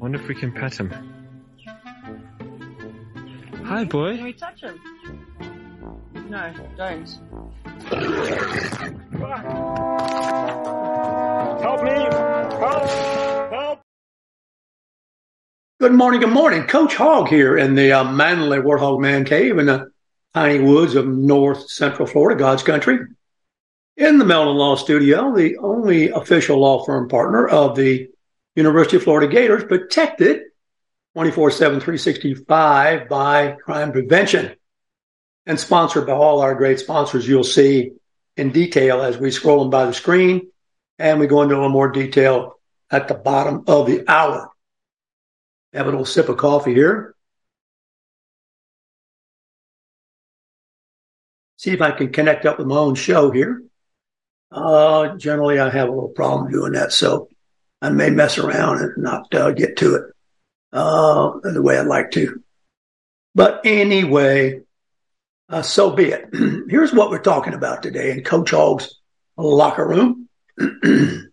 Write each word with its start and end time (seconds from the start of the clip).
Wonder 0.00 0.18
if 0.18 0.26
we 0.28 0.34
can 0.34 0.50
pet 0.50 0.80
him. 0.80 0.90
Hi, 3.66 3.84
boy. 3.84 4.16
Can 4.16 4.24
we 4.24 4.32
touch 4.32 4.62
him? 4.62 4.80
No, 6.30 6.54
don't. 6.78 7.06
Help 11.60 11.82
me! 11.82 11.90
Help! 11.90 12.88
Help! 13.52 13.82
Good 15.80 15.92
morning, 15.92 16.20
good 16.20 16.30
morning. 16.30 16.62
Coach 16.62 16.94
Hogg 16.94 17.28
here 17.28 17.58
in 17.58 17.74
the 17.74 17.92
uh, 17.92 18.04
Manly 18.04 18.56
Warthog 18.56 19.00
Man 19.00 19.26
Cave 19.26 19.58
in 19.58 19.66
the 19.66 19.90
tiny 20.32 20.60
woods 20.60 20.94
of 20.94 21.06
north 21.06 21.68
central 21.70 22.08
Florida, 22.08 22.38
God's 22.38 22.62
country. 22.62 23.00
In 23.98 24.16
the 24.16 24.24
Meldon 24.24 24.56
Law 24.56 24.76
Studio, 24.76 25.34
the 25.36 25.58
only 25.58 26.08
official 26.08 26.58
law 26.58 26.82
firm 26.86 27.06
partner 27.06 27.46
of 27.46 27.76
the 27.76 28.08
University 28.60 28.96
of 28.96 29.02
Florida 29.02 29.32
Gators, 29.32 29.64
protected 29.64 30.42
24 31.14 31.50
7, 31.50 31.80
365 31.80 33.08
by 33.08 33.56
crime 33.64 33.92
prevention 33.92 34.54
and 35.46 35.58
sponsored 35.58 36.06
by 36.06 36.12
all 36.12 36.40
our 36.40 36.54
great 36.54 36.78
sponsors 36.78 37.26
you'll 37.26 37.42
see 37.42 37.92
in 38.36 38.50
detail 38.50 39.02
as 39.02 39.18
we 39.18 39.30
scroll 39.30 39.60
them 39.60 39.70
by 39.70 39.86
the 39.86 39.94
screen 39.94 40.50
and 40.98 41.18
we 41.18 41.26
go 41.26 41.42
into 41.42 41.54
a 41.54 41.56
little 41.56 41.70
more 41.70 41.90
detail 41.90 42.54
at 42.90 43.08
the 43.08 43.14
bottom 43.14 43.64
of 43.66 43.86
the 43.86 44.04
hour 44.08 44.50
have 45.72 45.86
a 45.86 45.90
little 45.90 46.04
sip 46.04 46.28
of 46.28 46.36
coffee 46.36 46.74
here. 46.74 47.14
See 51.56 51.72
if 51.72 51.80
I 51.80 51.92
can 51.92 52.12
connect 52.12 52.46
up 52.46 52.58
with 52.58 52.66
my 52.66 52.76
own 52.76 52.94
show 52.94 53.30
here. 53.30 53.62
Uh, 54.50 55.16
generally, 55.16 55.60
I 55.60 55.70
have 55.70 55.88
a 55.88 55.92
little 55.92 56.08
problem 56.08 56.50
doing 56.50 56.72
that, 56.72 56.92
so 56.92 57.28
I 57.82 57.90
may 57.90 58.10
mess 58.10 58.38
around 58.38 58.78
and 58.78 59.02
not 59.02 59.34
uh, 59.34 59.52
get 59.52 59.78
to 59.78 59.94
it 59.96 60.02
uh, 60.72 61.32
the 61.42 61.62
way 61.62 61.78
I'd 61.78 61.86
like 61.86 62.10
to. 62.12 62.42
But 63.34 63.62
anyway, 63.64 64.60
uh, 65.48 65.62
so 65.62 65.90
be 65.90 66.06
it. 66.06 66.28
Here's 66.68 66.92
what 66.92 67.10
we're 67.10 67.20
talking 67.22 67.54
about 67.54 67.82
today 67.82 68.12
in 68.12 68.22
Coach 68.22 68.50
Hogg's 68.50 68.98
locker 69.36 69.86
room. 69.86 70.28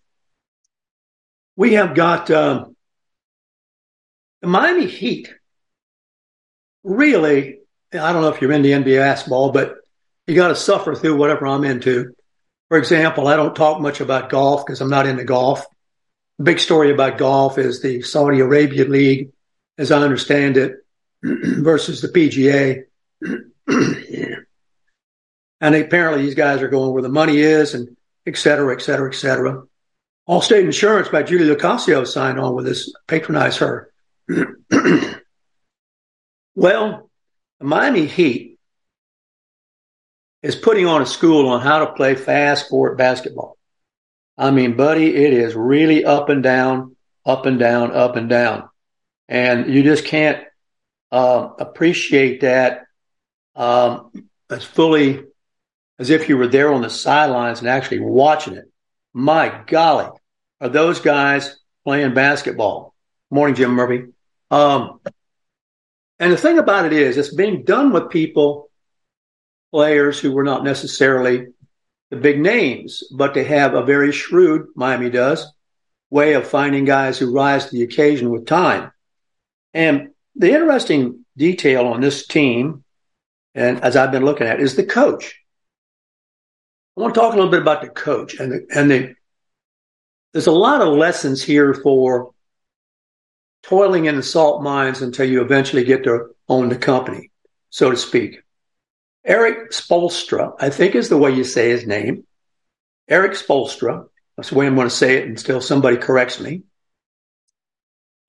we 1.56 1.73
have 1.73 1.95
got. 1.95 2.31
Um, 2.31 2.76
the 4.42 4.48
Miami 4.48 4.86
Heat 4.86 5.34
really, 6.84 7.59
I 7.94 8.14
don't 8.14 8.22
know 8.22 8.30
if 8.30 8.42
you're 8.42 8.52
into 8.52 8.70
NBA 8.70 9.00
basketball, 9.00 9.52
but 9.52 9.76
you 10.28 10.36
got 10.36 10.50
to 10.50 10.56
suffer 10.56 10.95
through 10.95 11.17
whatever 11.17 11.48
I'm 11.48 11.64
into. 11.64 12.14
For 12.70 12.78
example, 12.78 13.28
I 13.28 13.36
don't 13.36 13.56
talk 13.56 13.82
much 13.82 14.02
about 14.02 14.30
golf 14.30 14.66
because 14.66 14.82
I'm 14.82 14.89
not 14.89 15.08
into 15.08 15.23
golf. 15.23 15.66
Big 16.42 16.60
story 16.60 16.92
about 16.92 17.18
golf 17.18 17.58
is 17.58 17.82
the 17.82 18.02
Saudi 18.04 18.40
Arabia 18.42 18.86
League, 18.86 19.32
as 19.78 19.92
I 19.92 20.02
understand 20.02 20.58
it, 20.58 20.76
versus 21.24 22.02
the 22.02 22.10
PGA. 22.10 22.84
and 25.62 25.76
apparently 25.76 26.22
these 26.22 26.36
guys 26.36 26.61
are 26.61 26.67
going 26.67 26.94
where 26.94 27.02
the 27.02 27.10
money 27.10 27.38
is 27.38 27.73
and 27.73 27.98
et 28.28 28.38
cetera, 28.38 28.76
et 28.76 28.82
cetera, 28.82 29.10
et 29.10 29.16
cetera. 29.16 29.64
Allstate 30.30 30.64
Insurance 30.64 31.10
by 31.10 31.23
Julie 31.23 31.54
Lucasio 31.54 32.06
signed 32.06 32.40
on 32.40 32.54
with 32.54 32.66
this, 32.66 32.94
patronize 33.08 33.58
her. 33.58 33.92
well, 36.56 37.10
the 37.60 37.66
Miami 37.66 38.06
Heat 38.06 38.60
is 40.44 40.56
putting 40.56 40.86
on 40.86 41.02
a 41.02 41.06
school 41.06 41.50
on 41.50 41.61
how 41.61 41.80
to 41.80 41.94
play 41.94 42.14
fast 42.16 42.70
court 42.70 42.98
basketball. 42.98 43.57
I 44.37 44.52
mean, 44.52 44.75
buddy, 44.75 45.15
it 45.15 45.33
is 45.33 45.55
really 45.55 46.05
up 46.05 46.30
and 46.30 46.43
down, 46.43 46.95
up 47.25 47.45
and 47.45 47.58
down, 47.58 47.92
up 47.92 48.15
and 48.15 48.30
down. 48.30 48.70
And 49.27 49.73
you 49.73 49.83
just 49.83 50.05
can't 50.05 50.43
uh, 51.11 51.49
appreciate 51.59 52.42
that 52.42 52.86
um, 53.55 54.11
as 54.49 54.64
fully 54.64 55.23
as 55.99 56.09
if 56.11 56.30
you 56.30 56.37
were 56.37 56.48
there 56.48 56.71
on 56.71 56.81
the 56.81 56.89
sidelines 56.89 57.59
and 57.59 57.67
actually 57.67 57.99
watching 57.99 58.55
it. 58.55 58.71
My 59.14 59.64
golly, 59.65 60.09
are 60.61 60.69
those 60.69 60.99
guys 60.99 61.58
playing 61.83 62.14
basketball? 62.14 62.93
Morning, 63.31 63.55
Jim 63.55 63.71
Murphy. 63.71 64.05
Um, 64.52 64.99
and 66.19 66.31
the 66.31 66.37
thing 66.37 66.59
about 66.59 66.86
it 66.86 66.93
is, 66.93 67.17
it's 67.17 67.33
being 67.33 67.64
done 67.64 67.92
with 67.92 68.11
people, 68.11 68.69
players 69.71 70.19
who 70.19 70.31
were 70.31 70.43
not 70.43 70.64
necessarily 70.64 71.48
the 72.10 72.18
big 72.18 72.40
names, 72.40 73.04
but 73.12 73.34
they 73.34 73.44
have 73.44 73.73
a 73.73 73.84
very 73.84 74.12
shrewd, 74.12 74.68
Miami 74.76 75.10
does, 75.10 75.45
way 76.10 76.34
of 76.34 76.48
finding 76.48 76.86
guys 76.86 77.18
who 77.18 77.34
rise 77.34 77.66
to 77.66 77.72
the 77.72 77.84
occasion 77.84 78.30
with 78.30 78.45
time. 78.45 78.92
And 79.73 80.10
the 80.36 80.52
interesting 80.52 81.26
detail 81.36 81.88
on 81.88 82.02
this 82.02 82.26
team, 82.26 82.84
and 83.54 83.82
as 83.84 83.96
I've 83.96 84.12
been 84.12 84.26
looking 84.26 84.48
at, 84.48 84.60
is 84.60 84.76
the 84.76 84.86
coach. 84.86 85.36
I 86.96 87.02
want 87.02 87.14
to 87.14 87.20
talk 87.20 87.34
a 87.34 87.36
little 87.36 87.52
bit 87.52 87.62
about 87.62 87.82
the 87.82 87.90
coach 87.90 88.40
and 88.40 88.52
the, 88.52 88.66
and 88.73 88.90
the, 88.90 89.16
there's 90.34 90.48
a 90.48 90.52
lot 90.52 90.82
of 90.82 90.94
lessons 90.94 91.44
here 91.44 91.73
for 91.73 92.32
toiling 93.64 94.06
in 94.06 94.16
the 94.16 94.23
salt 94.23 94.64
mines 94.64 95.02
until 95.02 95.30
you 95.30 95.42
eventually 95.42 95.84
get 95.84 96.04
to 96.06 96.30
own 96.48 96.70
the 96.70 96.78
company, 96.78 97.32
so 97.70 97.92
to 97.92 97.98
speak. 97.98 98.40
Eric 99.27 99.71
Spoelstra, 99.71 100.55
I 100.58 100.70
think 100.70 100.95
is 100.95 101.10
the 101.10 101.17
way 101.17 101.32
you 101.36 101.43
say 101.43 101.70
his 101.70 101.86
name. 101.86 102.26
Eric 103.10 103.33
Spoelstra. 103.33 104.08
That's 104.38 104.49
the 104.52 104.55
way 104.55 104.65
I'm 104.65 104.76
going 104.76 104.88
to 104.88 104.95
say 104.95 105.17
it 105.17 105.27
until 105.27 105.60
somebody 105.60 105.98
corrects 105.98 106.39
me. 106.39 106.64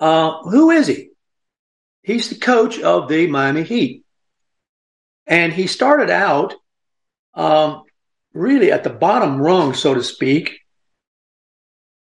Uh, 0.01 0.43
who 0.43 0.71
is 0.71 0.89
he? 0.89 1.11
He's 2.03 2.31
the 2.31 2.35
coach 2.37 2.81
of 2.81 3.09
the 3.09 3.29
Miami 3.29 3.63
Heat. 3.63 4.05
And 5.27 5.53
he 5.53 5.67
started 5.69 6.11
out 6.11 6.55
um, 7.35 7.85
really 8.33 8.73
at 8.73 8.83
the 8.83 8.91
bottom 8.91 9.41
rung, 9.41 9.75
so 9.75 9.95
to 9.95 10.03
speak, 10.03 10.61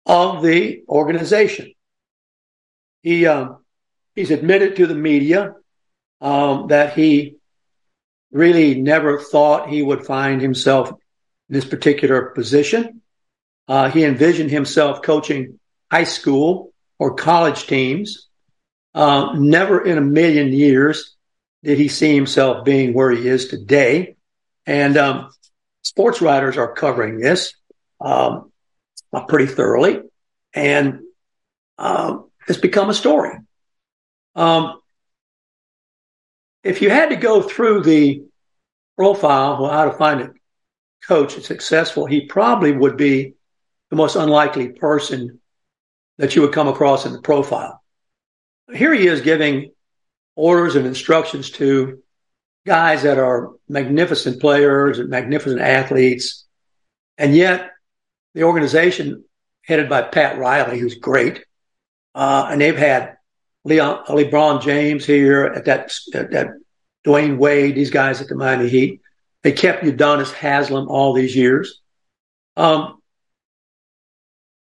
of 0.06 0.42
the 0.42 0.82
organization. 0.88 1.72
He 3.02 3.26
um, 3.26 3.58
he's 4.16 4.30
admitted 4.30 4.76
to 4.76 4.86
the 4.86 4.94
media 4.94 5.54
um, 6.20 6.68
that 6.68 6.94
he 6.94 7.37
really 8.30 8.80
never 8.80 9.18
thought 9.18 9.68
he 9.68 9.82
would 9.82 10.04
find 10.04 10.40
himself 10.40 10.90
in 10.90 10.96
this 11.48 11.64
particular 11.64 12.26
position. 12.30 13.02
Uh, 13.66 13.90
he 13.90 14.04
envisioned 14.04 14.50
himself 14.50 15.02
coaching 15.02 15.58
high 15.90 16.04
school 16.04 16.72
or 16.98 17.14
college 17.14 17.66
teams. 17.66 18.28
Uh, 18.94 19.34
never 19.34 19.84
in 19.84 19.98
a 19.98 20.02
million 20.02 20.48
years 20.48 21.16
did 21.62 21.78
he 21.78 21.88
see 21.88 22.14
himself 22.14 22.64
being 22.64 22.94
where 22.94 23.10
he 23.10 23.26
is 23.28 23.48
today. 23.48 24.16
And 24.66 24.96
um, 24.96 25.30
sports 25.82 26.20
writers 26.20 26.56
are 26.56 26.72
covering 26.72 27.18
this 27.18 27.54
um, 28.00 28.52
pretty 29.28 29.46
thoroughly. 29.46 30.00
And 30.54 31.00
um, 31.78 32.30
it's 32.48 32.58
become 32.58 32.90
a 32.90 32.94
story. 32.94 33.38
Um, 34.34 34.80
if 36.62 36.82
you 36.82 36.90
had 36.90 37.10
to 37.10 37.16
go 37.16 37.42
through 37.42 37.82
the 37.82 38.22
profile 38.98 39.64
of 39.64 39.70
how 39.70 39.84
to 39.84 39.92
find 39.92 40.20
a 40.20 40.30
coach 41.06 41.34
that's 41.34 41.46
successful, 41.46 42.04
he 42.04 42.26
probably 42.26 42.72
would 42.72 42.96
be 42.96 43.34
the 43.90 43.96
most 43.96 44.16
unlikely 44.16 44.70
person 44.70 45.40
that 46.18 46.34
you 46.34 46.42
would 46.42 46.52
come 46.52 46.66
across 46.66 47.06
in 47.06 47.12
the 47.12 47.22
profile. 47.22 47.80
Here 48.74 48.92
he 48.92 49.06
is 49.06 49.20
giving 49.20 49.70
orders 50.34 50.74
and 50.74 50.84
instructions 50.84 51.50
to 51.52 52.02
guys 52.66 53.04
that 53.04 53.18
are 53.18 53.52
magnificent 53.68 54.40
players 54.40 54.98
and 54.98 55.08
magnificent 55.08 55.60
athletes. 55.60 56.44
And 57.16 57.36
yet 57.36 57.70
the 58.34 58.42
organization 58.42 59.24
headed 59.62 59.88
by 59.88 60.02
Pat 60.02 60.38
Riley, 60.38 60.80
who's 60.80 60.96
great, 60.96 61.44
uh, 62.16 62.48
and 62.50 62.60
they've 62.60 62.76
had 62.76 63.16
Leon, 63.64 64.04
LeBron 64.08 64.60
James 64.60 65.06
here 65.06 65.44
at 65.44 65.66
that, 65.66 65.92
at 66.14 66.32
that 66.32 66.48
Dwyane 67.08 67.38
Wade, 67.38 67.74
these 67.74 67.90
guys 67.90 68.20
at 68.20 68.28
the 68.28 68.34
Miami 68.34 68.68
Heat. 68.68 69.00
They 69.42 69.52
kept 69.52 69.84
Udonis 69.84 70.32
Haslem 70.32 70.88
all 70.88 71.14
these 71.14 71.34
years. 71.34 71.80
Um, 72.56 73.00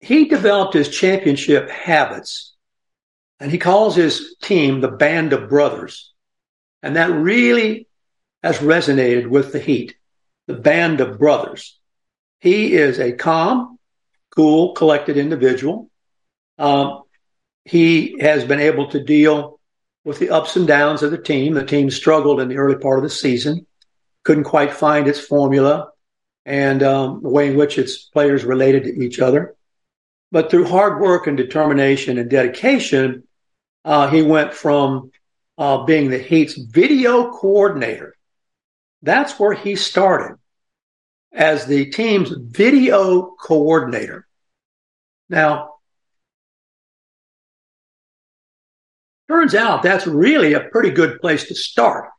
he 0.00 0.24
developed 0.26 0.74
his 0.74 0.88
championship 0.88 1.70
habits 1.70 2.54
And 3.40 3.50
he 3.50 3.58
calls 3.58 3.94
his 3.94 4.36
team 4.42 4.80
the 4.80 4.88
Band 4.88 5.32
of 5.32 5.48
Brothers. 5.48 6.12
And 6.82 6.96
that 6.96 7.10
really 7.10 7.88
has 8.42 8.58
resonated 8.58 9.28
with 9.28 9.52
the 9.52 9.58
Heat, 9.58 9.96
the 10.46 10.54
Band 10.54 11.00
of 11.00 11.18
Brothers. 11.18 11.78
He 12.40 12.74
is 12.74 12.98
a 12.98 13.12
calm, 13.12 13.78
cool, 14.34 14.72
collected 14.74 15.16
individual. 15.16 15.90
Um, 16.58 17.02
he 17.64 18.16
has 18.20 18.44
been 18.44 18.60
able 18.60 18.90
to 18.90 19.02
deal 19.02 19.58
with 20.04 20.18
the 20.18 20.30
ups 20.30 20.56
and 20.56 20.66
downs 20.66 21.02
of 21.02 21.10
the 21.10 21.18
team. 21.18 21.54
The 21.54 21.64
team 21.64 21.90
struggled 21.90 22.40
in 22.40 22.48
the 22.48 22.58
early 22.58 22.76
part 22.76 22.98
of 22.98 23.02
the 23.02 23.10
season, 23.10 23.66
couldn't 24.22 24.44
quite 24.44 24.72
find 24.72 25.08
its 25.08 25.20
formula 25.20 25.90
and 26.46 26.82
um, 26.82 27.22
the 27.22 27.30
way 27.30 27.48
in 27.48 27.56
which 27.56 27.78
its 27.78 27.98
players 28.04 28.44
related 28.44 28.84
to 28.84 29.02
each 29.02 29.18
other. 29.18 29.56
But 30.30 30.50
through 30.50 30.66
hard 30.66 31.00
work 31.00 31.26
and 31.26 31.36
determination 31.36 32.18
and 32.18 32.28
dedication, 32.28 33.24
uh, 33.84 34.08
he 34.10 34.22
went 34.22 34.52
from 34.52 35.10
uh, 35.56 35.84
being 35.84 36.10
the 36.10 36.18
Heat's 36.18 36.54
video 36.54 37.30
coordinator. 37.30 38.16
That's 39.02 39.38
where 39.38 39.52
he 39.52 39.76
started 39.76 40.36
as 41.32 41.66
the 41.66 41.90
team's 41.90 42.30
video 42.30 43.34
coordinator. 43.40 44.26
Now, 45.28 45.73
turns 49.28 49.54
out 49.54 49.82
that's 49.82 50.06
really 50.06 50.52
a 50.52 50.60
pretty 50.60 50.90
good 50.90 51.20
place 51.20 51.48
to 51.48 51.54
start 51.54 52.10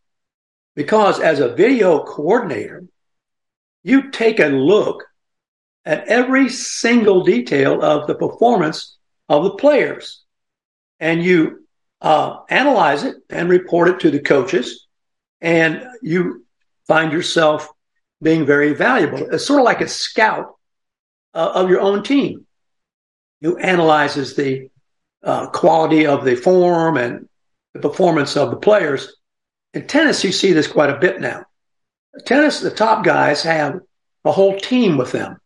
because 0.76 1.20
as 1.20 1.40
a 1.40 1.56
video 1.56 2.04
coordinator, 2.04 2.84
you 3.84 4.12
take 4.12 4.40
a 4.40 4.48
look 4.48 5.04
at 5.86 6.08
every 6.08 6.50
single 6.50 7.24
detail 7.24 7.82
of 7.82 8.08
the 8.08 8.16
performance 8.16 8.98
of 9.30 9.44
the 9.44 9.52
players 9.52 10.24
and 11.00 11.24
you 11.24 11.66
uh, 12.02 12.40
analyze 12.50 13.04
it 13.04 13.16
and 13.30 13.50
report 13.50 13.90
it 13.90 14.00
to 14.00 14.12
the 14.12 14.20
coaches 14.20 14.88
and 15.42 15.86
you 16.02 16.46
find 16.88 17.12
yourself 17.12 17.70
being 18.22 18.46
very 18.46 18.74
valuable. 18.74 19.30
It's 19.32 19.46
sort 19.46 19.60
of 19.60 19.66
like 19.66 19.82
a 19.82 19.88
scout 19.88 20.56
uh, 21.34 21.52
of 21.54 21.70
your 21.70 21.82
own 21.82 22.04
team 22.04 22.46
who 23.42 23.58
analyzes 23.58 24.36
the 24.36 24.70
uh, 25.26 25.48
quality 25.48 26.06
of 26.06 26.24
the 26.24 26.36
form 26.36 26.98
and 26.98 27.28
the 27.74 27.80
performance 27.80 28.38
of 28.38 28.52
the 28.52 28.58
players. 28.58 29.18
In 29.74 29.88
tennis, 29.88 30.24
you 30.24 30.32
see 30.32 30.54
this 30.54 30.68
quite 30.68 30.90
a 30.90 30.98
bit 30.98 31.20
now. 31.20 31.46
Tennis, 32.26 32.62
the 32.62 32.72
top 32.72 33.04
guys 33.04 33.42
have 33.44 33.80
a 34.24 34.32
whole 34.32 34.58
team 34.58 34.98
with 34.98 35.12
them. 35.12 35.38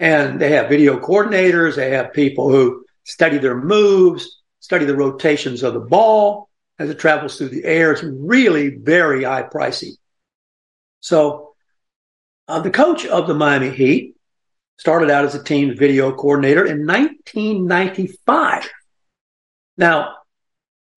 And 0.00 0.40
they 0.40 0.52
have 0.52 0.68
video 0.68 0.98
coordinators. 1.00 1.76
They 1.76 1.90
have 1.90 2.12
people 2.12 2.48
who 2.48 2.84
study 3.04 3.38
their 3.38 3.60
moves, 3.60 4.40
study 4.60 4.84
the 4.84 4.96
rotations 4.96 5.62
of 5.62 5.74
the 5.74 5.80
ball 5.80 6.48
as 6.78 6.88
it 6.88 6.98
travels 6.98 7.36
through 7.36 7.48
the 7.48 7.64
air. 7.64 7.92
It's 7.92 8.04
really 8.04 8.76
very 8.76 9.24
high 9.24 9.42
pricey. 9.42 9.92
So 11.00 11.54
uh, 12.46 12.60
the 12.60 12.70
coach 12.70 13.04
of 13.04 13.26
the 13.26 13.34
Miami 13.34 13.70
Heat 13.70 14.14
started 14.78 15.10
out 15.10 15.24
as 15.24 15.34
a 15.34 15.42
team 15.42 15.76
video 15.76 16.12
coordinator 16.12 16.64
in 16.64 16.86
1995. 16.86 18.68
Now, 19.78 20.16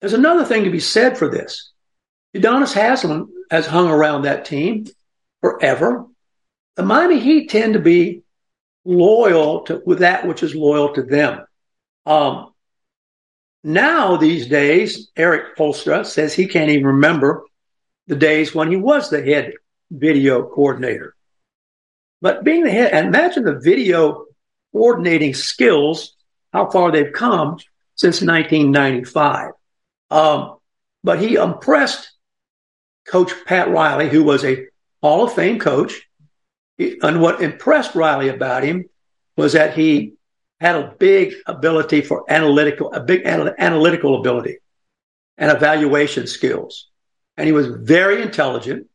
there's 0.00 0.12
another 0.12 0.44
thing 0.44 0.64
to 0.64 0.70
be 0.70 0.80
said 0.80 1.16
for 1.16 1.28
this. 1.28 1.70
Udonis 2.36 2.74
Haslem 2.74 3.30
has 3.50 3.66
hung 3.66 3.88
around 3.88 4.22
that 4.22 4.44
team 4.44 4.86
forever. 5.40 6.06
The 6.76 6.82
Miami 6.82 7.20
Heat 7.20 7.50
tend 7.50 7.74
to 7.74 7.78
be 7.78 8.22
loyal 8.84 9.62
to 9.62 9.80
with 9.86 10.00
that 10.00 10.26
which 10.26 10.42
is 10.42 10.54
loyal 10.54 10.92
to 10.94 11.02
them. 11.02 11.44
Um, 12.04 12.52
now 13.62 14.16
these 14.16 14.48
days, 14.48 15.10
Eric 15.16 15.56
Spoelstra 15.56 16.04
says 16.04 16.34
he 16.34 16.48
can't 16.48 16.70
even 16.70 16.86
remember 16.86 17.44
the 18.08 18.16
days 18.16 18.52
when 18.52 18.70
he 18.70 18.76
was 18.76 19.08
the 19.08 19.22
head 19.22 19.52
video 19.90 20.42
coordinator. 20.42 21.14
But 22.20 22.42
being 22.42 22.64
the 22.64 22.70
head, 22.70 22.92
and 22.92 23.06
imagine 23.06 23.44
the 23.44 23.60
video 23.60 24.24
coordinating 24.72 25.34
skills, 25.34 26.16
how 26.52 26.70
far 26.70 26.90
they've 26.90 27.12
come 27.12 27.58
since 28.02 28.20
1995. 28.20 29.52
Um, 30.10 30.56
but 31.04 31.20
he 31.20 31.36
impressed 31.36 32.10
Coach 33.06 33.32
Pat 33.46 33.70
Riley, 33.70 34.08
who 34.08 34.24
was 34.24 34.44
a 34.44 34.66
Hall 35.00 35.24
of 35.24 35.34
Fame 35.34 35.58
coach. 35.58 36.08
And 36.78 37.20
what 37.20 37.42
impressed 37.42 37.94
Riley 37.94 38.28
about 38.28 38.64
him 38.64 38.86
was 39.36 39.52
that 39.52 39.74
he 39.74 40.14
had 40.60 40.74
a 40.74 40.94
big 40.98 41.34
ability 41.46 42.00
for 42.00 42.24
analytical, 42.28 42.92
a 42.92 43.00
big 43.00 43.24
analytical 43.24 44.18
ability 44.18 44.58
and 45.38 45.50
evaluation 45.50 46.26
skills. 46.26 46.88
And 47.36 47.46
he 47.46 47.52
was 47.52 47.68
very 47.68 48.20
intelligent. 48.20 48.88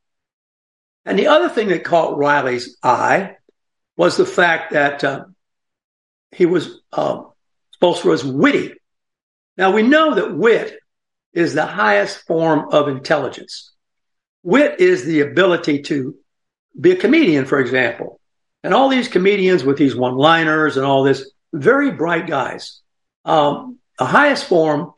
And 1.05 1.17
the 1.17 1.27
other 1.27 1.47
thing 1.47 1.69
that 1.69 1.85
caught 1.85 2.17
Riley's 2.17 2.77
eye 2.83 3.37
was 3.95 4.17
the 4.17 4.25
fact 4.25 4.73
that 4.73 5.03
uh, 5.03 5.25
he 6.31 6.45
was 6.45 6.81
uh, 6.91 7.23
Spoelstra 7.81 8.05
was 8.05 8.25
witty. 8.25 8.73
Now 9.57 9.71
we 9.71 9.83
know 9.83 10.15
that 10.15 10.35
wit 10.35 10.79
is 11.33 11.53
the 11.53 11.65
highest 11.65 12.25
form 12.25 12.69
of 12.71 12.87
intelligence. 12.87 13.73
Wit 14.43 14.79
is 14.79 15.05
the 15.05 15.21
ability 15.21 15.81
to 15.83 16.15
be 16.79 16.91
a 16.91 16.95
comedian, 16.95 17.45
for 17.45 17.59
example. 17.59 18.19
And 18.63 18.73
all 18.73 18.89
these 18.89 19.07
comedians 19.07 19.63
with 19.63 19.77
these 19.77 19.95
one 19.95 20.15
liners 20.15 20.77
and 20.77 20.85
all 20.85 21.03
this, 21.03 21.31
very 21.53 21.91
bright 21.91 22.27
guys. 22.27 22.81
Um, 23.25 23.79
the 23.97 24.05
highest 24.05 24.45
form 24.45 24.93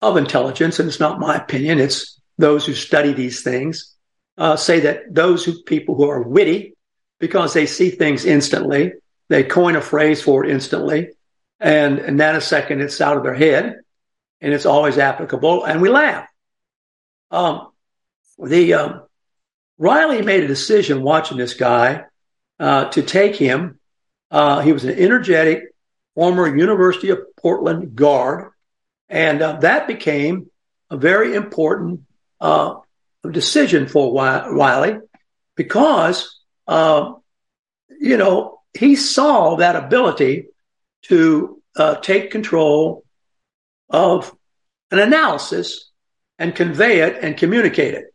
of 0.00 0.16
intelligence, 0.16 0.78
and 0.78 0.88
it's 0.88 1.00
not 1.00 1.20
my 1.20 1.36
opinion, 1.36 1.80
it's 1.80 2.20
those 2.38 2.66
who 2.66 2.74
study 2.74 3.12
these 3.12 3.42
things, 3.42 3.94
uh, 4.38 4.56
say 4.56 4.80
that 4.80 5.14
those 5.14 5.44
who, 5.44 5.62
people 5.62 5.94
who 5.94 6.08
are 6.08 6.22
witty, 6.22 6.74
because 7.20 7.52
they 7.52 7.66
see 7.66 7.90
things 7.90 8.24
instantly, 8.24 8.92
they 9.28 9.44
coin 9.44 9.76
a 9.76 9.80
phrase 9.80 10.20
for 10.20 10.44
it 10.44 10.50
instantly, 10.50 11.10
and 11.62 12.00
in 12.00 12.40
second, 12.40 12.80
it's 12.80 13.00
out 13.00 13.16
of 13.16 13.22
their 13.22 13.34
head, 13.34 13.76
and 14.40 14.52
it's 14.52 14.66
always 14.66 14.98
applicable, 14.98 15.64
and 15.64 15.80
we 15.80 15.88
laugh. 15.88 16.28
Um, 17.30 17.68
the 18.36 18.74
um, 18.74 19.02
Riley 19.78 20.22
made 20.22 20.42
a 20.42 20.48
decision 20.48 21.02
watching 21.02 21.38
this 21.38 21.54
guy 21.54 22.04
uh, 22.58 22.86
to 22.90 23.02
take 23.02 23.36
him. 23.36 23.78
Uh, 24.30 24.60
he 24.60 24.72
was 24.72 24.84
an 24.84 24.98
energetic 24.98 25.62
former 26.16 26.48
University 26.54 27.10
of 27.10 27.20
Portland 27.36 27.94
guard, 27.94 28.50
and 29.08 29.40
uh, 29.40 29.60
that 29.60 29.86
became 29.86 30.50
a 30.90 30.96
very 30.96 31.34
important 31.34 32.00
uh, 32.40 32.74
decision 33.30 33.86
for 33.86 34.12
Riley 34.12 34.98
because 35.54 36.40
uh, 36.66 37.12
you 38.00 38.16
know 38.16 38.58
he 38.76 38.96
saw 38.96 39.56
that 39.56 39.76
ability 39.76 40.46
to 41.02 41.62
uh, 41.76 41.96
take 41.96 42.30
control 42.30 43.04
of 43.88 44.34
an 44.90 44.98
analysis 44.98 45.90
and 46.38 46.54
convey 46.54 47.00
it 47.00 47.22
and 47.22 47.36
communicate 47.36 47.94
it. 47.94 48.14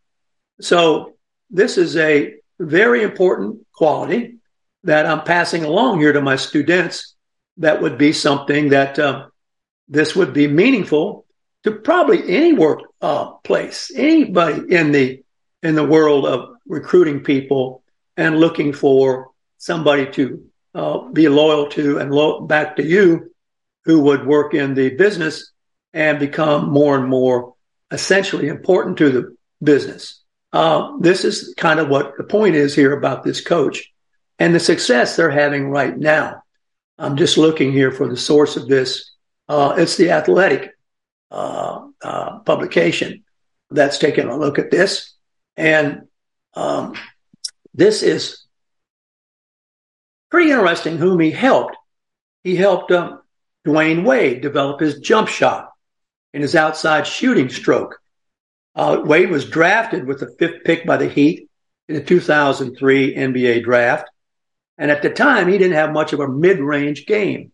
So 0.61 1.15
this 1.49 1.77
is 1.77 1.95
a 1.97 2.35
very 2.59 3.03
important 3.03 3.65
quality 3.73 4.37
that 4.83 5.05
I'm 5.05 5.23
passing 5.23 5.63
along 5.63 5.99
here 5.99 6.13
to 6.13 6.21
my 6.21 6.35
students. 6.35 7.15
That 7.57 7.81
would 7.81 7.97
be 7.97 8.13
something 8.13 8.69
that 8.69 8.99
uh, 8.99 9.27
this 9.87 10.15
would 10.15 10.33
be 10.33 10.47
meaningful 10.47 11.25
to 11.63 11.71
probably 11.71 12.23
any 12.29 12.53
workplace, 12.53 13.91
uh, 13.91 13.99
anybody 13.99 14.73
in 14.73 14.91
the 14.91 15.23
in 15.63 15.75
the 15.75 15.83
world 15.83 16.25
of 16.25 16.49
recruiting 16.67 17.23
people 17.23 17.81
and 18.15 18.39
looking 18.39 18.73
for 18.73 19.31
somebody 19.57 20.09
to 20.11 20.47
uh, 20.73 20.99
be 21.09 21.27
loyal 21.27 21.67
to 21.69 21.99
and 21.99 22.11
lo- 22.11 22.41
back 22.41 22.75
to 22.77 22.85
you, 22.85 23.33
who 23.85 24.01
would 24.01 24.25
work 24.25 24.53
in 24.53 24.73
the 24.73 24.89
business 24.89 25.51
and 25.93 26.19
become 26.19 26.69
more 26.69 26.97
and 26.97 27.07
more 27.07 27.55
essentially 27.91 28.47
important 28.47 28.97
to 28.97 29.09
the 29.09 29.35
business. 29.63 30.23
Uh, 30.53 30.97
this 30.99 31.23
is 31.25 31.53
kind 31.57 31.79
of 31.79 31.89
what 31.89 32.13
the 32.17 32.23
point 32.23 32.55
is 32.55 32.75
here 32.75 32.93
about 32.93 33.23
this 33.23 33.41
coach 33.41 33.91
and 34.39 34.53
the 34.53 34.59
success 34.59 35.15
they're 35.15 35.31
having 35.31 35.69
right 35.69 35.97
now. 35.97 36.43
I'm 36.97 37.15
just 37.15 37.37
looking 37.37 37.71
here 37.71 37.91
for 37.91 38.07
the 38.07 38.17
source 38.17 38.57
of 38.57 38.67
this. 38.67 39.11
Uh, 39.47 39.75
it's 39.77 39.97
the 39.97 40.11
Athletic 40.11 40.71
uh, 41.29 41.87
uh 42.01 42.39
publication 42.39 43.23
that's 43.69 43.97
taking 43.97 44.27
a 44.27 44.37
look 44.37 44.59
at 44.59 44.71
this. 44.71 45.13
And 45.55 46.07
um, 46.53 46.93
this 47.73 48.03
is 48.03 48.45
pretty 50.29 50.51
interesting 50.51 50.97
whom 50.97 51.19
he 51.19 51.31
helped. 51.31 51.75
He 52.43 52.55
helped 52.55 52.91
um, 52.91 53.21
Dwyane 53.65 54.05
Wade 54.05 54.41
develop 54.41 54.79
his 54.79 54.99
jump 54.99 55.27
shot 55.27 55.71
and 56.33 56.41
his 56.41 56.55
outside 56.55 57.07
shooting 57.07 57.49
stroke. 57.49 57.99
Uh, 58.75 59.01
Wade 59.03 59.29
was 59.29 59.49
drafted 59.49 60.05
with 60.05 60.19
the 60.19 60.33
fifth 60.37 60.63
pick 60.63 60.85
by 60.85 60.97
the 60.97 61.09
Heat 61.09 61.49
in 61.89 61.95
the 61.95 62.01
2003 62.01 63.15
NBA 63.15 63.63
draft. 63.63 64.09
And 64.77 64.91
at 64.91 65.01
the 65.01 65.09
time, 65.09 65.47
he 65.47 65.57
didn't 65.57 65.73
have 65.73 65.91
much 65.91 66.13
of 66.13 66.19
a 66.19 66.27
mid 66.27 66.59
range 66.59 67.05
game. 67.05 67.51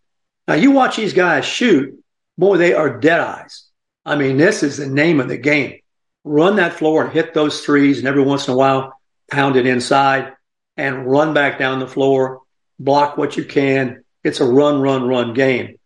Now, 0.48 0.56
you 0.56 0.72
watch 0.72 0.98
these 0.98 1.14
guys 1.14 1.46
shoot, 1.46 2.04
boy, 2.38 2.58
they 2.58 2.74
are 2.74 3.00
dead 3.00 3.22
eyes. 3.22 3.70
I 4.06 4.18
mean, 4.18 4.36
this 4.36 4.64
is 4.64 4.78
the 4.78 4.88
name 4.88 5.22
of 5.22 5.30
the 5.30 5.38
game. 5.38 5.80
Run 6.26 6.58
that 6.58 6.74
floor 6.74 7.06
and 7.06 7.14
hit 7.14 7.34
those 7.34 7.62
threes, 7.62 8.00
and 8.00 8.08
every 8.08 8.24
once 8.24 8.48
in 8.48 8.54
a 8.54 8.58
while, 8.58 9.00
pound 9.32 9.56
it 9.56 9.66
inside 9.66 10.34
and 10.76 11.08
run 11.10 11.34
back 11.34 11.58
down 11.60 11.80
the 11.80 11.88
floor, 11.88 12.42
block 12.84 13.18
what 13.18 13.38
you 13.38 13.44
can. 13.44 14.04
It's 14.24 14.40
a 14.40 14.46
run, 14.46 14.82
run, 14.82 15.08
run 15.08 15.34
game. 15.34 15.78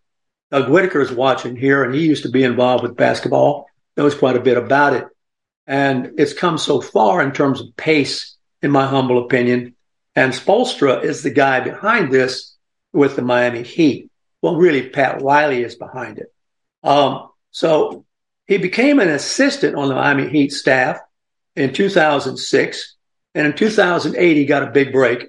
Doug 0.52 0.70
Whitaker 0.70 1.02
is 1.02 1.12
watching 1.12 1.56
here, 1.56 1.84
and 1.84 1.94
he 1.94 2.06
used 2.06 2.24
to 2.24 2.30
be 2.30 2.44
involved 2.44 2.84
with 2.84 2.96
basketball, 2.96 3.68
knows 3.96 4.16
quite 4.16 4.36
a 4.36 4.42
bit 4.42 4.58
about 4.58 4.94
it. 4.94 5.06
And 5.66 6.14
it's 6.18 6.34
come 6.34 6.58
so 6.58 6.80
far 6.80 7.22
in 7.22 7.34
terms 7.34 7.60
of 7.60 7.76
pace, 7.76 8.38
in 8.62 8.72
my 8.72 8.86
humble 8.86 9.24
opinion. 9.24 9.76
And 10.16 10.34
Spoelstra 10.34 11.04
is 11.04 11.22
the 11.22 11.30
guy 11.30 11.60
behind 11.60 12.12
this 12.12 12.56
with 12.94 13.16
the 13.16 13.22
Miami 13.22 13.64
Heat. 13.64 14.10
Well, 14.42 14.56
really, 14.56 14.90
Pat 14.90 15.22
Riley 15.22 15.64
is 15.64 15.76
behind 15.76 16.20
it. 16.20 16.34
Um, 16.84 17.30
so 17.52 18.06
he 18.46 18.58
became 18.58 19.00
an 19.00 19.10
assistant 19.10 19.76
on 19.76 19.90
the 19.90 19.96
Miami 19.96 20.30
Heat 20.30 20.54
staff 20.54 21.00
in 21.56 21.74
2006. 21.74 22.96
And 23.36 23.48
in 23.48 23.54
2008, 23.54 24.38
he 24.38 24.46
got 24.46 24.64
a 24.64 24.72
big 24.72 24.94
break. 24.94 25.28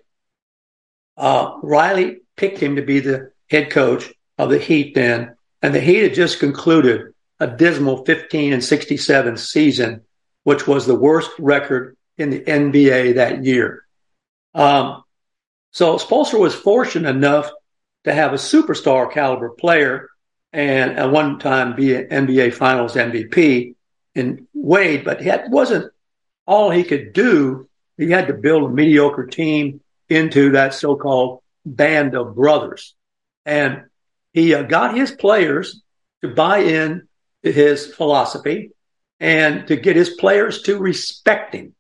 Uh, 1.19 1.59
Riley 1.63 2.21
picked 2.37 2.61
him 2.61 2.77
to 2.77 2.83
be 2.83 3.01
the 3.01 3.33
head 3.51 3.71
coach 3.71 4.11
of 4.39 4.51
the 4.51 4.59
Heat 4.59 4.95
then. 4.95 5.37
And 5.61 5.75
the 5.75 5.81
Heat 5.81 6.05
had 6.05 6.15
just 6.15 6.39
concluded 6.39 7.13
a 7.41 7.49
dismal 7.49 8.05
15 8.05 8.53
and 8.53 8.65
67 8.65 9.37
season, 9.37 10.03
which 10.45 10.67
was 10.67 10.87
the 10.87 10.95
worst 10.95 11.31
record 11.39 11.97
in 12.17 12.31
the 12.31 12.41
NBA 12.41 13.17
that 13.17 13.45
year. 13.45 13.85
Um, 14.55 15.03
so 15.73 15.97
Spoelstra 15.97 16.39
was 16.39 16.55
fortunate 16.55 17.11
enough 17.11 17.51
to 18.05 18.15
have 18.15 18.33
a 18.33 18.37
superstar 18.37 19.11
caliber 19.11 19.51
player 19.51 20.09
and 20.53 20.99
a 20.99 21.09
one 21.09 21.39
time 21.39 21.77
be 21.77 21.89
NBA 21.89 22.55
Finals 22.55 22.95
MVP 22.95 23.75
in 24.15 24.47
Wade, 24.55 25.05
but 25.05 25.23
that 25.25 25.51
wasn't 25.51 25.93
all 26.47 26.71
he 26.71 26.85
could 26.85 27.13
do. 27.13 27.69
He 27.97 28.11
had 28.11 28.29
to 28.29 28.35
build 28.35 28.65
a 28.65 28.75
mediocre 28.75 29.27
team 29.27 29.81
into 30.09 30.53
that 30.53 30.75
so 30.75 30.97
called 30.97 31.43
band 31.65 32.15
of 32.15 32.35
brothers. 32.35 32.95
And 33.45 33.85
he 34.33 34.55
uh, 34.55 34.63
got 34.63 34.97
his 34.97 35.11
players 35.11 35.83
to 36.23 36.29
buy 36.29 36.59
in 36.59 37.09
to 37.45 37.53
his 37.53 37.87
philosophy 37.87 38.71
and 39.21 39.67
to 39.69 39.77
get 39.77 39.97
his 39.97 40.11
players 40.11 40.63
to 40.63 40.79
respect 40.79 41.55
him. 41.55 41.75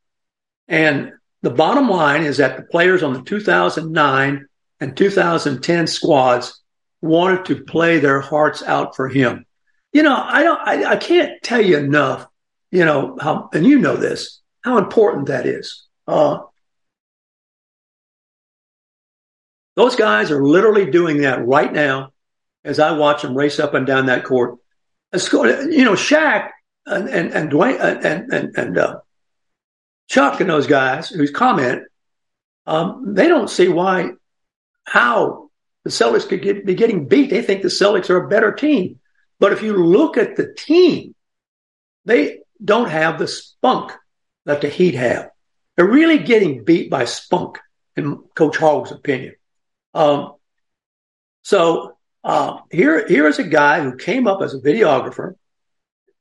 And 0.66 1.12
the 1.42 1.50
bottom 1.50 1.88
line 1.88 2.24
is 2.24 2.38
that 2.38 2.56
the 2.56 2.64
players 2.64 3.02
on 3.02 3.12
the 3.12 3.22
2009 3.22 4.46
and 4.80 4.96
2010 4.96 5.86
squads 5.86 6.60
wanted 7.00 7.44
to 7.46 7.64
play 7.64 7.98
their 7.98 8.20
hearts 8.20 8.62
out 8.62 8.96
for 8.96 9.08
him. 9.08 9.46
You 9.92 10.02
know, 10.02 10.16
I 10.16 10.42
don't, 10.42 10.60
I, 10.60 10.84
I 10.92 10.96
can't 10.96 11.42
tell 11.42 11.60
you 11.60 11.78
enough, 11.78 12.26
you 12.70 12.84
know, 12.84 13.16
how, 13.20 13.48
and 13.52 13.66
you 13.66 13.78
know 13.78 13.96
this, 13.96 14.40
how 14.62 14.78
important 14.78 15.28
that 15.28 15.46
is. 15.46 15.86
Uh, 16.06 16.40
those 19.78 19.94
guys 19.94 20.32
are 20.32 20.44
literally 20.44 20.90
doing 20.90 21.18
that 21.18 21.46
right 21.46 21.72
now 21.72 22.10
as 22.64 22.80
I 22.80 22.98
watch 22.98 23.22
them 23.22 23.36
race 23.36 23.60
up 23.60 23.74
and 23.74 23.86
down 23.86 24.06
that 24.06 24.24
court. 24.24 24.58
You 25.12 25.84
know, 25.84 25.92
Shaq 25.92 26.50
and, 26.84 27.08
and, 27.08 27.32
and 27.32 27.48
Dwyane 27.48 28.04
and, 28.04 28.32
and, 28.32 28.56
and, 28.56 28.76
uh, 28.76 28.98
Chuck 30.08 30.40
and 30.40 30.50
those 30.50 30.66
guys 30.66 31.10
whose 31.10 31.30
comment, 31.30 31.84
um, 32.66 33.14
they 33.14 33.28
don't 33.28 33.48
see 33.48 33.68
why, 33.68 34.10
how 34.82 35.48
the 35.84 35.90
Celtics 35.90 36.28
could 36.28 36.42
get, 36.42 36.66
be 36.66 36.74
getting 36.74 37.06
beat. 37.06 37.30
They 37.30 37.42
think 37.42 37.62
the 37.62 37.68
Celtics 37.68 38.10
are 38.10 38.24
a 38.24 38.28
better 38.28 38.50
team. 38.50 38.98
But 39.38 39.52
if 39.52 39.62
you 39.62 39.76
look 39.76 40.16
at 40.16 40.34
the 40.34 40.52
team, 40.54 41.14
they 42.04 42.40
don't 42.64 42.90
have 42.90 43.20
the 43.20 43.28
spunk 43.28 43.92
that 44.44 44.60
the 44.60 44.68
Heat 44.68 44.96
have. 44.96 45.30
They're 45.76 45.86
really 45.86 46.18
getting 46.18 46.64
beat 46.64 46.90
by 46.90 47.04
spunk, 47.04 47.60
in 47.94 48.16
Coach 48.34 48.56
Hogg's 48.56 48.90
opinion. 48.90 49.34
Um, 49.98 50.34
so 51.42 51.96
uh, 52.22 52.58
here, 52.70 53.04
here 53.08 53.26
is 53.26 53.40
a 53.40 53.44
guy 53.44 53.82
who 53.82 53.96
came 53.96 54.28
up 54.28 54.42
as 54.42 54.54
a 54.54 54.60
videographer, 54.60 55.34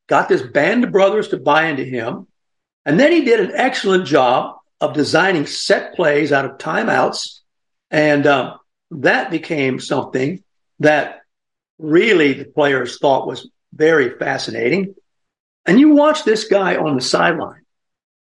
got 0.07 0.27
this 0.27 0.41
band 0.41 0.83
of 0.83 0.91
brothers 0.91 1.27
to 1.27 1.37
buy 1.37 1.67
into 1.67 1.83
him, 1.83 2.25
and 2.85 2.99
then 2.99 3.11
he 3.11 3.23
did 3.23 3.39
an 3.39 3.51
excellent 3.53 4.07
job 4.07 4.55
of 4.81 4.95
designing 4.95 5.45
set 5.45 5.93
plays 5.93 6.31
out 6.31 6.45
of 6.45 6.57
timeouts, 6.57 7.41
and 7.91 8.25
um, 8.25 8.57
that 8.89 9.29
became 9.29 9.79
something 9.79 10.43
that 10.79 11.21
really 11.77 12.33
the 12.33 12.45
players 12.45 12.97
thought 12.97 13.27
was 13.27 13.47
very 13.73 14.17
fascinating. 14.17 14.95
And 15.67 15.79
you 15.79 15.89
watch 15.89 16.23
this 16.23 16.45
guy 16.45 16.77
on 16.77 16.95
the 16.95 17.01
sideline, 17.01 17.61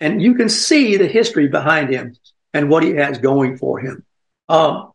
and 0.02 0.22
you 0.22 0.36
can 0.36 0.50
see 0.50 0.98
the 0.98 1.08
history 1.08 1.48
behind 1.48 1.90
him 1.90 2.18
and 2.54 2.70
what 2.70 2.84
he 2.84 2.96
has 2.96 3.18
going 3.18 3.58
for 3.58 3.80
him. 3.80 4.04
Um, 4.50 4.92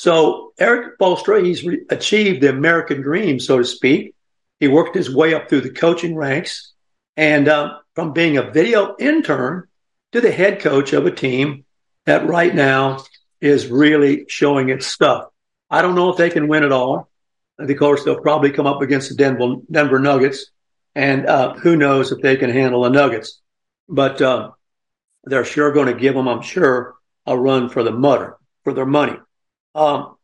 so 0.00 0.54
Eric 0.58 0.98
Spoelstra, 0.98 1.44
he's 1.44 1.62
re- 1.62 1.84
achieved 1.90 2.40
the 2.40 2.48
American 2.48 3.02
dream, 3.02 3.38
so 3.38 3.58
to 3.58 3.64
speak. 3.66 4.14
He 4.58 4.66
worked 4.66 4.96
his 4.96 5.14
way 5.14 5.34
up 5.34 5.50
through 5.50 5.60
the 5.60 5.74
coaching 5.74 6.16
ranks, 6.16 6.72
and 7.18 7.46
uh, 7.46 7.80
from 7.94 8.14
being 8.14 8.38
a 8.38 8.50
video 8.50 8.96
intern 8.98 9.68
to 10.12 10.22
the 10.22 10.32
head 10.32 10.60
coach 10.60 10.94
of 10.94 11.04
a 11.04 11.10
team 11.10 11.66
that 12.06 12.26
right 12.26 12.54
now 12.54 13.04
is 13.42 13.66
really 13.66 14.24
showing 14.26 14.70
its 14.70 14.86
stuff. 14.86 15.26
I 15.68 15.82
don't 15.82 15.96
know 15.96 16.08
if 16.08 16.16
they 16.16 16.30
can 16.30 16.48
win 16.48 16.64
it 16.64 16.72
all. 16.72 17.10
Of 17.58 17.76
course, 17.76 18.02
they'll 18.02 18.22
probably 18.22 18.52
come 18.52 18.66
up 18.66 18.80
against 18.80 19.10
the 19.10 19.16
Denver, 19.16 19.56
Denver 19.70 19.98
Nuggets, 19.98 20.46
and 20.94 21.26
uh, 21.26 21.52
who 21.56 21.76
knows 21.76 22.10
if 22.10 22.22
they 22.22 22.38
can 22.38 22.48
handle 22.48 22.84
the 22.84 22.88
Nuggets. 22.88 23.38
But 23.86 24.22
uh, 24.22 24.52
they're 25.24 25.44
sure 25.44 25.72
going 25.72 25.88
to 25.88 26.00
give 26.00 26.14
them, 26.14 26.26
I'm 26.26 26.40
sure, 26.40 26.94
a 27.26 27.36
run 27.36 27.68
for 27.68 27.82
the 27.82 27.92
mutter 27.92 28.38
for 28.64 28.72
their 28.72 28.86
money. 28.86 29.18
Um, 29.74 30.16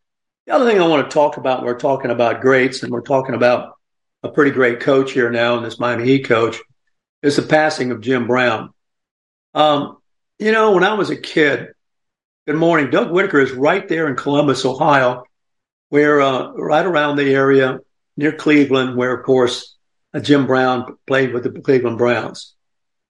the 0.47 0.55
other 0.55 0.65
thing 0.65 0.81
I 0.81 0.87
want 0.87 1.09
to 1.09 1.15
talk 1.15 1.37
about, 1.37 1.65
we're 1.65 1.79
talking 1.79 2.11
about 2.11 2.41
greats, 2.41 2.83
and 2.83 2.93
we're 2.93 3.01
talking 3.01 3.35
about 3.35 3.75
a 4.23 4.29
pretty 4.29 4.51
great 4.51 4.81
coach 4.81 5.13
here 5.13 5.31
now, 5.31 5.57
and 5.57 5.65
this 5.65 5.79
Miami 5.79 6.05
Heat 6.05 6.27
coach, 6.27 6.59
is 7.23 7.37
the 7.37 7.43
passing 7.43 7.91
of 7.91 8.01
Jim 8.01 8.27
Brown. 8.27 8.71
Um, 9.55 9.99
you 10.39 10.53
know, 10.53 10.73
when 10.73 10.85
I 10.85 10.95
was 10.95 11.11
a 11.11 11.17
kid, 11.17 11.69
Good 12.47 12.55
morning. 12.55 12.91
Doug 12.91 13.11
Whitaker 13.11 13.41
is 13.41 13.51
right 13.51 13.89
there 13.89 14.07
in 14.07 14.15
Columbus, 14.15 14.65
Ohio. 14.65 15.25
We're 15.91 16.21
uh, 16.21 16.53
right 16.53 16.87
around 16.87 17.17
the 17.17 17.35
area 17.35 17.81
near 18.17 18.31
Cleveland, 18.31 18.97
where, 18.97 19.13
of 19.13 19.25
course, 19.25 19.75
uh, 20.15 20.21
Jim 20.21 20.47
Brown 20.47 20.97
played 21.09 21.35
with 21.35 21.43
the 21.43 21.61
Cleveland 21.61 21.99
Browns. 21.99 22.55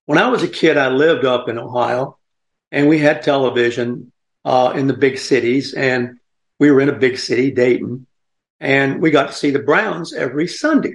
When 0.07 0.17
I 0.17 0.29
was 0.29 0.43
a 0.43 0.49
kid, 0.49 0.79
I 0.79 0.89
lived 0.89 1.27
up 1.27 1.51
in 1.51 1.59
Ohio, 1.59 2.17
and 2.73 2.89
we 2.89 2.99
had 2.99 3.21
television 3.21 4.11
uh, 4.47 4.73
in 4.75 4.87
the 4.87 4.97
big 4.97 5.19
cities, 5.19 5.75
and 5.75 6.19
we 6.59 6.71
were 6.71 6.81
in 6.81 6.89
a 6.89 6.99
big 6.99 7.19
city, 7.19 7.51
Dayton, 7.51 8.07
and 8.61 9.01
we 9.01 9.11
got 9.11 9.29
to 9.29 9.35
see 9.35 9.51
the 9.51 9.59
Browns 9.59 10.15
every 10.15 10.49
Sunday. 10.49 10.95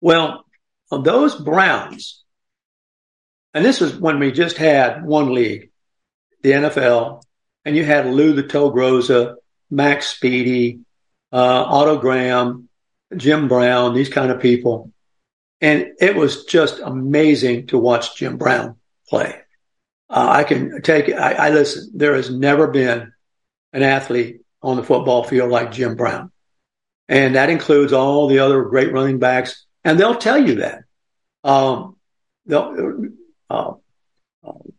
Well, 0.00 0.44
those 0.90 1.34
Browns, 1.34 2.22
and 3.52 3.64
this 3.64 3.80
was 3.80 3.96
when 3.96 4.18
we 4.18 4.32
just 4.32 4.56
had 4.56 5.04
one 5.04 5.32
league 5.32 5.70
the 6.42 6.52
NFL, 6.52 7.22
and 7.64 7.74
you 7.74 7.84
had 7.84 8.06
Lou 8.06 8.34
the 8.34 8.42
Toe 8.42 8.70
Groza, 8.70 9.36
Mac 9.70 10.00
Speedie, 10.00 10.80
uh, 11.32 11.64
Otto 11.66 11.96
Graham, 11.96 12.68
Jim 13.16 13.48
Brown, 13.48 13.94
these 13.94 14.10
kind 14.10 14.30
of 14.30 14.40
people. 14.40 14.92
And 15.62 15.92
it 15.98 16.14
was 16.14 16.44
just 16.44 16.80
amazing 16.80 17.68
to 17.68 17.78
watch 17.78 18.16
Jim 18.16 18.36
Brown 18.36 18.76
play. 19.08 19.40
Uh, 20.10 20.28
I 20.28 20.44
can 20.44 20.82
take 20.82 21.10
I 21.10 21.48
listen, 21.48 21.90
there 21.94 22.14
has 22.14 22.30
never 22.30 22.66
been 22.66 23.13
an 23.74 23.82
athlete 23.82 24.40
on 24.62 24.76
the 24.76 24.82
football 24.82 25.24
field 25.24 25.50
like 25.50 25.72
Jim 25.72 25.96
Brown. 25.96 26.30
And 27.08 27.34
that 27.34 27.50
includes 27.50 27.92
all 27.92 28.28
the 28.28 28.38
other 28.38 28.62
great 28.62 28.92
running 28.92 29.18
backs. 29.18 29.66
And 29.84 30.00
they'll 30.00 30.16
tell 30.16 30.38
you 30.38 30.54
that. 30.56 30.84
Um, 31.42 31.96
they'll, 32.46 33.08
uh, 33.50 33.72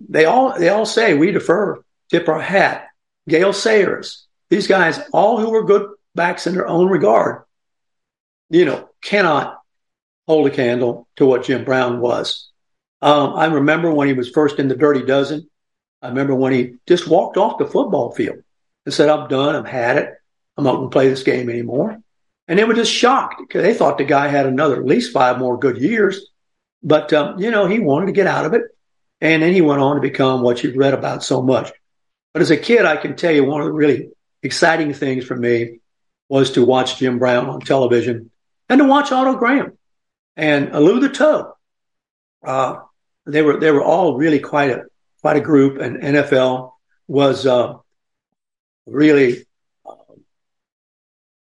they 0.09 0.25
all 0.25 0.57
they 0.57 0.69
all 0.69 0.85
say 0.85 1.13
we 1.13 1.31
defer, 1.31 1.83
tip 2.09 2.27
our 2.27 2.41
hat. 2.41 2.87
Gale 3.27 3.53
Sayers, 3.53 4.27
these 4.49 4.67
guys, 4.67 4.99
all 5.11 5.39
who 5.39 5.49
were 5.49 5.65
good 5.65 5.89
backs 6.13 6.45
in 6.45 6.53
their 6.53 6.67
own 6.67 6.89
regard, 6.89 7.43
you 8.49 8.65
know, 8.65 8.87
cannot 9.01 9.59
hold 10.27 10.47
a 10.47 10.51
candle 10.51 11.07
to 11.15 11.25
what 11.25 11.43
Jim 11.43 11.65
Brown 11.65 11.99
was. 11.99 12.51
Um, 13.01 13.33
I 13.33 13.45
remember 13.45 13.91
when 13.91 14.07
he 14.07 14.13
was 14.13 14.29
first 14.29 14.59
in 14.59 14.67
the 14.67 14.75
Dirty 14.75 15.03
Dozen. 15.03 15.49
I 16.03 16.09
remember 16.09 16.35
when 16.35 16.53
he 16.53 16.75
just 16.87 17.07
walked 17.07 17.37
off 17.37 17.57
the 17.57 17.65
football 17.65 18.11
field 18.11 18.44
and 18.85 18.93
said, 18.93 19.09
"I'm 19.09 19.27
done. 19.27 19.55
I've 19.55 19.67
had 19.67 19.97
it. 19.97 20.13
I'm 20.57 20.63
not 20.63 20.75
going 20.75 20.89
to 20.89 20.93
play 20.93 21.09
this 21.09 21.23
game 21.23 21.49
anymore." 21.49 21.99
And 22.47 22.59
they 22.59 22.63
were 22.63 22.73
just 22.73 22.91
shocked 22.91 23.35
because 23.39 23.63
they 23.63 23.73
thought 23.73 23.97
the 23.97 24.03
guy 24.03 24.27
had 24.27 24.45
another 24.45 24.75
at 24.75 24.85
least 24.85 25.11
five 25.11 25.39
more 25.39 25.57
good 25.57 25.77
years. 25.77 26.27
But 26.83 27.11
um, 27.13 27.39
you 27.39 27.51
know, 27.51 27.65
he 27.65 27.79
wanted 27.79 28.07
to 28.07 28.11
get 28.11 28.27
out 28.27 28.45
of 28.45 28.53
it. 28.53 28.63
And 29.21 29.41
then 29.41 29.53
he 29.53 29.61
went 29.61 29.81
on 29.81 29.95
to 29.95 30.01
become 30.01 30.41
what 30.41 30.63
you've 30.63 30.75
read 30.75 30.93
about 30.93 31.23
so 31.23 31.41
much. 31.41 31.71
But 32.33 32.41
as 32.41 32.51
a 32.51 32.57
kid, 32.57 32.85
I 32.85 32.97
can 32.97 33.15
tell 33.15 33.33
you 33.33 33.45
one 33.45 33.61
of 33.61 33.67
the 33.67 33.73
really 33.73 34.09
exciting 34.43 34.93
things 34.93 35.25
for 35.25 35.35
me 35.35 35.79
was 36.29 36.51
to 36.51 36.65
watch 36.65 36.99
Jim 36.99 37.17
Brown 37.17 37.49
on 37.49 37.61
television 37.61 38.29
and 38.69 38.79
to 38.79 38.85
watch 38.85 39.11
Otto 39.11 39.35
Graham 39.35 39.77
and 40.35 40.71
Lou 40.73 40.99
the 40.99 41.09
Toe. 41.09 41.53
Uh, 42.43 42.77
they 43.25 43.41
were 43.41 43.59
they 43.59 43.71
were 43.71 43.83
all 43.83 44.17
really 44.17 44.39
quite 44.39 44.69
a 44.69 44.83
quite 45.21 45.37
a 45.37 45.41
group, 45.41 45.79
and 45.79 45.97
NFL 45.97 46.73
was 47.07 47.45
uh, 47.47 47.75
really 48.85 49.45
uh, 49.85 49.95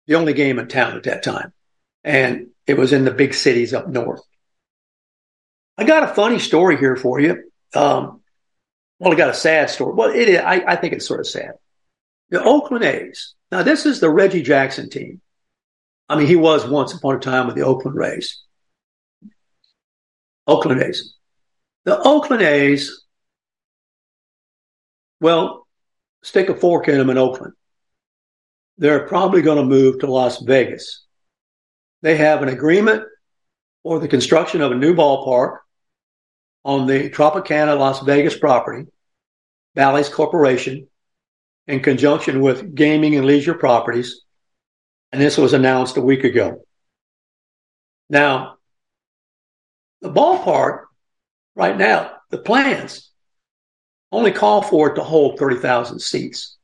the 0.07 0.15
only 0.15 0.33
game 0.33 0.59
in 0.59 0.67
town 0.67 0.97
at 0.97 1.03
that 1.03 1.23
time, 1.23 1.53
and 2.03 2.47
it 2.67 2.77
was 2.77 2.93
in 2.93 3.05
the 3.05 3.11
big 3.11 3.33
cities 3.33 3.73
up 3.73 3.87
north. 3.87 4.21
I 5.77 5.85
got 5.85 6.03
a 6.03 6.13
funny 6.13 6.39
story 6.39 6.77
here 6.77 6.95
for 6.95 7.19
you. 7.19 7.43
Um, 7.73 8.21
well, 8.99 9.11
I 9.11 9.15
got 9.15 9.29
a 9.29 9.33
sad 9.33 9.69
story. 9.69 9.93
Well, 9.93 10.09
it 10.09 10.29
is, 10.29 10.39
I, 10.39 10.63
I 10.67 10.75
think 10.75 10.93
it's 10.93 11.07
sort 11.07 11.19
of 11.19 11.27
sad. 11.27 11.53
The 12.29 12.43
Oakland 12.43 12.85
A's. 12.85 13.33
Now, 13.51 13.63
this 13.63 13.85
is 13.85 13.99
the 13.99 14.09
Reggie 14.09 14.43
Jackson 14.43 14.89
team. 14.89 15.21
I 16.09 16.17
mean, 16.17 16.27
he 16.27 16.35
was 16.35 16.65
once 16.65 16.93
upon 16.93 17.15
a 17.15 17.19
time 17.19 17.47
with 17.47 17.55
the 17.55 17.63
Oakland 17.63 17.97
Rays. 17.97 18.41
Oakland 20.47 20.81
A's. 20.81 21.15
The 21.85 21.99
Oakland 21.99 22.43
A's, 22.43 23.03
well, 25.19 25.62
stick 26.23 26.49
a 26.49 26.55
fork 26.55 26.87
in 26.87 26.97
them 26.97 27.11
in 27.11 27.17
Oakland. 27.17 27.53
They're 28.77 29.07
probably 29.07 29.43
going 29.43 29.59
to 29.59 29.63
move 29.63 29.99
to 29.99 30.07
Las 30.07 30.41
Vegas. 30.41 31.05
They 32.01 32.17
have 32.17 32.41
an 32.41 32.49
agreement 32.49 33.03
for 33.83 33.99
the 33.99 34.07
construction 34.07 34.61
of 34.61 34.71
a 34.71 34.75
new 34.75 34.95
ballpark 34.95 35.57
on 36.65 36.87
the 36.87 37.09
Tropicana 37.09 37.77
Las 37.77 38.01
Vegas 38.01 38.37
property, 38.37 38.87
Bally's 39.75 40.09
Corporation, 40.09 40.87
in 41.67 41.81
conjunction 41.81 42.41
with 42.41 42.73
gaming 42.73 43.15
and 43.15 43.25
leisure 43.25 43.53
properties. 43.53 44.21
And 45.11 45.21
this 45.21 45.37
was 45.37 45.53
announced 45.53 45.97
a 45.97 46.01
week 46.01 46.23
ago. 46.23 46.65
Now, 48.09 48.55
the 50.01 50.11
ballpark 50.11 50.85
right 51.55 51.77
now, 51.77 52.11
the 52.29 52.37
plans 52.37 53.12
only 54.13 54.31
call 54.31 54.61
for 54.61 54.91
it 54.91 54.95
to 54.95 55.03
hold 55.03 55.39
30,000 55.39 55.99
seats 55.99 56.55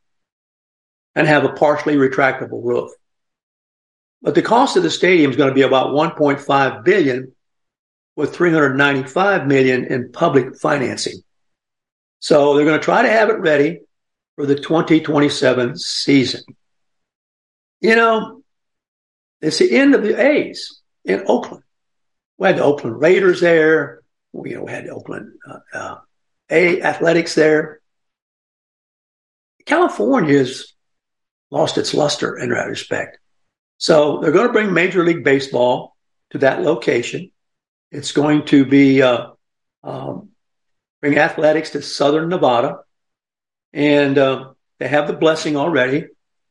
and 1.16 1.28
have 1.28 1.44
a 1.44 1.54
partially 1.54 1.96
retractable 1.96 2.64
roof. 2.64 2.92
But 4.22 4.36
the 4.36 4.42
cost 4.42 4.78
of 4.78 4.84
the 4.84 4.92
stadium 4.92 5.32
is 5.32 5.38
going 5.38 5.50
to 5.50 5.56
be 5.56 5.64
about 5.64 5.94
1.5 5.94 6.84
billion 6.84 7.34
with 8.16 8.36
395 8.36 9.48
million 9.48 9.86
in 9.86 10.12
public 10.12 10.58
financing. 10.58 11.24
So 12.20 12.56
they're 12.56 12.66
going 12.66 12.80
to 12.80 12.84
try 12.84 13.02
to 13.02 13.10
have 13.10 13.30
it 13.30 13.40
ready 13.40 13.80
for 14.36 14.46
the 14.46 14.56
2027 14.56 15.78
season. 15.78 16.44
You 17.82 17.96
know, 17.96 18.44
it's 19.42 19.58
the 19.58 19.72
end 19.72 19.96
of 19.96 20.04
the 20.04 20.22
A's 20.22 20.82
in 21.04 21.24
Oakland. 21.28 21.64
We 22.38 22.48
had 22.48 22.58
the 22.58 22.64
Oakland 22.64 23.02
Raiders 23.02 23.42
there. 23.42 24.02
We, 24.34 24.52
you 24.52 24.58
know, 24.58 24.64
we 24.64 24.72
had 24.72 24.86
the 24.86 24.92
Oakland 24.92 25.32
uh, 25.48 25.60
uh, 25.74 25.96
A 26.50 26.82
Athletics 26.82 27.36
there. 27.36 27.80
California 29.66 30.38
has 30.40 30.74
lost 31.52 31.78
its 31.78 31.94
luster 31.94 32.38
in 32.38 32.50
that 32.50 32.68
respect. 32.68 33.20
So 33.78 34.20
they're 34.20 34.32
going 34.32 34.48
to 34.48 34.54
bring 34.54 34.74
Major 34.74 35.04
League 35.04 35.24
Baseball 35.24 35.96
to 36.32 36.40
that 36.40 36.62
location. 36.62 37.32
It's 37.92 38.12
going 38.12 38.46
to 38.48 38.66
be 38.66 39.02
uh, 39.02 39.30
um, 39.84 40.30
bring 41.02 41.18
athletics 41.18 41.72
to 41.72 41.82
Southern 41.82 42.30
Nevada, 42.30 42.80
and 43.74 44.18
uh, 44.18 44.52
they 44.80 44.88
have 44.88 45.08
the 45.08 45.14
blessing 45.14 45.56
already 45.56 46.08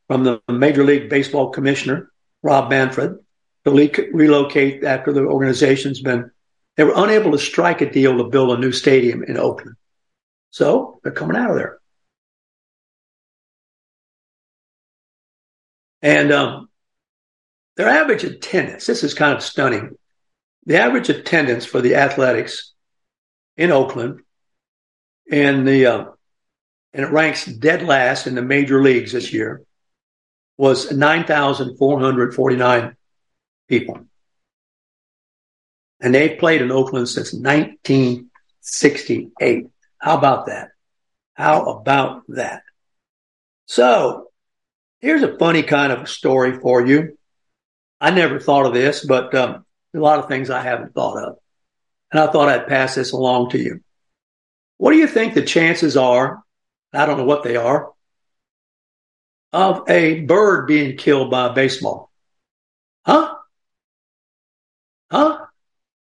from 0.06 0.24
the 0.24 0.40
Major 0.48 0.84
League 0.84 1.08
Baseball 1.08 1.50
Commissioner 1.50 2.10
Rob 2.42 2.70
Manfred 2.70 3.18
to 3.64 3.70
le- 3.70 4.12
relocate 4.12 4.84
after 4.84 5.12
the 5.12 5.20
organization's 5.20 6.00
been. 6.00 6.30
They 6.76 6.84
were 6.84 6.94
unable 6.96 7.32
to 7.32 7.38
strike 7.38 7.80
a 7.80 7.90
deal 7.90 8.16
to 8.18 8.24
build 8.24 8.56
a 8.56 8.60
new 8.60 8.72
stadium 8.72 9.22
in 9.24 9.36
Oakland, 9.36 9.76
so 10.50 11.00
they're 11.02 11.12
coming 11.12 11.36
out 11.36 11.50
of 11.50 11.56
there. 11.56 11.78
And 16.00 16.32
um, 16.32 16.68
their 17.76 17.88
average 17.88 18.24
attendance, 18.24 18.86
this 18.86 19.02
is 19.02 19.14
kind 19.14 19.34
of 19.34 19.42
stunning. 19.42 19.96
The 20.66 20.78
average 20.78 21.08
attendance 21.08 21.64
for 21.64 21.80
the 21.80 21.96
athletics 21.96 22.72
in 23.56 23.72
Oakland 23.72 24.20
and 25.30 25.66
the 25.66 25.86
uh, 25.86 26.04
and 26.92 27.04
it 27.04 27.12
ranks 27.12 27.44
dead 27.44 27.82
last 27.82 28.26
in 28.26 28.34
the 28.34 28.42
major 28.42 28.82
leagues 28.82 29.12
this 29.12 29.32
year 29.32 29.62
was 30.56 30.90
9,449 30.90 32.96
people. 33.68 34.00
And 36.00 36.14
they've 36.14 36.38
played 36.38 36.62
in 36.62 36.72
Oakland 36.72 37.08
since 37.08 37.32
1968. 37.32 39.66
How 39.98 40.16
about 40.16 40.46
that? 40.46 40.70
How 41.34 41.64
about 41.64 42.22
that? 42.28 42.62
So 43.66 44.28
here's 45.00 45.22
a 45.22 45.38
funny 45.38 45.62
kind 45.62 45.92
of 45.92 46.08
story 46.08 46.58
for 46.58 46.86
you. 46.86 47.18
I 48.00 48.10
never 48.10 48.38
thought 48.38 48.66
of 48.66 48.74
this, 48.74 49.04
but 49.04 49.34
um, 49.34 49.64
a 49.94 49.98
lot 49.98 50.18
of 50.18 50.28
things 50.28 50.50
I 50.50 50.62
haven't 50.62 50.94
thought 50.94 51.22
of. 51.22 51.36
And 52.12 52.20
I 52.20 52.30
thought 52.30 52.48
I'd 52.48 52.68
pass 52.68 52.94
this 52.94 53.12
along 53.12 53.50
to 53.50 53.58
you. 53.58 53.80
What 54.78 54.92
do 54.92 54.98
you 54.98 55.06
think 55.06 55.34
the 55.34 55.42
chances 55.42 55.96
are? 55.96 56.42
I 56.92 57.04
don't 57.04 57.18
know 57.18 57.24
what 57.24 57.42
they 57.42 57.56
are 57.56 57.92
of 59.52 59.88
a 59.88 60.20
bird 60.20 60.66
being 60.66 60.96
killed 60.96 61.30
by 61.30 61.46
a 61.46 61.52
baseball. 61.52 62.10
Huh? 63.04 63.34
Huh? 65.10 65.46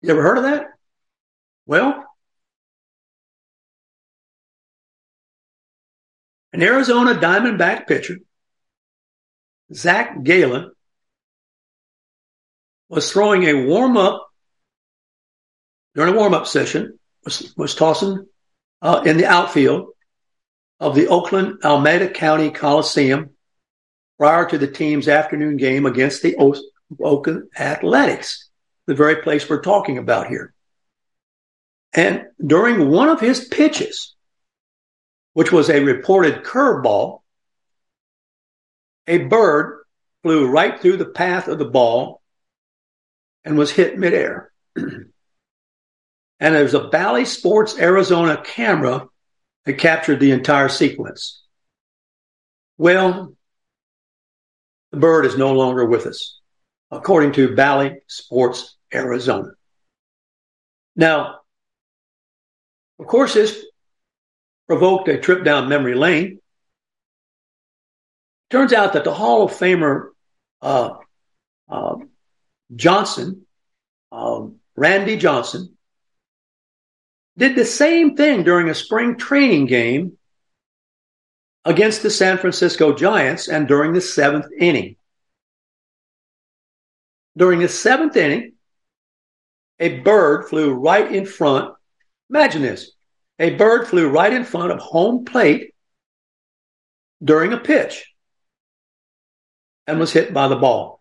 You 0.01 0.11
ever 0.11 0.21
heard 0.21 0.37
of 0.37 0.43
that? 0.43 0.67
Well, 1.65 2.00
an 6.53 6.61
Arizona 6.61 7.13
Diamondback 7.13 7.87
pitcher, 7.87 8.17
Zac 9.73 10.23
Gallen, 10.23 10.71
was 12.89 13.11
throwing 13.11 13.43
a 13.43 13.65
warm 13.65 13.95
up 13.95 14.27
during 15.95 16.13
a 16.13 16.17
warm 16.17 16.33
up 16.33 16.47
session, 16.47 16.97
was, 17.23 17.53
was 17.57 17.75
tossing 17.75 18.25
uh, 18.81 19.03
in 19.05 19.17
the 19.17 19.25
outfield 19.25 19.89
of 20.79 20.95
the 20.95 21.07
Oakland 21.07 21.59
Alameda 21.63 22.09
County 22.09 22.49
Coliseum 22.49 23.31
prior 24.17 24.45
to 24.47 24.57
the 24.57 24.67
team's 24.67 25.07
afternoon 25.07 25.57
game 25.57 25.85
against 25.85 26.21
the 26.21 26.35
o- 26.37 26.55
Oakland 26.99 27.49
Athletics, 27.57 28.49
the 28.87 28.95
very 28.95 29.17
place 29.17 29.49
we're 29.49 29.61
talking 29.61 29.97
about 29.97 30.27
here. 30.27 30.53
And 31.93 32.25
during 32.45 32.89
one 32.89 33.09
of 33.09 33.19
his 33.19 33.45
pitches, 33.45 34.15
which 35.33 35.51
was 35.51 35.69
a 35.69 35.83
reported 35.83 36.43
curveball, 36.43 37.21
a 39.07 39.19
bird 39.19 39.83
flew 40.23 40.47
right 40.47 40.79
through 40.79 40.97
the 40.97 41.05
path 41.05 41.47
of 41.47 41.57
the 41.57 41.65
ball 41.65 42.21
and 43.43 43.57
was 43.57 43.71
hit 43.71 43.97
midair. 43.97 44.51
and 44.75 45.09
there's 46.39 46.73
a 46.73 46.87
Bally 46.87 47.25
Sports 47.25 47.77
Arizona 47.77 48.41
camera 48.43 49.07
that 49.65 49.73
captured 49.73 50.19
the 50.19 50.31
entire 50.31 50.69
sequence. 50.69 51.43
Well, 52.77 53.35
the 54.91 54.97
bird 54.97 55.25
is 55.25 55.37
no 55.37 55.53
longer 55.53 55.85
with 55.85 56.05
us, 56.05 56.39
according 56.89 57.33
to 57.33 57.55
Bally 57.55 58.01
Sports 58.07 58.75
Arizona. 58.93 59.51
Now, 60.95 61.39
of 62.99 63.07
course, 63.07 63.33
this 63.33 63.65
provoked 64.71 65.09
a 65.09 65.19
trip 65.19 65.43
down 65.43 65.67
memory 65.67 65.95
lane. 65.95 66.39
Turns 68.49 68.71
out 68.71 68.93
that 68.93 69.03
the 69.03 69.13
Hall 69.13 69.43
of 69.43 69.51
Famer 69.51 70.11
uh, 70.61 70.91
uh, 71.67 71.95
Johnson, 72.73 73.45
um, 74.13 74.59
Randy 74.77 75.17
Johnson, 75.17 75.75
did 77.37 77.57
the 77.57 77.65
same 77.65 78.15
thing 78.15 78.43
during 78.43 78.69
a 78.69 78.73
spring 78.73 79.17
training 79.17 79.65
game 79.65 80.17
against 81.65 82.01
the 82.01 82.09
San 82.09 82.37
Francisco 82.37 82.95
Giants 82.95 83.49
and 83.49 83.67
during 83.67 83.91
the 83.91 83.99
seventh 83.99 84.45
inning. 84.57 84.95
During 87.35 87.59
the 87.59 87.67
seventh 87.67 88.15
inning, 88.15 88.53
a 89.81 89.99
bird 89.99 90.47
flew 90.47 90.71
right 90.71 91.13
in 91.13 91.25
front. 91.25 91.75
Imagine 92.29 92.61
this 92.61 92.91
a 93.39 93.55
bird 93.55 93.87
flew 93.87 94.09
right 94.09 94.33
in 94.33 94.43
front 94.43 94.71
of 94.71 94.79
home 94.79 95.25
plate 95.25 95.73
during 97.23 97.53
a 97.53 97.57
pitch 97.57 98.05
and 99.87 99.99
was 99.99 100.11
hit 100.11 100.33
by 100.33 100.47
the 100.47 100.55
ball. 100.55 100.99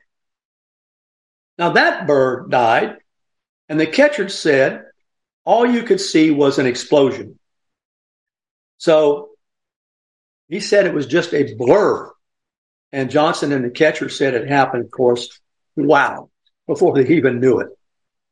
Now 1.58 1.70
that 1.70 2.06
bird 2.06 2.50
died, 2.50 2.96
and 3.68 3.78
the 3.78 3.86
catcher 3.86 4.28
said 4.28 4.84
all 5.44 5.66
you 5.66 5.82
could 5.82 6.00
see 6.00 6.30
was 6.30 6.58
an 6.58 6.66
explosion. 6.66 7.38
So 8.78 9.30
he 10.48 10.60
said 10.60 10.86
it 10.86 10.94
was 10.94 11.06
just 11.06 11.34
a 11.34 11.54
blur. 11.54 12.10
And 12.92 13.10
Johnson 13.10 13.52
and 13.52 13.64
the 13.64 13.70
catcher 13.70 14.08
said 14.08 14.34
it 14.34 14.48
happened, 14.48 14.84
of 14.84 14.90
course. 14.90 15.38
Wow. 15.76 16.30
before 16.66 16.94
they 16.94 17.08
even 17.14 17.40
knew 17.40 17.60
it. 17.60 17.68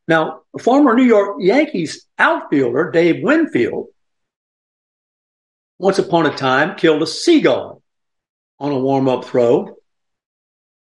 Now, 0.09 0.41
former 0.59 0.95
New 0.95 1.05
York 1.05 1.37
Yankees 1.39 2.07
outfielder 2.19 2.91
Dave 2.91 3.23
Winfield, 3.23 3.89
once 5.79 5.99
upon 5.99 6.25
a 6.25 6.35
time, 6.35 6.77
killed 6.77 7.03
a 7.03 7.07
seagull 7.07 7.83
on 8.59 8.73
a 8.73 8.79
warm 8.79 9.07
up 9.07 9.27
throw. 9.27 9.77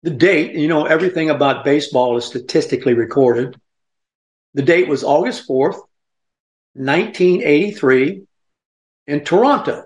The 0.02 0.10
date, 0.10 0.56
you 0.56 0.68
know, 0.68 0.86
everything 0.86 1.30
about 1.30 1.64
baseball 1.64 2.18
is 2.18 2.26
statistically 2.26 2.96
recorded. 2.96 3.56
The 4.56 4.64
date 4.64 4.88
was 4.90 5.04
August 5.04 5.48
4th, 5.48 5.80
1983, 6.74 8.24
in 9.06 9.24
Toronto. 9.24 9.86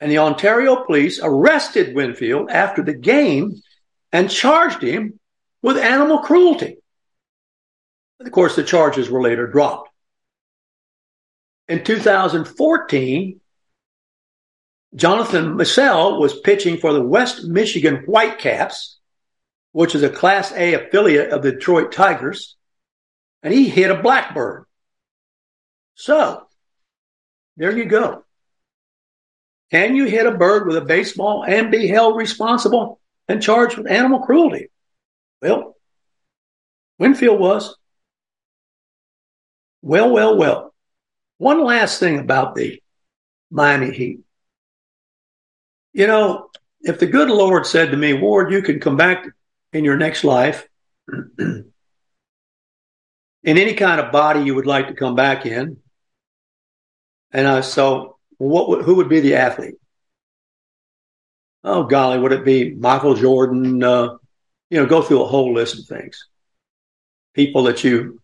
And 0.00 0.10
the 0.10 0.18
Ontario 0.18 0.84
police 0.84 1.20
arrested 1.22 1.94
Winfield 1.94 2.50
after 2.50 2.82
the 2.82 2.94
game 2.94 3.60
and 4.12 4.30
charged 4.30 4.82
him 4.82 5.20
with 5.62 5.76
animal 5.76 6.18
cruelty. 6.18 6.78
Of 8.24 8.32
course, 8.32 8.56
the 8.56 8.64
charges 8.64 9.10
were 9.10 9.20
later 9.20 9.46
dropped. 9.46 9.90
In 11.68 11.84
2014, 11.84 13.40
Jonathan 14.94 15.56
Meusel 15.56 16.20
was 16.20 16.40
pitching 16.40 16.78
for 16.78 16.92
the 16.92 17.02
West 17.02 17.44
Michigan 17.44 18.04
Whitecaps, 18.06 18.98
which 19.72 19.94
is 19.94 20.02
a 20.02 20.08
Class 20.08 20.52
A 20.52 20.74
affiliate 20.74 21.30
of 21.30 21.42
the 21.42 21.52
Detroit 21.52 21.92
Tigers, 21.92 22.56
and 23.42 23.52
he 23.52 23.68
hit 23.68 23.90
a 23.90 24.02
blackbird. 24.02 24.64
So, 25.94 26.46
there 27.56 27.76
you 27.76 27.84
go. 27.84 28.24
Can 29.70 29.96
you 29.96 30.04
hit 30.04 30.26
a 30.26 30.30
bird 30.30 30.66
with 30.66 30.76
a 30.76 30.84
baseball 30.84 31.44
and 31.44 31.70
be 31.70 31.88
held 31.88 32.16
responsible 32.16 33.00
and 33.28 33.42
charged 33.42 33.76
with 33.76 33.90
animal 33.90 34.20
cruelty? 34.20 34.68
Well, 35.42 35.76
Winfield 36.98 37.40
was. 37.40 37.76
Well, 39.84 40.10
well, 40.10 40.34
well. 40.38 40.74
One 41.36 41.62
last 41.62 42.00
thing 42.00 42.18
about 42.18 42.54
the 42.54 42.80
Miami 43.50 43.92
Heat. 43.92 44.20
You 45.92 46.06
know, 46.06 46.48
if 46.80 46.98
the 46.98 47.06
good 47.06 47.28
Lord 47.28 47.66
said 47.66 47.90
to 47.90 47.96
me, 47.98 48.14
Ward, 48.14 48.50
you 48.50 48.62
can 48.62 48.80
come 48.80 48.96
back 48.96 49.26
in 49.74 49.84
your 49.84 49.98
next 49.98 50.24
life 50.24 50.66
in 51.38 51.66
any 53.44 53.74
kind 53.74 54.00
of 54.00 54.10
body 54.10 54.40
you 54.40 54.54
would 54.54 54.64
like 54.64 54.88
to 54.88 54.94
come 54.94 55.16
back 55.16 55.44
in, 55.44 55.76
and 57.32 57.46
I 57.46 57.60
so 57.60 58.16
what 58.38 58.84
who 58.84 58.94
would 58.94 59.10
be 59.10 59.20
the 59.20 59.34
athlete? 59.34 59.74
Oh 61.62 61.84
golly, 61.84 62.18
would 62.18 62.32
it 62.32 62.44
be 62.46 62.74
Michael 62.74 63.16
Jordan? 63.16 63.82
Uh, 63.82 64.16
you 64.70 64.80
know, 64.80 64.86
go 64.86 65.02
through 65.02 65.22
a 65.22 65.26
whole 65.26 65.52
list 65.52 65.78
of 65.78 65.86
things. 65.86 66.26
People 67.34 67.64
that 67.64 67.84
you 67.84 68.22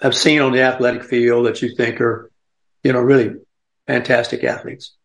have 0.00 0.14
seen 0.14 0.40
on 0.40 0.52
the 0.52 0.62
athletic 0.62 1.04
field 1.04 1.46
that 1.46 1.62
you 1.62 1.74
think 1.74 2.00
are, 2.00 2.30
you 2.82 2.92
know, 2.92 3.00
really 3.00 3.36
fantastic 3.86 4.44
athletes. 4.44 4.96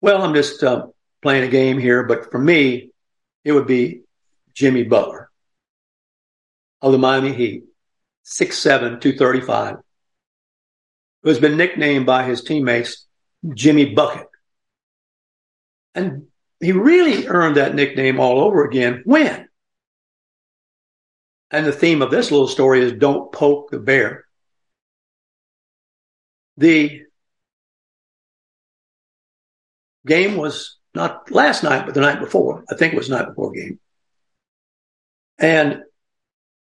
Well, 0.00 0.22
I'm 0.22 0.34
just 0.34 0.62
uh, 0.62 0.86
playing 1.22 1.44
a 1.44 1.50
game 1.50 1.78
here, 1.78 2.04
but 2.04 2.30
for 2.30 2.38
me, 2.38 2.90
it 3.44 3.52
would 3.52 3.66
be 3.66 4.02
Jimmy 4.54 4.82
Butler 4.82 5.30
of 6.82 6.92
the 6.92 6.98
Miami 6.98 7.32
Heat, 7.32 7.64
6'7, 8.24 9.00
235, 9.00 9.76
who 11.22 11.28
has 11.28 11.38
been 11.38 11.56
nicknamed 11.56 12.06
by 12.06 12.24
his 12.24 12.42
teammates 12.42 13.06
Jimmy 13.54 13.94
Bucket. 13.94 14.26
And 15.94 16.26
he 16.60 16.72
really 16.72 17.26
earned 17.26 17.56
that 17.56 17.74
nickname 17.74 18.20
all 18.20 18.40
over 18.40 18.64
again 18.64 19.02
when 19.04 19.48
and 21.50 21.66
the 21.66 21.72
theme 21.72 22.02
of 22.02 22.10
this 22.10 22.30
little 22.30 22.48
story 22.48 22.80
is 22.80 22.92
don't 22.92 23.32
poke 23.32 23.70
the 23.70 23.78
bear. 23.78 24.24
The 26.56 27.02
game 30.06 30.36
was 30.36 30.76
not 30.94 31.30
last 31.30 31.62
night, 31.62 31.86
but 31.86 31.94
the 31.94 32.00
night 32.00 32.20
before. 32.20 32.64
I 32.70 32.76
think 32.76 32.92
it 32.92 32.96
was 32.96 33.10
night 33.10 33.26
before 33.26 33.52
game. 33.52 33.78
And 35.38 35.82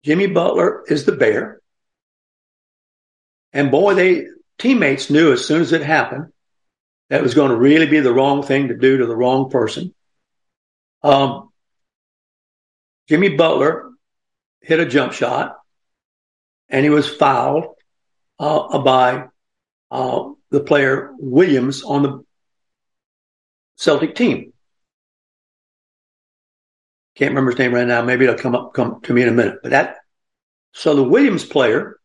Jimmy 0.04 0.28
Butler 0.28 0.84
is 0.88 1.06
the 1.06 1.14
bear. 1.14 1.62
And 3.52 3.72
boy, 3.72 3.96
they 3.96 4.26
teammates 4.60 5.10
knew 5.10 5.34
as 5.34 5.46
soon 5.46 5.62
as 5.62 5.72
it 5.72 5.82
happened 5.82 6.28
that 7.10 7.20
it 7.20 7.24
was 7.24 7.34
going 7.34 7.50
to 7.50 7.58
really 7.58 7.88
be 7.88 8.00
the 8.00 8.14
wrong 8.14 8.44
thing 8.44 8.68
to 8.68 8.78
do 8.78 8.98
to 8.98 9.08
the 9.08 9.16
wrong 9.16 9.50
person. 9.50 9.94
Um, 11.02 11.50
Jimmy 13.08 13.36
Butler 13.36 13.89
hit 14.62 14.80
a 14.80 14.86
jump 14.86 15.14
shot, 15.14 15.58
and 16.70 16.84
he 16.84 16.90
was 16.90 17.08
fouled 17.08 17.76
uh, 18.38 18.80
by 18.80 19.28
uh, 19.92 20.30
the 20.50 20.60
player 20.60 21.14
Williams 21.18 21.84
on 21.84 22.04
the 22.04 22.26
Celtic 23.78 24.16
team. 24.16 24.54
Can't 27.16 27.32
remember 27.32 27.52
his 27.52 27.60
name 27.60 27.74
right 27.74 27.88
now. 27.88 28.02
Maybe 28.02 28.26
it'll 28.26 28.38
come 28.38 28.56
up 28.56 28.74
come 28.74 29.02
to 29.02 29.14
me 29.14 29.24
in 29.24 29.30
a 29.30 29.34
minute. 29.34 29.60
But 29.62 29.72
that 29.72 29.98
so 30.74 30.96
the 30.96 31.04
Williams 31.04 31.46
player 31.46 32.00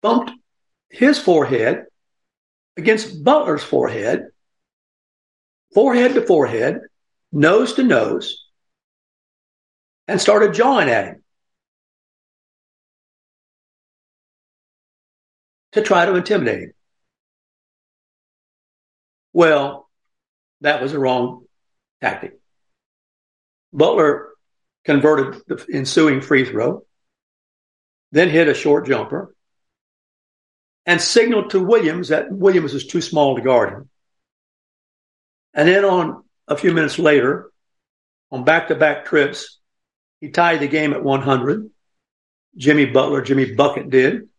bumped 0.00 0.32
his 0.90 1.18
forehead 1.18 1.84
against 2.76 3.24
Butler's 3.24 3.62
forehead, 3.62 4.26
forehead 5.72 6.14
to 6.14 6.26
forehead, 6.26 6.80
nose 7.32 7.74
to 7.74 7.82
nose, 7.82 8.43
and 10.06 10.20
started 10.20 10.54
jawing 10.54 10.88
at 10.88 11.06
him 11.06 11.22
to 15.72 15.82
try 15.82 16.06
to 16.06 16.14
intimidate 16.14 16.60
him. 16.60 16.72
Well, 19.32 19.88
that 20.60 20.80
was 20.80 20.92
a 20.92 20.98
wrong 20.98 21.44
tactic. 22.00 22.38
Butler 23.72 24.28
converted 24.84 25.42
the 25.46 25.66
ensuing 25.72 26.20
free 26.20 26.44
throw, 26.44 26.84
then 28.12 28.28
hit 28.28 28.48
a 28.48 28.54
short 28.54 28.86
jumper, 28.86 29.34
and 30.86 31.00
signaled 31.00 31.50
to 31.50 31.64
Williams 31.64 32.08
that 32.08 32.30
Williams 32.30 32.72
was 32.72 32.86
too 32.86 33.00
small 33.00 33.34
to 33.34 33.42
guard 33.42 33.70
him. 33.70 33.90
And 35.54 35.68
then 35.68 35.84
on 35.84 36.24
a 36.46 36.56
few 36.56 36.72
minutes 36.72 36.98
later, 36.98 37.50
on 38.30 38.44
back 38.44 38.68
to 38.68 38.74
back 38.74 39.06
trips, 39.06 39.58
he 40.24 40.30
tied 40.30 40.60
the 40.60 40.66
game 40.66 40.94
at 40.94 41.04
100. 41.04 41.70
Jimmy 42.56 42.86
Butler, 42.86 43.20
Jimmy 43.20 43.52
Bucket 43.52 43.90
did. 43.90 44.30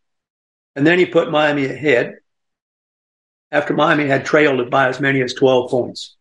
And 0.76 0.86
then 0.86 0.98
he 0.98 1.06
put 1.06 1.30
Miami 1.30 1.66
ahead 1.66 2.16
after 3.52 3.76
Miami 3.76 4.08
had 4.08 4.26
trailed 4.26 4.62
it 4.62 4.72
by 4.72 4.90
as 4.90 5.00
many 5.00 5.22
as 5.22 5.36
12 5.36 5.70
points. 5.70 6.16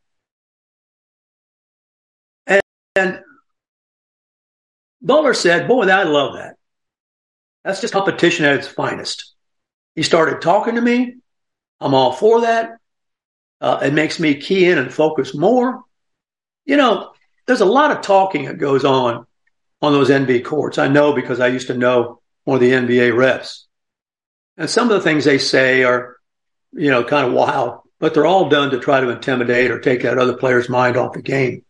And, 2.46 2.60
and 2.94 3.20
Butler 5.00 5.32
said, 5.32 5.66
Boy, 5.66 5.88
I 5.88 6.02
love 6.02 6.34
that. 6.34 6.56
That's 7.64 7.80
just 7.80 7.94
competition 7.94 8.44
at 8.44 8.56
its 8.56 8.68
finest. 8.68 9.32
He 9.94 10.02
started 10.02 10.42
talking 10.42 10.74
to 10.74 10.82
me. 10.82 11.14
I'm 11.80 11.94
all 11.94 12.12
for 12.12 12.42
that. 12.42 12.72
Uh, 13.62 13.78
it 13.82 13.94
makes 13.94 14.20
me 14.20 14.34
key 14.34 14.66
in 14.68 14.76
and 14.76 14.92
focus 14.92 15.34
more. 15.34 15.84
You 16.66 16.76
know, 16.76 17.12
there's 17.46 17.62
a 17.62 17.64
lot 17.64 17.92
of 17.92 18.02
talking 18.02 18.44
that 18.44 18.58
goes 18.58 18.84
on 18.84 19.26
on 19.84 19.92
those 19.92 20.10
NBA 20.10 20.44
courts. 20.44 20.78
I 20.78 20.88
know 20.88 21.12
because 21.12 21.40
I 21.40 21.48
used 21.48 21.68
to 21.68 21.76
know 21.76 22.20
one 22.44 22.56
of 22.56 22.60
the 22.60 22.72
NBA 22.72 23.12
refs. 23.12 23.62
And 24.56 24.70
some 24.70 24.90
of 24.90 24.94
the 24.96 25.00
things 25.00 25.24
they 25.24 25.38
say 25.38 25.84
are, 25.84 26.16
you 26.72 26.90
know, 26.90 27.04
kind 27.04 27.26
of 27.26 27.32
wild, 27.32 27.80
but 27.98 28.14
they're 28.14 28.26
all 28.26 28.48
done 28.48 28.70
to 28.70 28.78
try 28.78 29.00
to 29.00 29.08
intimidate 29.08 29.70
or 29.70 29.80
take 29.80 30.02
that 30.02 30.18
other 30.18 30.36
player's 30.36 30.68
mind 30.68 30.96
off 30.96 31.14
the 31.14 31.22
game. 31.22 31.64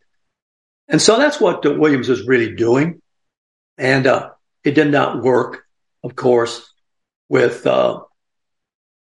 And 0.88 1.00
so 1.00 1.16
that's 1.16 1.40
what 1.40 1.64
Williams 1.64 2.08
is 2.08 2.26
really 2.26 2.54
doing. 2.54 3.00
And 3.78 4.06
uh, 4.06 4.30
it 4.62 4.74
did 4.74 4.90
not 4.90 5.22
work, 5.22 5.64
of 6.02 6.14
course, 6.14 6.72
with 7.28 7.66
uh, 7.66 8.00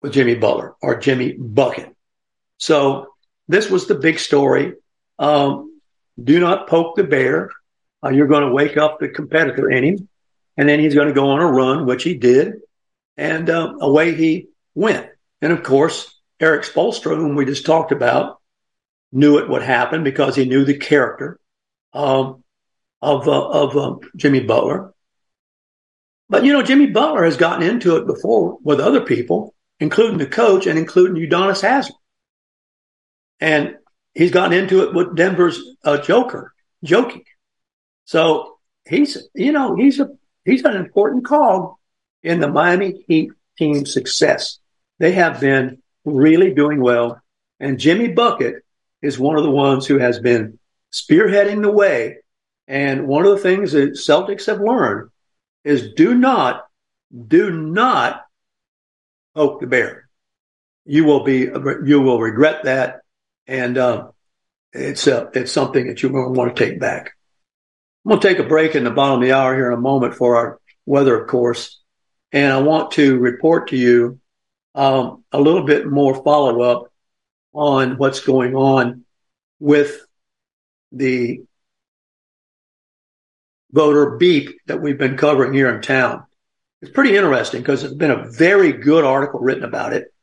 with 0.02 0.14
Jimmy 0.14 0.36
Butler 0.36 0.76
or 0.82 1.00
Jimmy 1.00 1.34
Bucket. 1.34 1.94
So 2.58 3.08
this 3.48 3.70
was 3.70 3.88
the 3.88 3.96
big 3.96 4.20
story. 4.20 4.74
Um, 5.18 5.82
do 6.22 6.40
not 6.40 6.68
poke 6.68 6.96
the 6.96 7.04
bear. 7.04 7.50
Uh, 8.04 8.10
you're 8.10 8.28
going 8.28 8.48
to 8.48 8.54
wake 8.54 8.78
up 8.78 9.00
the 9.00 9.10
competitor 9.10 9.70
in 9.70 9.84
him, 9.84 10.10
and 10.58 10.70
then 10.70 10.80
he's 10.80 10.96
going 10.96 11.08
to 11.08 11.14
go 11.14 11.30
on 11.30 11.42
a 11.42 11.48
run, 11.48 11.86
which 11.86 12.04
he 12.04 12.16
did, 12.16 12.54
and 13.18 13.50
uh, 13.50 13.74
away 13.80 14.14
he 14.14 14.48
went. 14.74 15.08
And 15.42 15.52
of 15.52 15.64
course, 15.64 16.20
Eric 16.40 16.64
Spoelstra, 16.64 17.16
whom 17.16 17.36
we 17.36 17.46
just 17.46 17.66
talked 17.66 17.92
about, 17.92 18.40
knew 19.12 19.38
it 19.38 19.50
would 19.50 19.64
happen 19.64 20.04
because 20.04 20.36
he 20.36 20.46
knew 20.46 20.66
the 20.66 20.78
character 20.78 21.40
um, 21.94 22.44
of 23.02 23.28
uh, 23.28 23.48
of 23.50 23.78
uh, 23.78 23.96
Jimmy 24.16 24.42
Butler. 24.42 24.94
But 26.30 26.44
you 26.44 26.54
know, 26.54 26.64
Jimmy 26.64 26.88
Butler 26.88 27.24
has 27.24 27.38
gotten 27.38 27.68
into 27.68 27.96
it 27.98 28.08
before 28.08 28.58
with 28.64 28.80
other 28.80 29.02
people, 29.02 29.54
including 29.80 30.18
the 30.18 30.26
coach 30.26 30.68
and 30.68 30.78
including 30.78 31.22
Udonis 31.22 31.62
Haslem. 31.62 31.98
And 33.40 33.76
he's 34.14 34.32
gotten 34.32 34.54
into 34.58 34.84
it 34.84 34.94
with 34.94 35.16
Denver's 35.16 35.62
uh, 35.84 35.98
Joker, 36.00 36.54
joking. 36.84 37.24
So 38.06 38.58
he's, 38.88 39.28
you 39.34 39.52
know, 39.52 39.76
he's 39.76 40.00
a 40.00 40.10
he's 40.46 40.64
an 40.64 40.76
important 40.76 41.26
cog 41.26 41.76
in 42.24 42.40
the 42.40 42.48
Miami 42.48 43.04
Heat 43.08 43.32
team's 43.58 43.94
success. 43.94 44.60
They 45.00 45.12
have 45.12 45.40
been 45.40 45.82
really 46.06 46.54
doing 46.54 46.82
well, 46.82 47.22
and 47.60 47.80
Jimmy 47.80 48.08
Bucket 48.10 48.64
is 49.02 49.20
one 49.20 49.38
of 49.38 49.44
the 49.44 49.52
ones 49.52 49.86
who 49.86 50.00
has 50.00 50.20
been 50.20 50.60
spearheading 50.92 51.62
the 51.62 51.72
way. 51.72 52.18
And 52.68 53.08
one 53.08 53.26
of 53.26 53.32
the 53.32 53.44
things 53.44 53.74
that 53.74 53.94
Celtics 53.94 54.48
have 54.48 54.60
learned 54.60 55.10
is 55.64 55.94
do 55.94 56.16
not, 56.16 56.66
do 57.28 57.52
not 57.52 58.26
poke 59.36 59.62
the 59.62 59.68
bear. 59.68 60.10
You 60.86 61.06
will 61.06 61.24
be, 61.24 61.42
you 61.86 62.02
will 62.02 62.20
regret 62.20 62.64
that. 62.64 63.02
And, 63.48 63.78
uh, 63.78 64.08
it's, 64.74 65.08
uh, 65.08 65.30
it's 65.34 65.52
something 65.52 65.88
that 65.88 66.02
you 66.02 66.10
will 66.10 66.34
want 66.34 66.56
to 66.56 66.66
take 66.66 66.80
back. 66.80 67.15
I'm 68.06 68.10
going 68.10 68.22
to 68.22 68.28
take 68.28 68.40
a 68.40 68.48
break 68.48 68.76
in 68.76 68.84
the 68.84 68.92
bottom 68.92 69.20
of 69.20 69.28
the 69.28 69.34
hour 69.34 69.56
here 69.56 69.72
in 69.72 69.78
a 69.78 69.82
moment 69.82 70.14
for 70.14 70.36
our 70.36 70.60
weather, 70.86 71.20
of 71.20 71.28
course. 71.28 71.80
And 72.32 72.54
I 72.54 72.62
want 72.62 72.92
to 72.92 73.18
report 73.18 73.70
to 73.70 73.78
you, 73.78 74.20
um, 74.76 75.24
a 75.32 75.42
little 75.42 75.64
bit 75.64 75.88
more 75.88 76.24
follow 76.24 76.62
up 76.62 76.94
on 77.54 77.98
what's 77.98 78.20
going 78.20 78.56
on 78.56 79.06
with 79.60 80.06
the 80.92 81.42
voter 83.72 84.18
beep 84.18 84.60
that 84.68 84.82
we've 84.82 85.00
been 85.00 85.18
covering 85.18 85.54
here 85.54 85.74
in 85.74 85.82
town. 85.82 86.26
It's 86.84 86.92
pretty 86.92 87.18
interesting 87.18 87.62
because 87.62 87.82
there's 87.82 87.96
been 87.96 88.12
a 88.12 88.30
very 88.30 88.72
good 88.72 89.04
article 89.04 89.40
written 89.40 89.64
about 89.64 89.94
it 89.94 90.14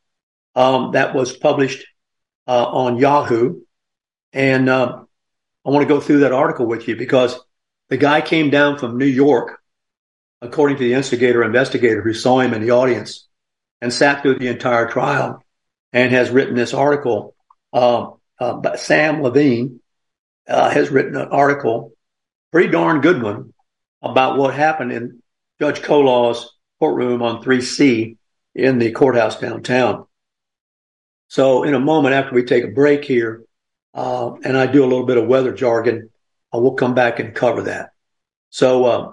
um, 0.54 0.92
that 0.92 1.16
was 1.16 1.36
published 1.36 1.84
uh, 2.46 2.64
on 2.64 2.98
Yahoo. 2.98 3.62
And 4.32 4.68
uh, 4.68 5.02
I 5.66 5.70
want 5.70 5.82
to 5.82 5.92
go 5.92 6.00
through 6.00 6.20
that 6.20 6.32
article 6.32 6.66
with 6.66 6.86
you 6.86 6.94
because 6.94 7.40
the 7.92 7.98
guy 7.98 8.22
came 8.22 8.48
down 8.48 8.78
from 8.78 8.96
New 8.96 9.04
York, 9.04 9.60
according 10.40 10.78
to 10.78 10.82
the 10.82 10.94
instigator 10.94 11.44
investigator 11.44 12.00
who 12.00 12.14
saw 12.14 12.40
him 12.40 12.54
in 12.54 12.62
the 12.62 12.70
audience 12.70 13.28
and 13.82 13.92
sat 13.92 14.22
through 14.22 14.38
the 14.38 14.48
entire 14.48 14.88
trial 14.88 15.44
and 15.92 16.10
has 16.10 16.30
written 16.30 16.54
this 16.54 16.72
article. 16.72 17.34
Uh, 17.70 18.12
uh, 18.40 18.76
Sam 18.78 19.20
Levine 19.20 19.80
uh, 20.48 20.70
has 20.70 20.88
written 20.88 21.16
an 21.16 21.28
article, 21.28 21.92
pretty 22.50 22.70
darn 22.70 23.02
good 23.02 23.22
one, 23.22 23.52
about 24.00 24.38
what 24.38 24.54
happened 24.54 24.90
in 24.90 25.22
Judge 25.60 25.82
Kolaw's 25.82 26.50
courtroom 26.80 27.20
on 27.20 27.44
3C 27.44 28.16
in 28.54 28.78
the 28.78 28.92
courthouse 28.92 29.38
downtown. 29.38 30.06
So, 31.28 31.64
in 31.64 31.74
a 31.74 31.78
moment 31.78 32.14
after 32.14 32.34
we 32.34 32.44
take 32.44 32.64
a 32.64 32.68
break 32.68 33.04
here, 33.04 33.44
uh, 33.92 34.32
and 34.44 34.56
I 34.56 34.64
do 34.64 34.82
a 34.82 34.88
little 34.88 35.04
bit 35.04 35.18
of 35.18 35.26
weather 35.26 35.52
jargon, 35.52 36.08
I 36.52 36.58
will 36.58 36.74
come 36.74 36.94
back 36.94 37.18
and 37.18 37.34
cover 37.34 37.62
that. 37.62 37.90
So, 38.50 38.84
uh, 38.84 39.12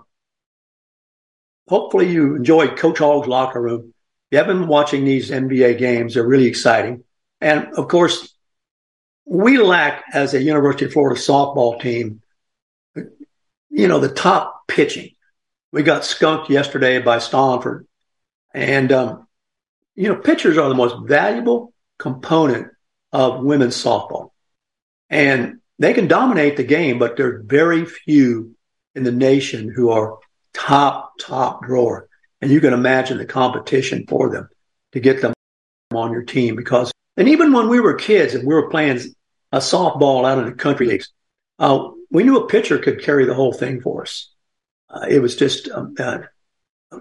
hopefully, 1.67 2.12
you 2.12 2.36
enjoyed 2.36 2.78
Coach 2.78 2.99
Hog's 2.99 3.28
locker 3.28 3.62
room. 3.62 3.93
If 4.32 4.32
you 4.32 4.38
have 4.39 4.47
been 4.47 4.67
watching 4.67 5.06
these 5.06 5.32
NBA 5.32 5.78
games, 5.78 6.13
they're 6.13 6.28
really 6.28 6.47
exciting. 6.47 7.04
And 7.41 7.69
of 7.78 7.88
course, 7.88 8.36
we 9.25 9.58
lack 9.60 10.04
as 10.13 10.34
a 10.34 10.41
University 10.41 10.86
of 10.86 10.93
Florida 10.93 11.19
softball 11.19 11.80
team, 11.80 12.21
you 13.69 13.88
know, 13.88 13.99
the 13.99 14.10
top 14.10 14.67
pitching. 14.67 15.12
We 15.71 15.84
got 15.84 16.04
skunked 16.04 16.49
yesterday 16.49 16.99
by 16.99 17.19
Stallings. 17.19 17.86
And, 18.54 18.91
um, 18.91 19.28
you 19.95 20.10
know, 20.10 20.15
pitchers 20.15 20.58
are 20.58 20.67
the 20.67 20.75
most 20.75 21.08
valuable 21.08 21.73
component 21.99 22.71
of 23.12 23.43
women's 23.43 23.82
softball. 23.82 24.32
And 25.10 25.60
they 25.79 25.93
can 25.93 26.07
dominate 26.07 26.57
the 26.57 26.63
game, 26.63 26.99
but 26.99 27.17
there 27.17 27.27
are 27.27 27.43
very 27.43 27.85
few 27.85 28.55
in 28.95 29.03
the 29.03 29.11
nation 29.11 29.71
who 29.73 29.89
are 29.89 30.19
top, 30.53 31.13
top 31.19 31.63
drawer. 31.63 32.07
And 32.41 32.51
you 32.51 32.61
can 32.61 32.73
imagine 32.73 33.17
the 33.17 33.25
competition 33.25 34.05
for 34.07 34.29
them 34.29 34.49
to 34.91 34.99
get 34.99 35.21
them 35.21 35.33
on 35.93 36.11
your 36.11 36.23
team 36.23 36.55
because, 36.55 36.91
and 37.17 37.27
even 37.27 37.51
when 37.51 37.69
we 37.69 37.79
were 37.79 37.95
kids 37.95 38.35
and 38.35 38.47
we 38.47 38.53
were 38.53 38.69
playing 38.69 38.99
a 39.51 39.57
softball 39.57 40.27
out 40.27 40.39
of 40.39 40.45
the 40.45 40.51
country 40.51 40.87
leagues. 40.87 41.11
Uh, 41.57 41.89
we 42.11 42.23
knew 42.23 42.37
a 42.37 42.47
pitcher 42.47 42.77
could 42.77 43.03
carry 43.03 43.25
the 43.25 43.33
whole 43.33 43.53
thing 43.53 43.81
for 43.81 44.03
us. 44.03 44.31
Uh, 44.89 45.05
it 45.09 45.19
was 45.19 45.35
just, 45.35 45.69
um, 45.69 45.95
uh, 45.99 46.19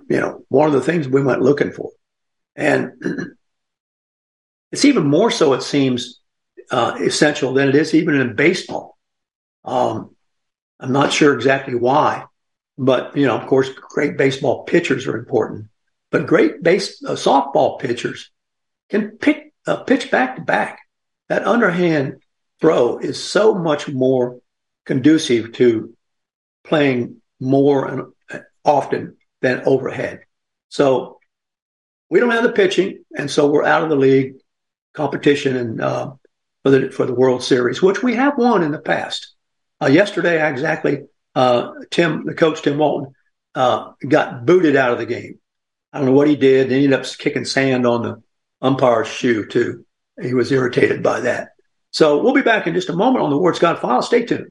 you 0.09 0.21
know, 0.21 0.45
one 0.49 0.67
of 0.67 0.75
the 0.75 0.81
things 0.81 1.09
we 1.09 1.23
went 1.23 1.43
looking 1.43 1.73
for. 1.73 1.91
And 2.57 2.93
it's 4.73 4.85
even 4.85 5.07
more 5.07 5.31
so, 5.31 5.55
it 5.55 5.63
seems, 5.63 6.18
uh, 6.71 6.99
essential 7.01 7.53
than 7.55 7.69
it 7.69 7.75
is 7.75 7.95
even 7.95 8.15
in 8.15 8.37
baseball. 8.37 8.99
Um, 9.65 10.15
I'm 10.81 10.93
not 10.93 11.13
sure 11.13 11.35
exactly 11.35 11.75
why, 11.75 12.25
but, 12.77 13.17
you 13.17 13.27
know, 13.27 13.37
of 13.37 13.47
course, 13.47 13.69
great 13.71 14.17
baseball 14.17 14.65
pitchers 14.65 15.07
are 15.07 15.17
important, 15.17 15.67
but 16.11 16.27
great 16.27 16.63
base 16.63 17.03
uh, 17.05 17.13
softball 17.13 17.79
pitchers 17.81 18.31
can 18.89 19.13
pick, 19.19 19.53
uh, 19.67 19.83
pitch 19.83 20.11
back 20.11 20.37
to 20.37 20.43
back. 20.43 20.79
That 21.29 21.47
underhand 21.47 22.23
throw 22.61 22.99
is 22.99 23.23
so 23.23 23.55
much 23.55 23.89
more 23.89 24.41
conducive 24.87 25.53
to 25.53 25.95
playing 26.65 27.21
more 27.41 27.87
and 27.87 28.43
often 28.65 29.17
than 29.41 29.63
overhead. 29.67 30.21
So 30.69 31.19
we 32.11 32.21
don't 32.21 32.31
have 32.31 32.43
the 32.43 32.53
pitching, 32.53 33.05
and 33.17 33.31
so 33.31 33.51
we're 33.51 33.65
out 33.65 33.83
of 33.83 33.91
the 33.91 33.97
league 33.97 34.37
competition 34.95 35.57
and 35.57 35.81
uh, 35.81 36.13
for 36.63 36.71
the 36.71 36.91
for 36.91 37.07
the 37.07 37.15
World 37.15 37.43
Series, 37.43 37.83
which 37.83 38.03
we 38.03 38.15
have 38.15 38.39
won 38.39 38.63
in 38.63 38.73
the 38.73 38.79
past. 38.79 39.35
Uh, 39.81 39.87
yesterday, 39.87 40.47
exactly, 40.47 41.03
uh, 41.35 41.73
Tim, 41.91 42.25
the 42.25 42.35
coach 42.35 42.63
Tim 42.63 42.79
Walton, 42.79 43.15
uh, 43.55 43.93
got 44.07 44.45
booted 44.45 44.77
out 44.77 44.93
of 44.93 44.99
the 44.99 45.07
game. 45.07 45.39
I 45.93 45.99
don't 45.99 46.07
know 46.07 46.13
what 46.13 46.29
he 46.29 46.37
did. 46.37 46.71
He 46.71 46.85
ended 46.85 46.99
up 46.99 47.07
kicking 47.19 47.45
sand 47.45 47.87
on 47.87 48.03
the 48.03 48.23
umpire's 48.61 49.09
shoe 49.09 49.47
too. 49.47 49.85
He 50.21 50.35
was 50.35 50.51
irritated 50.51 51.03
by 51.03 51.21
that. 51.21 51.51
So 51.91 52.23
we'll 52.23 52.35
be 52.35 52.43
back 52.43 52.67
in 52.67 52.75
just 52.75 52.91
a 52.91 52.97
moment 52.97 53.25
on 53.25 53.31
the 53.31 53.39
Ward 53.39 53.57
Scott 53.57 53.81
file. 53.81 54.03
Stay 54.03 54.27
tuned. 54.27 54.51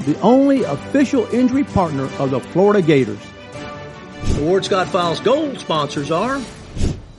the 0.00 0.18
only 0.20 0.64
official 0.64 1.26
injury 1.32 1.64
partner 1.64 2.04
of 2.18 2.30
the 2.30 2.40
Florida 2.40 2.82
Gators. 2.82 3.20
The 4.34 4.42
Ward 4.42 4.64
Scott 4.64 4.88
Files 4.88 5.20
Gold 5.20 5.60
sponsors 5.60 6.10
are 6.10 6.40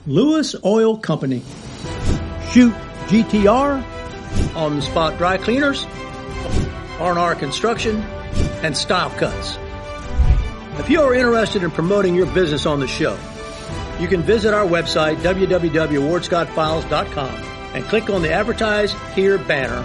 Lewis 0.06 0.54
Oil 0.64 0.96
Company, 0.96 1.42
Shoot 2.50 2.72
GTR, 3.06 3.84
On 4.56 4.74
the 4.76 4.82
Spot 4.82 5.16
Dry 5.16 5.38
Cleaners, 5.38 5.86
R&R 6.98 7.36
Construction, 7.36 8.02
and 8.62 8.76
Style 8.76 9.10
Cuts. 9.10 9.58
If 10.78 10.90
you 10.90 11.02
are 11.02 11.14
interested 11.14 11.62
in 11.62 11.70
promoting 11.70 12.16
your 12.16 12.26
business 12.26 12.66
on 12.66 12.80
the 12.80 12.88
show, 12.88 13.16
you 14.00 14.08
can 14.08 14.22
visit 14.22 14.54
our 14.54 14.66
website, 14.66 15.18
www.wardscottfiles.com 15.18 17.34
and 17.74 17.84
click 17.84 18.10
on 18.10 18.22
the 18.22 18.32
Advertise 18.32 18.92
Here 19.14 19.38
banner 19.38 19.84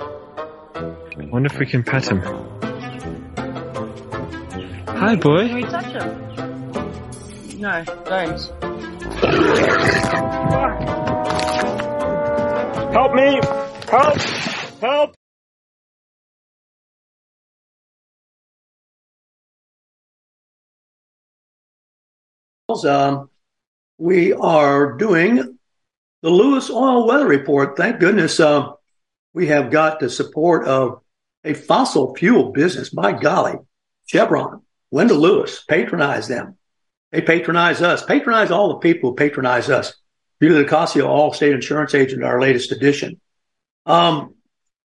Wonder 1.29 1.47
if 1.51 1.59
we 1.59 1.65
can 1.65 1.83
pet 1.83 2.07
him. 2.07 2.21
Hi, 4.87 5.15
boy. 5.15 5.47
Can 5.47 5.55
we 5.55 5.63
touch 5.63 5.85
him? 5.85 7.59
No, 7.59 7.83
don't. 8.05 8.41
Help 12.93 13.13
me! 13.13 13.39
Help! 13.89 14.17
Help! 14.81 15.15
Um, 22.85 23.29
we 23.97 24.33
are 24.33 24.93
doing 24.93 25.57
the 26.21 26.29
Lewis 26.29 26.69
Oil 26.69 27.05
Weather 27.05 27.27
Report. 27.27 27.75
Thank 27.75 27.99
goodness 27.99 28.39
uh, 28.39 28.71
we 29.33 29.47
have 29.47 29.71
got 29.71 29.99
the 29.99 30.09
support 30.09 30.65
of 30.65 31.01
a 31.43 31.53
fossil 31.53 32.15
fuel 32.15 32.51
business. 32.51 32.89
By 32.89 33.13
golly, 33.13 33.55
Chevron, 34.07 34.61
Wendell 34.89 35.19
Lewis, 35.19 35.63
patronize 35.67 36.27
them. 36.27 36.57
They 37.11 37.21
patronize 37.21 37.81
us, 37.81 38.03
patronize 38.03 38.51
all 38.51 38.69
the 38.69 38.79
people 38.79 39.11
who 39.11 39.15
patronize 39.15 39.69
us. 39.69 39.93
Julie 40.41 40.63
Lucasio, 40.63 41.05
Allstate 41.05 41.53
Insurance 41.53 41.93
Agent, 41.93 42.23
our 42.23 42.41
latest 42.41 42.71
edition. 42.71 43.19
Um, 43.85 44.35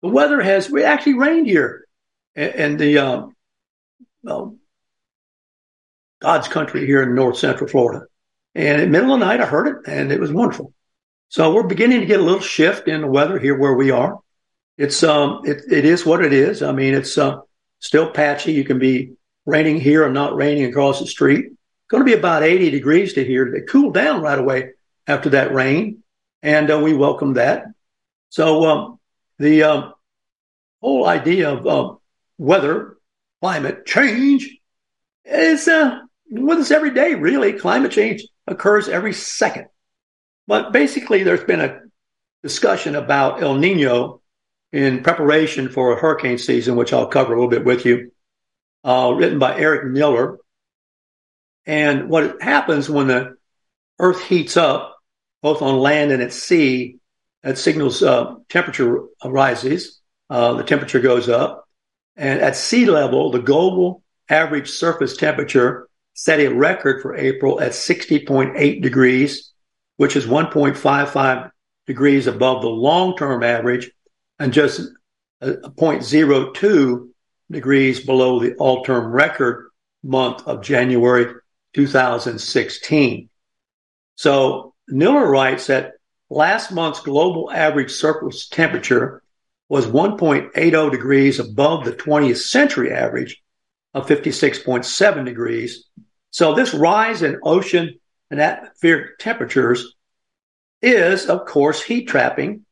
the 0.01 0.09
weather 0.09 0.41
has 0.41 0.69
we 0.69 0.83
actually 0.83 1.15
rained 1.15 1.47
here 1.47 1.85
in 2.35 2.77
the 2.77 2.97
um, 2.99 3.35
well, 4.23 4.57
God's 6.21 6.47
country 6.47 6.85
here 6.85 7.03
in 7.03 7.15
north 7.15 7.37
central 7.37 7.69
Florida. 7.69 8.05
And 8.55 8.81
in 8.81 8.91
the 8.91 8.97
middle 8.97 9.13
of 9.13 9.19
the 9.19 9.25
night, 9.25 9.41
I 9.41 9.45
heard 9.45 9.67
it 9.67 9.91
and 9.91 10.11
it 10.11 10.19
was 10.19 10.31
wonderful. 10.31 10.73
So 11.29 11.53
we're 11.53 11.63
beginning 11.63 11.99
to 11.99 12.05
get 12.05 12.19
a 12.19 12.23
little 12.23 12.39
shift 12.39 12.87
in 12.87 13.01
the 13.01 13.07
weather 13.07 13.37
here 13.37 13.57
where 13.57 13.73
we 13.73 13.91
are. 13.91 14.19
It's, 14.77 15.03
um, 15.03 15.41
it, 15.45 15.61
it 15.71 15.85
is 15.85 16.05
what 16.05 16.23
it 16.23 16.33
is. 16.33 16.61
I 16.61 16.71
mean, 16.71 16.93
it's, 16.93 17.17
uh, 17.17 17.39
still 17.79 18.09
patchy. 18.09 18.53
You 18.53 18.63
can 18.63 18.79
be 18.79 19.13
raining 19.45 19.79
here 19.79 20.03
and 20.03 20.13
not 20.13 20.35
raining 20.35 20.65
across 20.65 20.99
the 20.99 21.07
street. 21.07 21.45
It's 21.45 21.89
going 21.89 22.01
to 22.01 22.11
be 22.11 22.17
about 22.17 22.43
80 22.43 22.71
degrees 22.71 23.13
to 23.13 23.23
here. 23.23 23.53
It 23.53 23.67
cooled 23.67 23.93
down 23.93 24.21
right 24.21 24.39
away 24.39 24.71
after 25.07 25.29
that 25.29 25.53
rain. 25.53 26.03
And 26.41 26.71
uh, 26.71 26.79
we 26.79 26.93
welcome 26.93 27.33
that. 27.33 27.65
So, 28.29 28.65
um, 28.65 28.99
the, 29.39 29.63
um, 29.63 29.93
whole 30.81 31.07
idea 31.07 31.51
of, 31.51 31.65
uh, 31.67 31.95
weather, 32.37 32.97
climate 33.41 33.85
change 33.85 34.57
is, 35.23 35.67
uh, 35.67 35.99
with 36.29 36.59
us 36.59 36.71
every 36.71 36.91
day, 36.91 37.15
really. 37.15 37.53
Climate 37.53 37.91
change 37.91 38.25
occurs 38.47 38.89
every 38.89 39.13
second. 39.13 39.67
But 40.47 40.71
basically, 40.71 41.23
there's 41.23 41.43
been 41.43 41.61
a 41.61 41.81
discussion 42.43 42.95
about 42.95 43.41
El 43.41 43.55
Nino 43.55 44.21
in 44.75 45.03
preparation 45.03 45.69
for 45.69 45.93
a 45.93 45.95
hurricane 45.95 46.37
season, 46.37 46.75
which 46.75 46.91
I'll 46.91 47.07
cover 47.07 47.31
a 47.31 47.35
little 47.37 47.49
bit 47.49 47.63
with 47.63 47.85
you, 47.85 48.11
uh, 48.83 49.13
written 49.15 49.39
by 49.39 49.57
Eric 49.57 49.85
Miller. 49.85 50.37
And 51.65 52.09
what 52.09 52.41
happens 52.41 52.89
when 52.89 53.07
the 53.07 53.37
earth 53.99 54.21
heats 54.25 54.57
up, 54.57 54.97
both 55.41 55.61
on 55.61 55.79
land 55.79 56.11
and 56.11 56.21
at 56.21 56.33
sea, 56.33 56.97
that 57.41 57.57
signals 57.57 58.03
uh, 58.03 58.35
temperature 58.49 59.05
rises, 59.23 60.01
uh, 60.29 60.55
the 60.55 60.63
temperature 60.65 60.99
goes 60.99 61.29
up. 61.29 61.69
And 62.17 62.41
at 62.41 62.57
sea 62.57 62.85
level, 62.85 63.31
the 63.31 63.39
global 63.39 64.03
average 64.27 64.69
surface 64.69 65.15
temperature 65.15 65.87
set 66.15 66.41
a 66.41 66.49
record 66.49 67.01
for 67.01 67.15
April 67.15 67.61
at 67.61 67.71
60.8 67.71 68.81
degrees, 68.81 69.53
which 69.95 70.17
is 70.17 70.25
1.55 70.25 71.51
degrees 71.87 72.27
above 72.27 72.61
the 72.61 72.67
long-term 72.67 73.41
average 73.41 73.91
and 74.39 74.53
just 74.53 74.81
uh, 75.41 75.53
0.02 75.63 77.09
degrees 77.51 78.05
below 78.05 78.39
the 78.39 78.55
all-term 78.55 79.11
record 79.11 79.69
month 80.03 80.47
of 80.47 80.63
January 80.63 81.33
2016. 81.73 83.29
So 84.15 84.73
Miller 84.87 85.29
writes 85.29 85.67
that 85.67 85.93
last 86.29 86.71
month's 86.71 87.01
global 87.01 87.51
average 87.51 87.91
surface 87.91 88.47
temperature 88.47 89.21
was 89.67 89.87
1.80 89.87 90.91
degrees 90.91 91.39
above 91.39 91.85
the 91.85 91.93
20th 91.93 92.37
century 92.37 92.91
average 92.91 93.41
of 93.93 94.07
56.7 94.07 95.25
degrees. 95.25 95.85
So 96.29 96.53
this 96.53 96.73
rise 96.73 97.23
in 97.23 97.39
ocean 97.43 97.99
and 98.29 98.41
atmospheric 98.41 99.17
temperatures 99.17 99.95
is, 100.81 101.27
of 101.27 101.45
course, 101.45 101.81
heat 101.81 102.07
trapping 102.07 102.65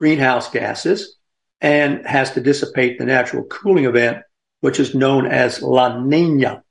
greenhouse 0.00 0.50
gases 0.50 1.16
and 1.60 2.06
has 2.06 2.32
to 2.32 2.40
dissipate 2.40 2.98
the 2.98 3.04
natural 3.04 3.44
cooling 3.44 3.84
event, 3.84 4.18
which 4.60 4.80
is 4.80 4.94
known 4.94 5.26
as 5.26 5.62
La 5.62 6.00
Nina, 6.00 6.62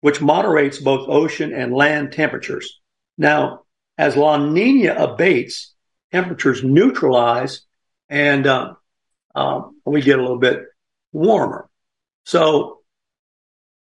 which 0.00 0.22
moderates 0.22 0.78
both 0.78 1.08
ocean 1.08 1.52
and 1.52 1.74
land 1.74 2.12
temperatures. 2.12 2.80
Now, 3.18 3.64
as 3.98 4.16
La 4.16 4.38
Nina 4.38 4.94
abates, 4.94 5.74
temperatures 6.10 6.64
neutralize 6.64 7.62
and 8.08 8.46
uh, 8.46 8.74
uh, 9.34 9.62
we 9.84 10.00
get 10.00 10.18
a 10.18 10.22
little 10.22 10.38
bit 10.38 10.62
warmer. 11.12 11.68
So 12.24 12.80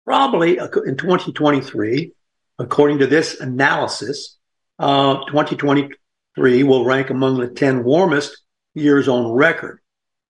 probably 0.04 0.58
in 0.58 0.96
2023, 0.96 2.12
according 2.58 2.98
to 2.98 3.08
this 3.08 3.40
analysis, 3.40 4.36
uh, 4.78 5.24
2023 5.26 6.62
will 6.62 6.84
rank 6.84 7.10
among 7.10 7.38
the 7.38 7.48
10 7.48 7.82
warmest 7.82 8.36
years 8.74 9.08
on 9.08 9.32
record. 9.32 9.80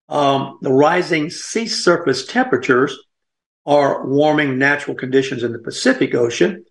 Um, 0.08 0.58
the 0.60 0.72
rising 0.72 1.30
sea 1.30 1.66
surface 1.66 2.26
temperatures 2.26 2.98
are 3.64 4.06
warming 4.06 4.58
natural 4.58 4.96
conditions 4.96 5.42
in 5.42 5.52
the 5.52 5.58
Pacific 5.58 6.14
Ocean, 6.14 6.64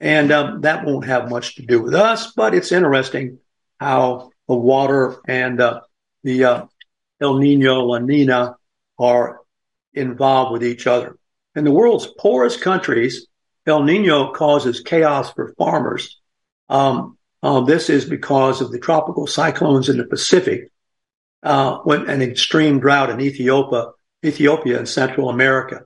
and 0.00 0.30
um, 0.30 0.60
that 0.62 0.84
won't 0.84 1.06
have 1.06 1.30
much 1.30 1.56
to 1.56 1.62
do 1.62 1.82
with 1.82 1.94
us, 1.94 2.32
but 2.32 2.54
it's 2.54 2.72
interesting 2.72 3.38
how 3.80 4.30
the 4.48 4.54
water 4.54 5.16
and 5.26 5.60
uh, 5.60 5.80
the 6.22 6.44
uh, 6.44 6.66
El 7.20 7.38
Nino, 7.38 7.84
La 7.84 7.98
Nina 7.98 8.56
are 8.98 9.40
involved 9.92 10.52
with 10.52 10.64
each 10.64 10.86
other. 10.86 11.18
In 11.54 11.64
the 11.64 11.72
world's 11.72 12.06
poorest 12.18 12.60
countries, 12.60 13.26
El 13.66 13.82
Nino 13.82 14.32
causes 14.32 14.80
chaos 14.80 15.32
for 15.32 15.54
farmers. 15.58 16.20
Um, 16.68 17.18
uh, 17.42 17.60
this 17.62 17.90
is 17.90 18.04
because 18.04 18.60
of 18.60 18.70
the 18.70 18.78
tropical 18.78 19.26
cyclones 19.26 19.88
in 19.88 19.96
the 19.96 20.04
Pacific, 20.04 20.70
uh, 21.46 21.78
when 21.84 22.10
an 22.10 22.22
extreme 22.22 22.80
drought 22.80 23.08
in 23.08 23.20
Ethiopia, 23.20 23.92
Ethiopia 24.24 24.78
and 24.78 24.88
Central 24.88 25.30
America, 25.30 25.84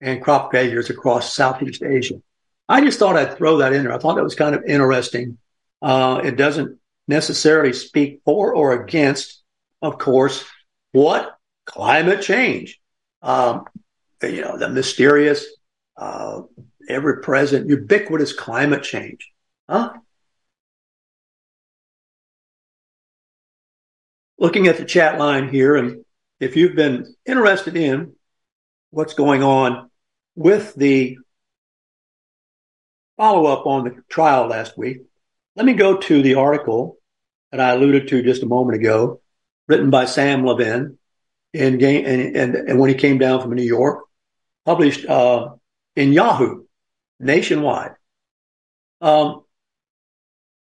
and 0.00 0.22
crop 0.22 0.52
failures 0.52 0.88
across 0.88 1.34
Southeast 1.34 1.82
Asia. 1.82 2.22
I 2.68 2.80
just 2.80 3.00
thought 3.00 3.16
I'd 3.16 3.36
throw 3.36 3.56
that 3.56 3.72
in 3.72 3.82
there. 3.82 3.92
I 3.92 3.98
thought 3.98 4.14
that 4.14 4.22
was 4.22 4.36
kind 4.36 4.54
of 4.54 4.62
interesting. 4.64 5.36
Uh, 5.82 6.20
it 6.22 6.36
doesn't 6.36 6.78
necessarily 7.08 7.72
speak 7.72 8.20
for 8.24 8.54
or 8.54 8.84
against, 8.84 9.42
of 9.82 9.98
course, 9.98 10.44
what 10.92 11.36
climate 11.66 12.22
change. 12.22 12.80
Um, 13.20 13.64
you 14.22 14.42
know, 14.42 14.58
the 14.58 14.68
mysterious, 14.68 15.44
uh, 15.96 16.42
ever 16.88 17.16
present, 17.16 17.68
ubiquitous 17.68 18.32
climate 18.32 18.84
change. 18.84 19.28
Huh? 19.68 19.94
Looking 24.40 24.68
at 24.68 24.78
the 24.78 24.86
chat 24.86 25.18
line 25.18 25.50
here, 25.50 25.76
and 25.76 26.02
if 26.40 26.56
you've 26.56 26.74
been 26.74 27.14
interested 27.26 27.76
in 27.76 28.14
what's 28.90 29.12
going 29.12 29.42
on 29.42 29.90
with 30.34 30.74
the 30.74 31.18
follow 33.18 33.44
up 33.44 33.66
on 33.66 33.84
the 33.84 34.02
trial 34.08 34.46
last 34.46 34.78
week, 34.78 35.02
let 35.56 35.66
me 35.66 35.74
go 35.74 35.98
to 35.98 36.22
the 36.22 36.36
article 36.36 36.96
that 37.50 37.60
I 37.60 37.72
alluded 37.72 38.08
to 38.08 38.22
just 38.22 38.42
a 38.42 38.46
moment 38.46 38.80
ago, 38.80 39.20
written 39.68 39.90
by 39.90 40.06
Sam 40.06 40.46
Levin, 40.46 40.96
in 41.52 41.84
and 41.84 42.78
when 42.78 42.88
he 42.88 42.94
came 42.94 43.18
down 43.18 43.42
from 43.42 43.52
New 43.52 43.62
York, 43.62 44.06
published 44.64 45.04
uh, 45.04 45.50
in 45.96 46.14
Yahoo 46.14 46.64
nationwide. 47.18 47.92
Um, 49.02 49.42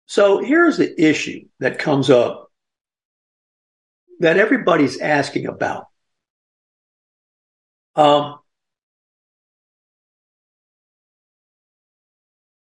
so 0.06 0.40
here's 0.40 0.78
the 0.78 1.04
issue 1.04 1.48
that 1.60 1.80
comes 1.80 2.10
up 2.10 2.47
that 4.20 4.38
everybody's 4.38 5.00
asking 5.00 5.48
about. 5.48 5.88
Um, 7.96 8.40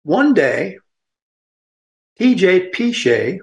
one 0.02 0.34
day, 0.34 0.78
TJ 2.18 2.72
Piche, 2.72 3.38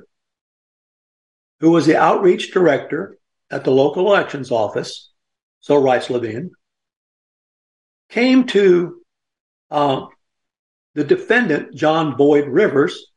who 1.60 1.72
was 1.72 1.86
the 1.86 1.98
outreach 1.98 2.52
director 2.52 3.18
at 3.50 3.64
the 3.64 3.72
local 3.72 4.08
elections 4.08 4.52
office, 4.52 5.12
so 5.60 5.82
writes 5.82 6.10
Levine, 6.10 6.52
came 8.10 8.46
to 8.48 9.02
uh, 9.72 10.06
the 10.94 11.04
defendant, 11.04 11.74
John 11.76 12.16
Boyd 12.16 12.48
Rivers, 12.48 13.08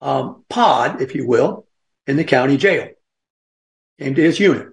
um, 0.00 0.44
pod, 0.48 1.00
if 1.00 1.14
you 1.14 1.26
will, 1.26 1.66
in 2.06 2.16
the 2.16 2.24
county 2.24 2.56
jail. 2.56 2.88
Came 3.98 4.14
to 4.14 4.22
his 4.22 4.38
unit 4.38 4.68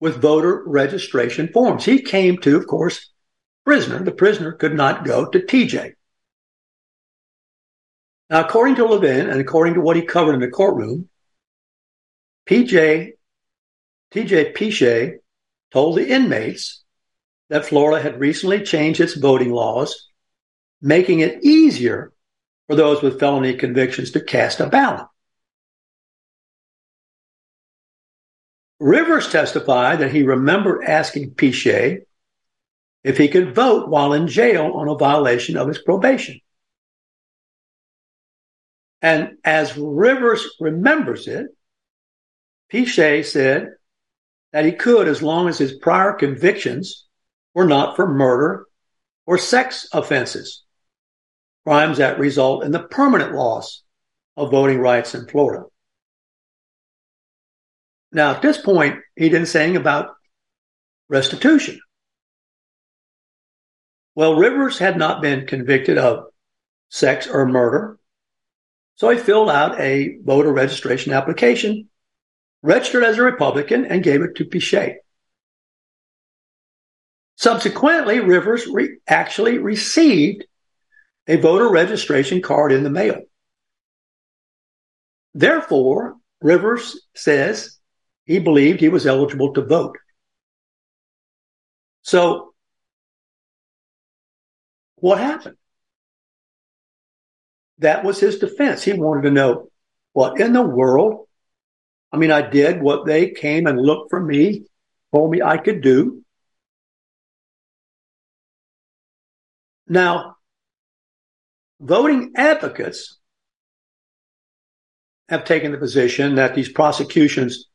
with 0.00 0.20
voter 0.20 0.62
registration 0.66 1.48
forms. 1.48 1.84
He 1.84 2.02
came 2.02 2.36
to, 2.38 2.56
of 2.56 2.66
course, 2.66 3.10
prisoner. 3.64 4.02
The 4.02 4.12
prisoner 4.12 4.52
could 4.52 4.74
not 4.74 5.04
go 5.04 5.24
to 5.26 5.40
TJ. 5.40 5.94
Now, 8.28 8.40
according 8.40 8.76
to 8.76 8.84
Levin 8.84 9.30
and 9.30 9.40
according 9.40 9.74
to 9.74 9.80
what 9.80 9.96
he 9.96 10.02
covered 10.02 10.34
in 10.34 10.40
the 10.40 10.48
courtroom, 10.48 11.08
PJ, 12.46 13.12
TJ 14.12 14.54
Piche 14.54 15.20
told 15.72 15.96
the 15.96 16.06
inmates 16.06 16.82
that 17.48 17.66
Florida 17.66 18.02
had 18.02 18.20
recently 18.20 18.62
changed 18.62 19.00
its 19.00 19.14
voting 19.14 19.52
laws, 19.52 20.10
making 20.82 21.20
it 21.20 21.42
easier 21.44 22.12
for 22.66 22.76
those 22.76 23.02
with 23.02 23.20
felony 23.20 23.54
convictions 23.54 24.10
to 24.10 24.20
cast 24.20 24.60
a 24.60 24.66
ballot. 24.66 25.06
Rivers 28.80 29.28
testified 29.30 30.00
that 30.00 30.12
he 30.12 30.22
remembered 30.22 30.84
asking 30.84 31.34
Piche 31.34 32.00
if 33.02 33.18
he 33.18 33.28
could 33.28 33.54
vote 33.54 33.88
while 33.88 34.12
in 34.12 34.28
jail 34.28 34.72
on 34.74 34.88
a 34.88 34.96
violation 34.96 35.56
of 35.56 35.68
his 35.68 35.78
probation. 35.78 36.40
And 39.02 39.36
as 39.44 39.76
Rivers 39.76 40.56
remembers 40.58 41.28
it, 41.28 41.46
Piche 42.70 43.24
said 43.24 43.74
that 44.52 44.64
he 44.64 44.72
could 44.72 45.08
as 45.08 45.22
long 45.22 45.48
as 45.48 45.58
his 45.58 45.74
prior 45.74 46.12
convictions 46.12 47.06
were 47.54 47.66
not 47.66 47.96
for 47.96 48.06
murder 48.06 48.66
or 49.26 49.38
sex 49.38 49.88
offenses 49.92 50.64
crimes 51.64 51.98
that 51.98 52.18
result 52.18 52.64
in 52.64 52.72
the 52.72 52.82
permanent 52.82 53.34
loss 53.34 53.82
of 54.36 54.50
voting 54.50 54.78
rights 54.78 55.14
in 55.14 55.26
Florida. 55.26 55.64
Now, 58.14 58.30
at 58.30 58.42
this 58.42 58.56
point, 58.56 59.00
he 59.16 59.28
didn't 59.28 59.48
say 59.48 59.64
anything 59.64 59.80
about 59.80 60.14
restitution. 61.08 61.80
Well, 64.14 64.36
Rivers 64.36 64.78
had 64.78 64.96
not 64.96 65.20
been 65.20 65.48
convicted 65.48 65.98
of 65.98 66.26
sex 66.88 67.26
or 67.26 67.44
murder, 67.44 67.98
so 68.94 69.10
he 69.10 69.18
filled 69.18 69.50
out 69.50 69.80
a 69.80 70.16
voter 70.22 70.52
registration 70.52 71.12
application, 71.12 71.88
registered 72.62 73.02
as 73.02 73.18
a 73.18 73.22
Republican, 73.22 73.84
and 73.84 74.04
gave 74.04 74.22
it 74.22 74.36
to 74.36 74.44
Pichet. 74.44 74.98
Subsequently, 77.34 78.20
Rivers 78.20 78.64
re- 78.68 78.98
actually 79.08 79.58
received 79.58 80.44
a 81.26 81.36
voter 81.36 81.68
registration 81.68 82.40
card 82.40 82.70
in 82.70 82.84
the 82.84 82.90
mail. 82.90 83.22
Therefore, 85.34 86.14
Rivers 86.40 87.00
says 87.16 87.80
he 88.24 88.38
believed 88.38 88.80
he 88.80 88.88
was 88.88 89.06
eligible 89.06 89.52
to 89.54 89.62
vote. 89.62 89.96
So, 92.02 92.54
what 94.96 95.18
happened? 95.18 95.56
That 97.78 98.04
was 98.04 98.20
his 98.20 98.38
defense. 98.38 98.82
He 98.82 98.92
wanted 98.92 99.22
to 99.22 99.30
know 99.30 99.68
what 100.12 100.40
in 100.40 100.52
the 100.52 100.62
world. 100.62 101.26
I 102.12 102.16
mean, 102.16 102.30
I 102.30 102.48
did 102.48 102.80
what 102.80 103.06
they 103.06 103.30
came 103.30 103.66
and 103.66 103.80
looked 103.80 104.10
for 104.10 104.20
me, 104.20 104.64
told 105.12 105.30
me 105.30 105.42
I 105.42 105.56
could 105.56 105.82
do. 105.82 106.22
Now, 109.88 110.36
voting 111.80 112.32
advocates 112.36 113.18
have 115.28 115.44
taken 115.44 115.72
the 115.72 115.78
position 115.78 116.36
that 116.36 116.54
these 116.54 116.70
prosecutions 116.70 117.68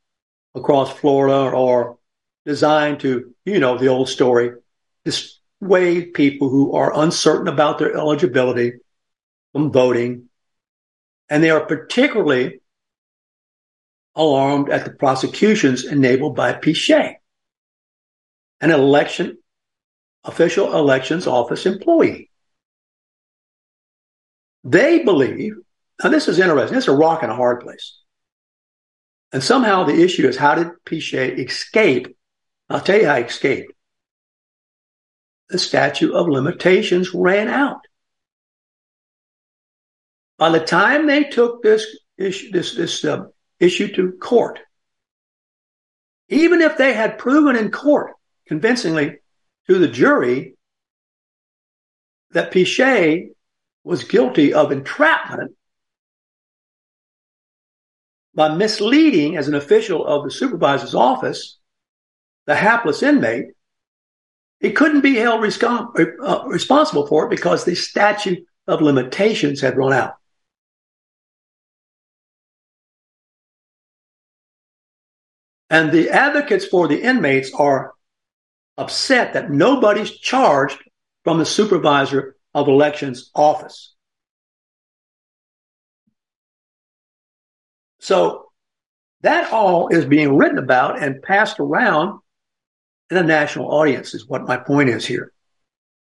across 0.54 0.92
Florida 0.92 1.56
are 1.56 1.96
designed 2.44 3.00
to, 3.00 3.34
you 3.44 3.60
know, 3.60 3.78
the 3.78 3.88
old 3.88 4.08
story, 4.08 4.52
dissuade 5.04 6.14
people 6.14 6.48
who 6.48 6.74
are 6.74 6.98
uncertain 6.98 7.48
about 7.48 7.78
their 7.78 7.94
eligibility 7.94 8.74
from 9.52 9.72
voting. 9.72 10.28
And 11.28 11.42
they 11.42 11.50
are 11.50 11.64
particularly 11.64 12.60
alarmed 14.16 14.70
at 14.70 14.84
the 14.84 14.90
prosecutions 14.90 15.84
enabled 15.84 16.34
by 16.34 16.52
Pichet, 16.52 17.18
an 18.60 18.70
election, 18.70 19.38
official 20.24 20.74
elections 20.74 21.26
office 21.26 21.66
employee. 21.66 22.30
They 24.64 25.04
believe, 25.04 25.54
now 26.02 26.10
this 26.10 26.28
is 26.28 26.38
interesting, 26.38 26.76
it's 26.76 26.88
a 26.88 26.92
rock 26.92 27.22
and 27.22 27.32
a 27.32 27.36
hard 27.36 27.60
place. 27.60 27.98
And 29.32 29.42
somehow 29.42 29.84
the 29.84 30.00
issue 30.00 30.26
is 30.26 30.36
how 30.36 30.56
did 30.56 30.84
Pichet 30.84 31.38
escape? 31.38 32.16
I'll 32.68 32.80
tell 32.80 32.98
you 32.98 33.06
how 33.06 33.16
he 33.16 33.24
escaped. 33.24 33.72
The 35.48 35.58
statute 35.58 36.12
of 36.12 36.28
limitations 36.28 37.14
ran 37.14 37.48
out. 37.48 37.80
By 40.38 40.50
the 40.50 40.64
time 40.64 41.06
they 41.06 41.24
took 41.24 41.62
this 41.62 41.86
issue, 42.16 42.50
this, 42.50 42.74
this 42.74 43.04
uh, 43.04 43.26
issue 43.58 43.92
to 43.94 44.12
court, 44.12 44.58
even 46.28 46.60
if 46.60 46.78
they 46.78 46.94
had 46.94 47.18
proven 47.18 47.56
in 47.56 47.70
court 47.70 48.12
convincingly 48.46 49.18
to 49.68 49.78
the 49.78 49.88
jury 49.88 50.54
that 52.30 52.52
Pichet 52.52 53.32
was 53.84 54.04
guilty 54.04 54.54
of 54.54 54.72
entrapment 54.72 55.56
by 58.34 58.54
misleading 58.54 59.36
as 59.36 59.48
an 59.48 59.54
official 59.54 60.06
of 60.06 60.24
the 60.24 60.30
supervisor's 60.30 60.94
office 60.94 61.58
the 62.46 62.54
hapless 62.56 63.02
inmate, 63.02 63.46
he 64.58 64.72
couldn't 64.72 65.02
be 65.02 65.14
held 65.14 65.40
uh, 65.40 66.42
responsible 66.46 67.06
for 67.06 67.26
it 67.26 67.30
because 67.30 67.64
the 67.64 67.74
statute 67.74 68.44
of 68.66 68.82
limitations 68.82 69.60
had 69.60 69.76
run 69.76 69.92
out. 69.92 70.14
And 75.70 75.92
the 75.92 76.10
advocates 76.10 76.66
for 76.66 76.88
the 76.88 77.00
inmates 77.00 77.54
are 77.54 77.94
upset 78.76 79.34
that 79.34 79.50
nobody's 79.50 80.10
charged 80.10 80.78
from 81.22 81.38
the 81.38 81.46
supervisor 81.46 82.36
of 82.52 82.66
Elections 82.66 83.30
office. 83.34 83.94
So 88.00 88.50
that 89.22 89.52
all 89.52 89.88
is 89.88 90.04
being 90.04 90.36
written 90.36 90.58
about 90.58 91.02
and 91.02 91.22
passed 91.22 91.60
around 91.60 92.20
in 93.10 93.16
a 93.16 93.22
national 93.22 93.70
audience, 93.70 94.14
is 94.14 94.26
what 94.26 94.46
my 94.46 94.56
point 94.56 94.88
is 94.88 95.04
here. 95.04 95.32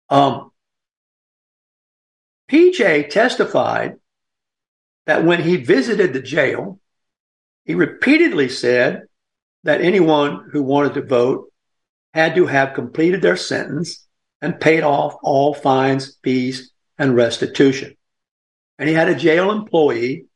Um, 0.09 0.51
PJ 2.51 3.11
testified 3.11 3.97
that 5.07 5.25
when 5.25 5.43
he 5.43 5.57
visited 5.57 6.13
the 6.13 6.23
jail, 6.23 6.81
he 7.65 7.75
repeatedly 7.75 8.49
said 8.49 9.03
that 9.65 9.81
anyone 9.81 10.49
who 10.53 10.63
wanted 10.63 10.95
to 10.95 11.03
vote 11.03 11.53
had 12.13 12.37
to 12.37 12.47
have 12.47 12.75
completed 12.75 13.23
their 13.23 13.37
sentence 13.37 14.07
and 14.41 14.61
paid 14.61 14.83
off 14.83 15.17
all 15.23 15.53
fines, 15.53 16.19
fees, 16.23 16.73
and 16.99 17.17
restitution. 17.17 17.97
And 18.79 18.89
he 18.89 18.95
had 18.95 19.09
a 19.09 19.15
jail 19.15 19.51
employee 19.51 20.27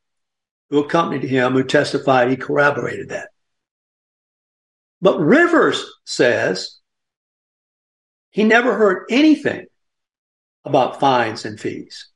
who 0.69 0.79
accompanied 0.79 1.23
him 1.23 1.53
who 1.53 1.63
testified 1.63 2.29
he 2.29 2.35
corroborated 2.35 3.09
that. 3.09 3.29
But 5.01 5.19
Rivers 5.19 5.83
says 6.05 6.77
he 8.31 8.43
never 8.43 8.75
heard 8.75 9.05
anything 9.09 9.65
about 10.65 10.99
fines 10.99 11.45
and 11.45 11.59
fees. 11.59 12.09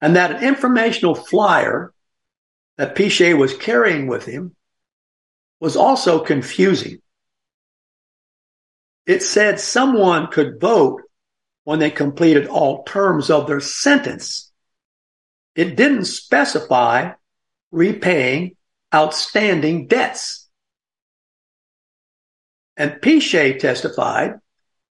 And 0.00 0.16
that 0.16 0.30
an 0.36 0.44
informational 0.44 1.14
flyer 1.14 1.92
that 2.76 2.94
Piche 2.94 3.34
was 3.36 3.56
carrying 3.56 4.06
with 4.06 4.24
him 4.24 4.54
was 5.58 5.76
also 5.76 6.20
confusing 6.24 7.00
it 9.10 9.24
said 9.24 9.58
someone 9.58 10.28
could 10.28 10.60
vote 10.60 11.02
when 11.64 11.80
they 11.80 11.90
completed 11.90 12.46
all 12.46 12.84
terms 12.84 13.28
of 13.28 13.48
their 13.48 13.58
sentence. 13.58 14.52
It 15.56 15.76
didn't 15.76 16.04
specify 16.04 17.12
repaying 17.70 18.56
outstanding 18.94 19.86
debts. 19.86 20.48
And 22.76 23.00
Piche 23.00 23.58
testified 23.58 24.34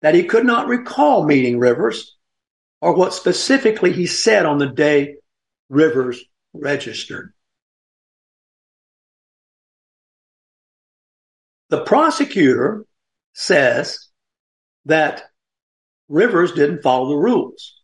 that 0.02 0.16
he 0.16 0.24
could 0.24 0.46
not 0.46 0.68
recall 0.68 1.26
meeting 1.26 1.60
Rivers 1.60 2.16
or 2.82 2.94
what 2.96 3.14
specifically 3.14 3.92
he 3.92 4.06
said 4.06 4.46
on 4.46 4.58
the 4.58 4.68
day 4.68 5.16
Rivers 5.70 6.24
registered. 6.54 7.34
The 11.70 11.84
prosecutor 11.84 12.86
says 13.34 14.08
that 14.86 15.24
Rivers 16.08 16.52
didn't 16.52 16.84
follow 16.84 17.10
the 17.10 17.18
rules 17.18 17.82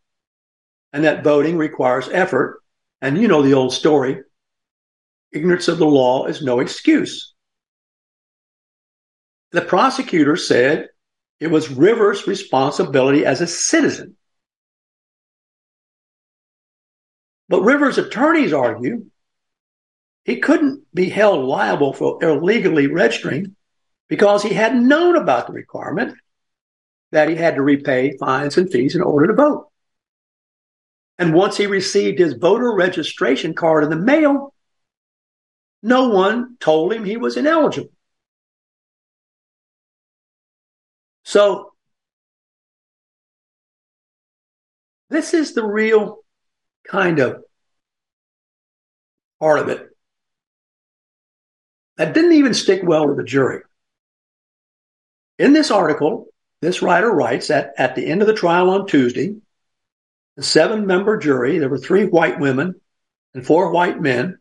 and 0.94 1.04
that 1.04 1.24
voting 1.24 1.58
requires 1.58 2.08
effort. 2.10 2.62
And 3.02 3.18
you 3.18 3.28
know 3.28 3.42
the 3.42 3.54
old 3.54 3.74
story 3.74 4.22
ignorance 5.32 5.68
of 5.68 5.78
the 5.78 5.86
law 5.86 6.26
is 6.26 6.42
no 6.42 6.60
excuse. 6.60 7.34
The 9.52 9.62
prosecutor 9.62 10.36
said 10.36 10.90
it 11.40 11.48
was 11.48 11.72
Rivers' 11.72 12.28
responsibility 12.28 13.26
as 13.26 13.42
a 13.42 13.48
citizen. 13.48 14.16
But 17.48 17.62
Rivers' 17.62 17.98
attorneys 17.98 18.54
argue 18.54 19.06
he 20.24 20.40
couldn't 20.40 20.84
be 20.94 21.10
held 21.10 21.46
liable 21.46 21.94
for 21.94 22.24
illegally 22.24 22.88
registering 22.88 23.56
because 24.08 24.44
he 24.44 24.54
hadn't 24.54 24.88
known 24.88 25.16
about 25.16 25.48
the 25.48 25.54
requirement 25.54 26.16
that 27.12 27.30
he 27.30 27.36
had 27.36 27.56
to 27.56 27.64
repay 27.64 28.16
fines 28.18 28.58
and 28.58 28.72
fees 28.72 28.96
in 28.96 29.02
order 29.02 29.28
to 29.28 29.34
vote. 29.34 29.68
And 31.18 31.34
once 31.34 31.58
he 31.58 31.66
received 31.66 32.20
his 32.20 32.34
voter 32.34 32.74
registration 32.74 33.56
card 33.56 33.84
in 33.84 33.90
the 33.90 33.96
mail, 33.96 34.54
no 35.82 36.10
one 36.10 36.58
told 36.60 36.94
him 36.94 37.04
he 37.04 37.18
was 37.18 37.38
ineligible. 37.38 37.92
So, 41.24 41.74
this 45.10 45.34
is 45.34 45.54
the 45.54 45.66
real 45.66 46.20
kind 46.88 47.20
of 47.20 47.44
part 49.40 49.60
of 49.60 49.70
it 49.70 49.90
that 51.98 52.14
didn't 52.14 52.34
even 52.34 52.54
stick 52.54 52.82
well 52.84 53.08
with 53.08 53.18
the 53.18 53.24
jury. 53.24 53.62
In 55.38 55.54
this 55.54 55.70
article, 55.70 56.28
this 56.62 56.82
writer 56.82 57.12
writes 57.12 57.48
that 57.48 57.74
at 57.78 57.96
the 57.96 58.06
end 58.06 58.22
of 58.22 58.28
the 58.28 58.34
trial 58.34 58.70
on 58.70 58.88
Tuesday, 58.88 59.36
the 60.36 60.44
seven 60.44 60.86
member 60.86 61.18
jury, 61.18 61.58
there 61.58 61.70
were 61.70 61.78
three 61.78 62.06
white 62.06 62.40
women 62.40 62.80
and 63.34 63.46
four 63.46 63.72
white 63.72 64.02
men. 64.02 64.40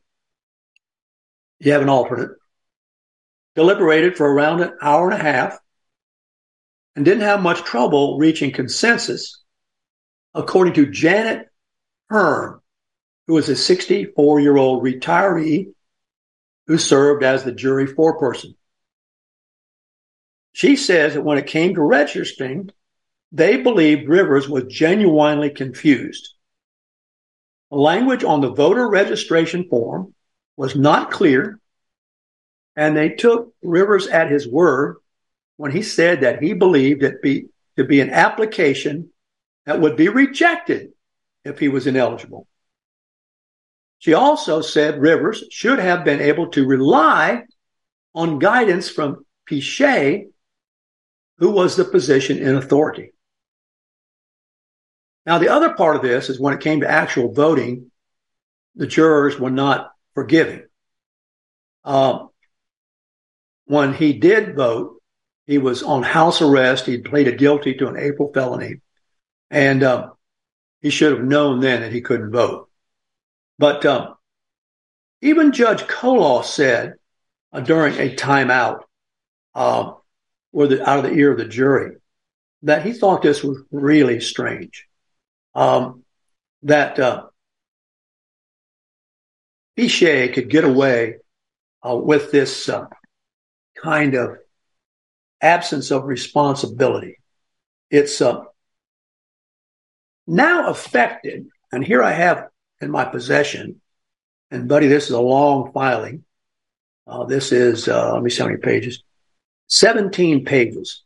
You 1.61 1.72
have 1.72 1.82
an 1.82 1.88
alternate. 1.88 2.30
Deliberated 3.54 4.16
for 4.16 4.30
around 4.30 4.61
an 4.61 4.72
hour 4.80 5.11
and 5.11 5.20
a 5.20 5.22
half 5.22 5.59
and 6.94 7.04
didn't 7.04 7.22
have 7.22 7.42
much 7.42 7.62
trouble 7.62 8.18
reaching 8.18 8.52
consensus, 8.52 9.42
according 10.34 10.74
to 10.74 10.90
Janet 10.90 11.48
Hearn, 12.09 12.61
who 13.26 13.36
is 13.38 13.48
a 13.48 13.56
64 13.56 14.40
year 14.40 14.56
old 14.56 14.82
retiree 14.82 15.72
who 16.66 16.78
served 16.78 17.24
as 17.24 17.44
the 17.44 17.52
jury 17.52 17.86
foreperson. 17.86 18.54
She 20.52 20.76
says 20.76 21.14
that 21.14 21.22
when 21.22 21.38
it 21.38 21.46
came 21.46 21.74
to 21.74 21.82
registering, 21.82 22.70
they 23.32 23.59
believed 23.59 24.09
Rivers 24.09 24.48
was 24.48 24.64
genuinely 24.64 25.50
confused. 25.50 26.34
Language 27.70 28.24
on 28.24 28.40
the 28.40 28.52
voter 28.52 28.88
registration 28.88 29.68
form 29.68 30.14
was 30.59 30.74
not 30.74 31.12
clear, 31.12 31.61
and 32.74 32.96
they 32.96 33.11
took 33.11 33.54
Rivers 33.62 34.09
at 34.09 34.28
his 34.28 34.46
word 34.46 34.96
when 35.56 35.70
he 35.70 35.82
said 35.82 36.22
that 36.22 36.42
he 36.42 36.52
believed 36.52 37.04
it 37.04 37.22
be, 37.22 37.46
to 37.76 37.84
be 37.84 38.00
an 38.00 38.11
application 38.11 39.11
that 39.66 39.80
would 39.80 39.96
be 39.96 40.09
rejected 40.09 40.90
if 41.44 41.61
he 41.61 41.68
was 41.68 41.86
ineligible. 41.86 42.48
She 44.00 44.14
also 44.14 44.61
said 44.61 45.00
Rivers 45.00 45.44
should 45.50 45.78
have 45.78 46.04
been 46.04 46.20
able 46.20 46.48
to 46.48 46.66
rely 46.66 47.44
on 48.12 48.40
guidance 48.40 48.90
from 48.90 49.24
Piche 49.48 50.26
who 51.38 51.50
was 51.50 51.76
the 51.76 51.84
position 51.84 52.38
in 52.38 52.56
authority. 52.56 53.12
Now, 55.24 55.38
the 55.38 55.50
other 55.50 55.74
part 55.74 55.94
of 55.94 56.02
this 56.02 56.28
is 56.28 56.40
when 56.40 56.54
it 56.54 56.61
came 56.61 56.80
to 56.80 56.90
actual 56.90 57.32
voting, 57.32 57.92
the 58.74 58.88
jurors 58.88 59.38
were 59.38 59.50
not 59.50 59.92
forgiving. 60.14 60.64
Um, 61.84 62.30
when 63.66 63.94
he 63.94 64.14
did 64.14 64.56
vote, 64.56 65.00
he 65.46 65.59
was 65.59 65.82
on 65.82 66.02
house 66.02 66.42
arrest. 66.42 66.86
He 66.86 66.98
pleaded 66.98 67.38
guilty 67.38 67.74
to 67.74 67.88
an 67.88 67.96
April 67.96 68.30
felony, 68.32 68.80
and 69.50 69.82
uh, 69.82 70.11
he 70.80 70.90
should 70.90 71.12
have 71.12 71.26
known 71.26 71.61
then 71.61 71.82
that 71.82 71.92
he 71.92 72.00
couldn't 72.00 72.30
vote. 72.30 72.68
But 73.59 73.84
um, 73.86 74.14
even 75.22 75.52
Judge 75.52 75.82
Koloff 75.82 76.44
said 76.44 76.94
uh, 77.52 77.61
during 77.61 77.94
a 77.94 78.14
timeout, 78.14 78.80
uh, 79.54 79.92
or 80.52 80.66
the, 80.66 80.88
out 80.88 80.98
of 80.98 81.11
the 81.11 81.16
ear 81.16 81.32
of 81.32 81.38
the 81.38 81.44
jury 81.46 81.96
that 82.62 82.84
he 82.84 82.92
thought 82.92 83.22
this 83.22 83.42
was 83.42 83.59
really 83.70 84.20
strange. 84.20 84.86
Um, 85.54 86.04
that 86.62 86.98
uh, 86.98 87.26
Piche 89.79 90.35
could 90.35 90.51
get 90.51 90.64
away 90.64 91.18
uh, 91.89 91.95
with 91.95 92.33
this 92.33 92.68
uh, 92.68 92.87
kind 93.81 94.16
of 94.16 94.39
absence 95.41 95.93
of 95.93 96.03
responsibility. 96.03 97.20
It's 97.89 98.20
uh, 98.20 98.41
now 100.26 100.68
affected, 100.68 101.47
and 101.70 101.85
here 101.85 102.03
I 102.03 102.11
have 102.11 102.49
in 102.81 102.91
my 102.91 103.05
possession, 103.05 103.81
and 104.51 104.68
buddy, 104.68 104.89
this 104.89 105.05
is 105.05 105.11
a 105.12 105.20
long 105.20 105.70
filing. 105.70 106.24
Uh, 107.07 107.26
this 107.26 107.53
is, 107.53 107.87
uh, 107.87 108.14
let 108.14 108.22
me 108.24 108.31
see 108.31 108.43
how 108.43 108.47
many 108.47 108.59
pages. 108.59 109.05
17 109.68 110.45
pages. 110.45 111.05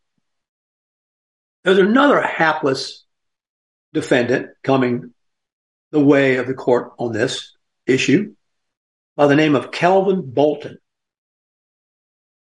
There's 1.63 1.77
another 1.77 2.23
hapless 2.23 3.05
defendant 3.93 4.49
coming 4.63 5.13
the 5.91 6.01
way 6.01 6.37
of 6.37 6.47
the 6.47 6.55
court 6.55 6.93
on 6.99 7.13
this 7.13 7.55
issue 7.87 8.35
by 9.17 9.27
the 9.27 9.37
name 9.37 9.55
of 9.55 9.71
Kelvin 9.71 10.23
Bolton. 10.33 10.79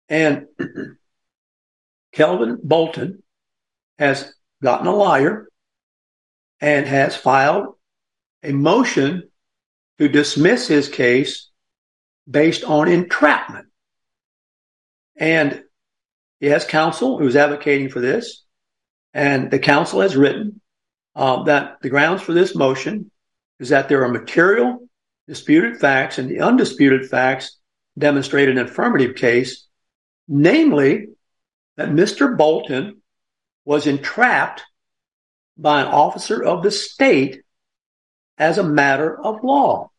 And 0.09 0.47
Kelvin 2.12 2.59
Bolton 2.62 3.23
has 3.99 4.33
gotten 4.62 4.87
a 4.87 4.95
lawyer 4.95 5.49
and 6.61 6.87
has 6.87 7.14
filed 7.14 7.75
a 8.43 8.53
motion 8.53 9.29
to 9.99 10.09
dismiss 10.09 10.69
his 10.69 10.89
case 10.89 11.51
based 12.29 12.64
on 12.64 12.89
entrapment. 12.89 13.69
And 15.17 15.62
he 16.41 16.47
has 16.47 16.64
counsel 16.64 17.19
who's 17.19 17.37
advocating 17.37 17.89
for 17.89 18.01
this, 18.01 18.45
and 19.14 19.51
the 19.51 19.59
counsel 19.59 20.01
has 20.01 20.17
written 20.17 20.61
uh, 21.14 21.45
that 21.45 21.79
the 21.81 21.89
grounds 21.89 22.21
for 22.21 22.35
this 22.35 22.55
motion 22.55 23.11
is 23.59 23.71
that 23.71 23.89
there 23.89 24.05
are 24.05 24.09
material 24.09 24.86
disputed 25.29 25.79
facts, 25.79 26.18
and 26.18 26.29
the 26.29 26.41
undisputed 26.41 27.09
facts 27.09 27.59
demonstrate 27.99 28.49
an 28.49 28.59
affirmative 28.59 29.16
case, 29.16 29.66
namely 30.29 31.09
that 31.77 31.89
Mr. 31.89 32.37
Bolton 32.37 33.03
was 33.64 33.87
entrapped 33.87 34.62
by 35.59 35.81
an 35.81 35.89
officer 35.89 36.43
of 36.43 36.62
the 36.62 36.70
state 36.70 37.43
as 38.39 38.59
a 38.59 38.62
matter 38.62 39.18
of 39.18 39.43
law. 39.43 39.91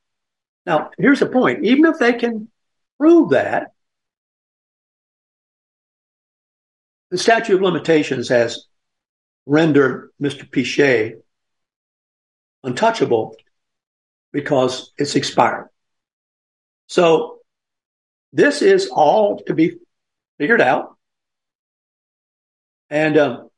Now, 0.66 0.92
here's 0.98 1.20
the 1.20 1.26
point. 1.26 1.66
Even 1.66 1.86
if 1.86 1.98
they 1.98 2.14
can 2.14 2.50
prove 3.00 3.32
that, 3.32 3.72
the 7.10 7.18
statute 7.18 7.56
of 7.56 7.62
limitations 7.62 8.30
has 8.30 8.66
rendered 9.46 10.12
Mr. 10.22 10.50
Pichet 10.50 11.16
untouchable 12.64 13.36
because 14.32 14.92
it's 14.98 15.16
expired. 15.16 15.70
So 16.88 17.40
this 18.34 18.62
is 18.62 18.88
all 18.88 19.40
to 19.44 19.54
be 19.54 19.78
figured 20.38 20.62
out. 20.62 20.98
And 22.90 23.18
um, 23.18 23.50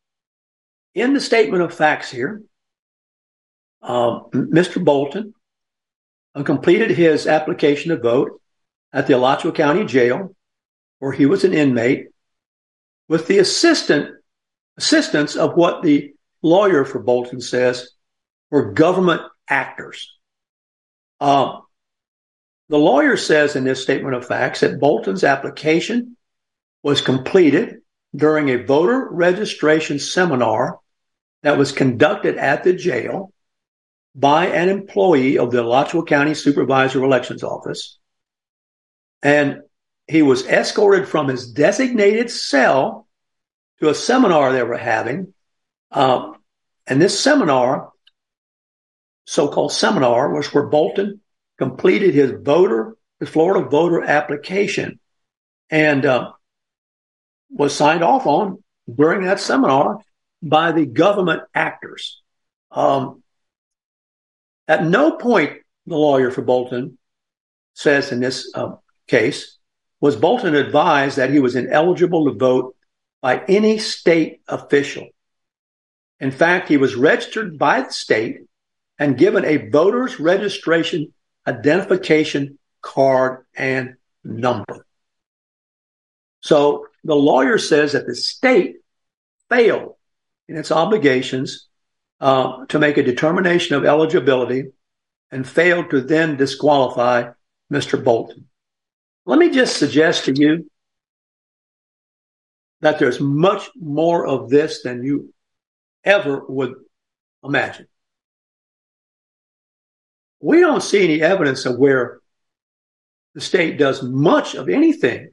in 0.95 1.13
the 1.13 1.21
statement 1.21 1.63
of 1.63 1.73
facts 1.73 2.09
here, 2.09 2.41
um, 3.81 4.25
Mr. 4.31 4.83
Bolton 4.83 5.33
completed 6.43 6.91
his 6.91 7.27
application 7.27 7.89
to 7.89 7.97
vote 7.97 8.41
at 8.91 9.07
the 9.07 9.13
Alachua 9.13 9.51
County 9.51 9.85
Jail, 9.85 10.35
where 10.99 11.11
he 11.11 11.25
was 11.25 11.43
an 11.43 11.53
inmate 11.53 12.07
with 13.07 13.27
the 13.27 13.39
assistant 13.39 14.15
assistance 14.77 15.35
of 15.35 15.55
what 15.55 15.83
the 15.83 16.13
lawyer 16.41 16.85
for 16.85 16.99
Bolton 16.99 17.41
says 17.41 17.89
were 18.49 18.71
government 18.71 19.21
actors. 19.49 20.17
Um, 21.19 21.61
the 22.69 22.77
lawyer 22.77 23.17
says 23.17 23.55
in 23.55 23.63
this 23.63 23.81
statement 23.81 24.15
of 24.15 24.27
facts 24.27 24.59
that 24.59 24.79
Bolton's 24.79 25.23
application 25.23 26.15
was 26.83 27.01
completed 27.01 27.81
during 28.15 28.49
a 28.49 28.63
voter 28.63 29.07
registration 29.11 29.99
seminar 29.99 30.79
that 31.43 31.57
was 31.57 31.71
conducted 31.71 32.37
at 32.37 32.63
the 32.63 32.73
jail 32.73 33.33
by 34.15 34.47
an 34.47 34.69
employee 34.69 35.37
of 35.37 35.51
the 35.51 35.61
Alachua 35.61 36.03
County 36.05 36.33
Supervisor 36.33 37.03
Elections 37.03 37.43
Office. 37.43 37.97
And 39.21 39.61
he 40.07 40.21
was 40.21 40.45
escorted 40.47 41.07
from 41.07 41.27
his 41.27 41.51
designated 41.51 42.31
cell 42.31 43.07
to 43.79 43.89
a 43.89 43.95
seminar 43.95 44.51
they 44.51 44.63
were 44.63 44.77
having. 44.77 45.33
Um, 45.91 46.35
and 46.87 47.01
this 47.01 47.19
seminar, 47.19 47.91
so 49.29 49.47
called 49.47 49.71
seminar, 49.71 50.33
was 50.33 50.51
where 50.51 50.65
Bolton 50.65 51.21
completed 51.59 52.15
his 52.15 52.31
voter, 52.41 52.95
his 53.19 53.29
Florida 53.29 53.69
voter 53.69 54.01
application 54.01 54.99
and 55.69 56.03
uh, 56.03 56.31
was 57.51 57.75
signed 57.75 58.03
off 58.03 58.25
on 58.25 58.63
during 58.91 59.21
that 59.21 59.39
seminar 59.39 59.99
by 60.41 60.71
the 60.71 60.87
government 60.87 61.43
actors. 61.53 62.23
Um, 62.71 63.21
at 64.67 64.83
no 64.83 65.11
point, 65.11 65.59
the 65.85 65.95
lawyer 65.95 66.31
for 66.31 66.41
Bolton 66.41 66.97
says 67.75 68.11
in 68.11 68.21
this 68.21 68.51
uh, 68.55 68.77
case, 69.07 69.59
was 70.01 70.15
Bolton 70.15 70.55
advised 70.55 71.17
that 71.17 71.29
he 71.29 71.39
was 71.39 71.55
ineligible 71.55 72.25
to 72.25 72.33
vote 72.35 72.75
by 73.21 73.43
any 73.47 73.77
state 73.77 74.41
official. 74.47 75.07
In 76.19 76.31
fact, 76.31 76.67
he 76.67 76.77
was 76.77 76.95
registered 76.95 77.59
by 77.59 77.81
the 77.81 77.93
state 77.93 78.48
and 78.99 79.17
given 79.17 79.45
a 79.45 79.69
voter's 79.69 80.19
registration 80.19 81.13
identification 81.47 82.59
card 82.81 83.45
and 83.55 83.95
number. 84.23 84.85
So 86.41 86.87
the 87.03 87.15
lawyer 87.15 87.57
says 87.57 87.93
that 87.93 88.05
the 88.05 88.15
state 88.15 88.75
failed 89.49 89.95
in 90.47 90.57
its 90.57 90.71
obligations 90.71 91.67
uh, 92.19 92.65
to 92.67 92.79
make 92.79 92.97
a 92.97 93.03
determination 93.03 93.75
of 93.75 93.85
eligibility 93.85 94.65
and 95.31 95.47
failed 95.47 95.89
to 95.89 96.01
then 96.01 96.37
disqualify 96.37 97.31
Mr. 97.71 98.03
Bolton. 98.03 98.47
Let 99.25 99.39
me 99.39 99.49
just 99.49 99.77
suggest 99.77 100.25
to 100.25 100.33
you 100.33 100.69
that 102.81 102.99
there's 102.99 103.19
much 103.19 103.69
more 103.75 104.25
of 104.25 104.49
this 104.49 104.83
than 104.83 105.03
you 105.03 105.33
ever 106.03 106.43
would 106.47 106.75
imagine. 107.43 107.87
We 110.39 110.59
don't 110.59 110.81
see 110.81 111.03
any 111.03 111.21
evidence 111.21 111.65
of 111.65 111.77
where 111.77 112.19
the 113.35 113.41
state 113.41 113.77
does 113.77 114.01
much 114.01 114.55
of 114.55 114.69
anything 114.69 115.31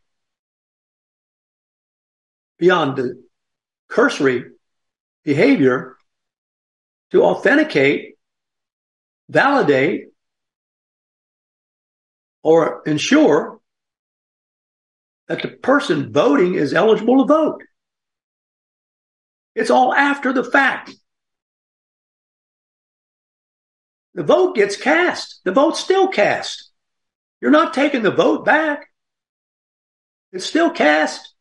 beyond 2.58 2.96
the 2.96 3.22
cursory 3.88 4.44
behavior 5.24 5.96
to 7.12 7.22
authenticate, 7.22 8.16
validate, 9.28 10.06
or 12.42 12.82
ensure 12.86 13.60
that 15.28 15.42
the 15.42 15.48
person 15.48 16.12
voting 16.12 16.54
is 16.54 16.72
eligible 16.72 17.18
to 17.18 17.32
vote. 17.32 17.62
It's 19.54 19.70
all 19.70 19.92
after 19.92 20.32
the 20.32 20.44
fact. 20.44 20.92
The 24.16 24.22
vote 24.22 24.56
gets 24.56 24.78
cast. 24.78 25.42
The 25.44 25.52
vote's 25.52 25.78
still 25.78 26.08
cast. 26.08 26.70
You're 27.40 27.50
not 27.50 27.74
taking 27.74 28.02
the 28.02 28.10
vote 28.10 28.46
back. 28.46 28.88
It's 30.32 30.46
still 30.46 30.70
cast. 30.70 31.34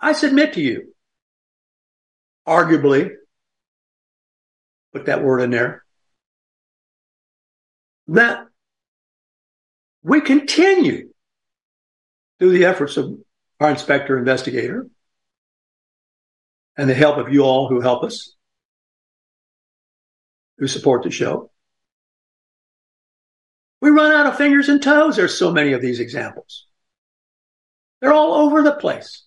I 0.00 0.12
submit 0.12 0.54
to 0.54 0.60
you, 0.60 0.94
arguably, 2.46 3.12
put 4.92 5.06
that 5.06 5.22
word 5.22 5.42
in 5.42 5.50
there, 5.50 5.84
that 8.08 8.46
we 10.02 10.20
continue 10.22 11.10
through 12.40 12.50
the 12.50 12.64
efforts 12.64 12.96
of 12.96 13.16
our 13.60 13.70
inspector 13.70 14.18
investigator 14.18 14.88
and 16.76 16.90
the 16.90 16.94
help 16.94 17.18
of 17.18 17.32
you 17.32 17.42
all 17.42 17.68
who 17.68 17.80
help 17.80 18.02
us, 18.02 18.34
who 20.60 20.68
support 20.68 21.02
the 21.02 21.10
show. 21.10 21.50
We 23.80 23.88
run 23.88 24.12
out 24.12 24.26
of 24.26 24.36
fingers 24.36 24.68
and 24.68 24.80
toes. 24.80 25.16
There's 25.16 25.36
so 25.36 25.50
many 25.50 25.72
of 25.72 25.80
these 25.80 26.00
examples. 26.00 26.66
They're 28.00 28.12
all 28.12 28.34
over 28.34 28.62
the 28.62 28.74
place. 28.74 29.26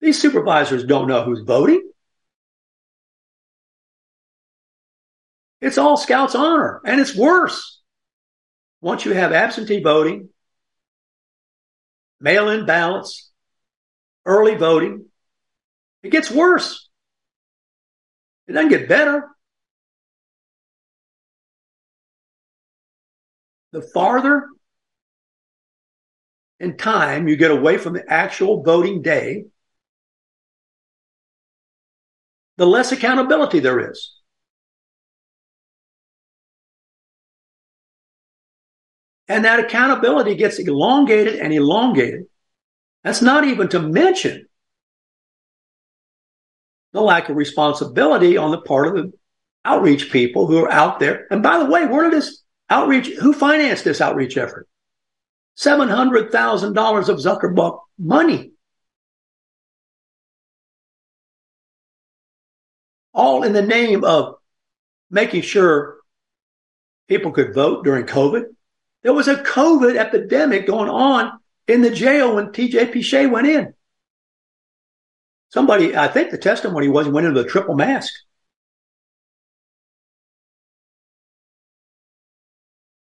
These 0.00 0.20
supervisors 0.20 0.84
don't 0.84 1.08
know 1.08 1.24
who's 1.24 1.42
voting. 1.42 1.90
It's 5.60 5.76
all 5.76 5.96
scouts 5.96 6.34
honor 6.34 6.80
and 6.84 7.00
it's 7.00 7.14
worse. 7.14 7.80
Once 8.80 9.04
you 9.04 9.12
have 9.12 9.32
absentee 9.32 9.82
voting, 9.82 10.30
mail 12.20 12.48
in 12.48 12.64
ballots, 12.64 13.30
early 14.24 14.54
voting, 14.54 15.06
it 16.02 16.10
gets 16.10 16.30
worse. 16.30 16.88
It 18.46 18.52
doesn't 18.52 18.70
get 18.70 18.88
better. 18.88 19.28
The 23.72 23.82
farther 23.82 24.48
in 26.60 26.76
time 26.76 27.28
you 27.28 27.36
get 27.36 27.50
away 27.50 27.78
from 27.78 27.94
the 27.94 28.04
actual 28.10 28.62
voting 28.62 29.02
day, 29.02 29.44
the 32.56 32.66
less 32.66 32.92
accountability 32.92 33.60
there 33.60 33.90
is. 33.90 34.14
And 39.28 39.44
that 39.44 39.60
accountability 39.60 40.34
gets 40.34 40.58
elongated 40.58 41.38
and 41.38 41.52
elongated. 41.52 42.24
That's 43.04 43.22
not 43.22 43.44
even 43.44 43.68
to 43.68 43.80
mention 43.80 44.46
the 46.92 47.02
lack 47.02 47.28
of 47.28 47.36
responsibility 47.36 48.36
on 48.36 48.50
the 48.50 48.60
part 48.60 48.88
of 48.88 48.94
the 48.94 49.12
outreach 49.64 50.10
people 50.10 50.46
who 50.46 50.64
are 50.64 50.72
out 50.72 50.98
there. 50.98 51.26
And 51.30 51.42
by 51.42 51.58
the 51.58 51.66
way, 51.66 51.86
where 51.86 52.04
did 52.04 52.14
this 52.14 52.42
outreach, 52.70 53.08
who 53.08 53.32
financed 53.32 53.84
this 53.84 54.00
outreach 54.00 54.36
effort? 54.36 54.68
$700,000 55.58 57.08
of 57.08 57.16
Zuckerbuck 57.18 57.80
money. 57.98 58.52
all 63.18 63.42
in 63.42 63.52
the 63.52 63.60
name 63.60 64.04
of 64.04 64.36
making 65.10 65.42
sure 65.42 65.96
people 67.08 67.32
could 67.32 67.52
vote 67.52 67.84
during 67.84 68.06
COVID. 68.06 68.44
There 69.02 69.12
was 69.12 69.26
a 69.26 69.42
COVID 69.42 69.96
epidemic 69.96 70.66
going 70.66 70.88
on 70.88 71.38
in 71.66 71.82
the 71.82 71.90
jail 71.90 72.36
when 72.36 72.52
TJ 72.52 72.92
Pichet 72.92 73.26
went 73.26 73.48
in. 73.48 73.74
Somebody, 75.50 75.96
I 75.96 76.06
think 76.06 76.30
the 76.30 76.38
testimony 76.38 76.88
was 76.88 77.06
he 77.06 77.12
went 77.12 77.26
into 77.26 77.42
the 77.42 77.48
triple 77.48 77.74
mask. 77.74 78.12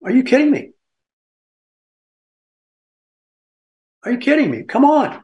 Are 0.05 0.11
you 0.11 0.23
kidding 0.23 0.51
me? 0.51 0.69
Are 4.03 4.11
you 4.11 4.19
kidding 4.19 4.51
me? 4.51 4.61
Come 4.61 4.85
on. 4.85 5.23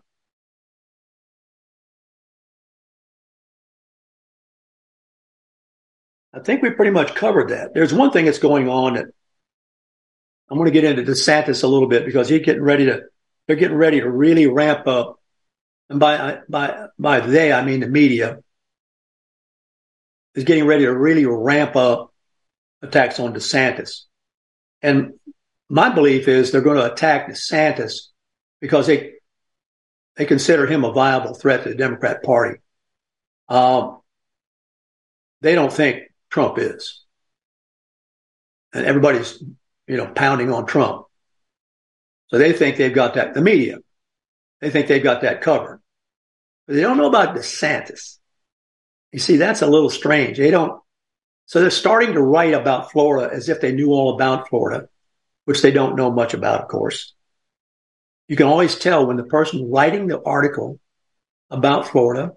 I 6.33 6.39
think 6.39 6.63
we 6.63 6.71
pretty 6.71 6.89
much 6.89 7.13
covered 7.13 7.49
that. 7.49 7.75
There's 7.75 7.93
one 7.93 8.09
thing 8.09 8.25
that's 8.25 8.39
going 8.39 8.67
on 8.69 8.95
that 8.95 9.05
I'm 10.49 10.57
going 10.57 10.65
to 10.65 10.71
get 10.71 10.83
into 10.83 11.03
DeSantis 11.03 11.63
a 11.63 11.67
little 11.67 11.87
bit 11.87 12.03
because 12.03 12.27
he's 12.27 12.41
getting 12.41 12.63
ready 12.63 12.85
to, 12.85 13.03
they're 13.45 13.57
getting 13.57 13.77
ready 13.77 13.99
to 14.01 14.09
really 14.09 14.47
ramp 14.47 14.87
up. 14.87 15.19
And 15.91 15.99
by, 15.99 16.39
by, 16.49 16.87
by 16.97 17.19
they, 17.19 17.53
I 17.53 17.63
mean 17.63 17.81
the 17.81 17.87
media 17.87 18.39
is 20.33 20.43
getting 20.43 20.65
ready 20.65 20.85
to 20.85 20.97
really 20.97 21.27
ramp 21.27 21.75
up 21.75 22.11
attacks 22.81 23.19
on 23.19 23.35
DeSantis. 23.35 24.05
And 24.81 25.13
my 25.69 25.89
belief 25.89 26.27
is 26.27 26.51
they're 26.51 26.61
going 26.61 26.77
to 26.77 26.91
attack 26.91 27.29
DeSantis 27.29 28.07
because 28.59 28.87
they, 28.87 29.13
they 30.15 30.25
consider 30.25 30.67
him 30.67 30.83
a 30.83 30.91
viable 30.91 31.33
threat 31.33 31.63
to 31.63 31.69
the 31.69 31.75
Democrat 31.75 32.23
Party. 32.23 32.59
Um, 33.47 33.99
they 35.41 35.55
don't 35.55 35.71
think 35.71 36.03
Trump 36.29 36.57
is. 36.57 37.03
And 38.73 38.85
everybody's, 38.85 39.43
you 39.87 39.97
know, 39.97 40.07
pounding 40.07 40.51
on 40.51 40.65
Trump. 40.65 41.05
So 42.27 42.37
they 42.37 42.53
think 42.53 42.77
they've 42.77 42.93
got 42.93 43.15
that, 43.15 43.33
the 43.33 43.41
media, 43.41 43.79
they 44.61 44.69
think 44.69 44.87
they've 44.87 45.03
got 45.03 45.21
that 45.21 45.41
covered. 45.41 45.81
But 46.65 46.75
they 46.75 46.81
don't 46.81 46.97
know 46.97 47.07
about 47.07 47.35
DeSantis. 47.35 48.17
You 49.11 49.19
see, 49.19 49.35
that's 49.35 49.61
a 49.61 49.67
little 49.67 49.89
strange. 49.89 50.37
They 50.37 50.51
don't. 50.51 50.81
So 51.51 51.59
they're 51.59 51.69
starting 51.69 52.13
to 52.13 52.21
write 52.21 52.53
about 52.53 52.93
Florida 52.93 53.29
as 53.35 53.49
if 53.49 53.59
they 53.59 53.73
knew 53.73 53.89
all 53.89 54.15
about 54.15 54.47
Florida, 54.47 54.87
which 55.43 55.61
they 55.61 55.71
don't 55.71 55.97
know 55.97 56.09
much 56.09 56.33
about, 56.33 56.61
of 56.61 56.69
course. 56.69 57.13
You 58.29 58.37
can 58.37 58.47
always 58.47 58.79
tell 58.79 59.05
when 59.05 59.17
the 59.17 59.25
person 59.25 59.69
writing 59.69 60.07
the 60.07 60.23
article 60.23 60.79
about 61.49 61.89
Florida 61.89 62.31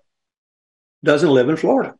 doesn't 1.05 1.31
live 1.31 1.49
in 1.49 1.57
Florida. 1.57 1.95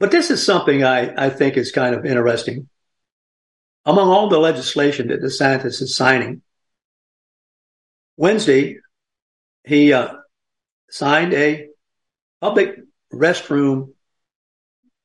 But 0.00 0.10
this 0.10 0.30
is 0.30 0.42
something 0.42 0.82
I, 0.82 1.26
I 1.26 1.28
think 1.28 1.58
is 1.58 1.72
kind 1.72 1.94
of 1.94 2.06
interesting. 2.06 2.70
Among 3.84 4.08
all 4.08 4.30
the 4.30 4.38
legislation 4.38 5.08
that 5.08 5.20
DeSantis 5.20 5.82
is 5.82 5.94
signing, 5.94 6.40
Wednesday, 8.16 8.78
he 9.62 9.92
uh, 9.92 10.14
signed 10.88 11.34
a 11.34 11.75
public 12.46 12.78
restroom 13.12 13.92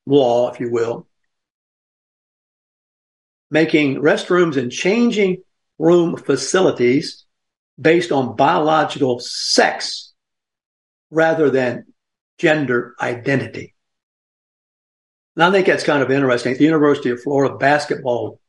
law, 0.05 0.51
if 0.51 0.59
you 0.59 0.71
will, 0.71 1.07
making 3.49 3.95
restrooms 3.95 4.57
and 4.57 4.71
changing 4.71 5.41
room 5.79 6.15
facilities 6.17 7.25
based 7.79 8.11
on 8.11 8.35
biological 8.35 9.17
sex 9.17 10.13
rather 11.09 11.49
than 11.49 11.85
gender 12.37 12.93
identity. 13.01 13.73
And 15.35 15.43
I 15.43 15.51
think 15.51 15.65
that's 15.65 15.83
kind 15.83 16.03
of 16.03 16.11
interesting. 16.11 16.51
At 16.51 16.59
the 16.59 16.65
University 16.65 17.09
of 17.09 17.23
Florida 17.23 17.55
basketball, 17.57 18.39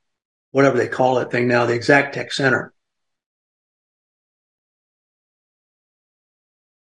whatever 0.51 0.77
they 0.77 0.89
call 0.89 1.17
it 1.17 1.31
thing 1.31 1.49
now, 1.49 1.65
the 1.65 1.73
Exactech 1.79 2.31
Center. 2.31 2.75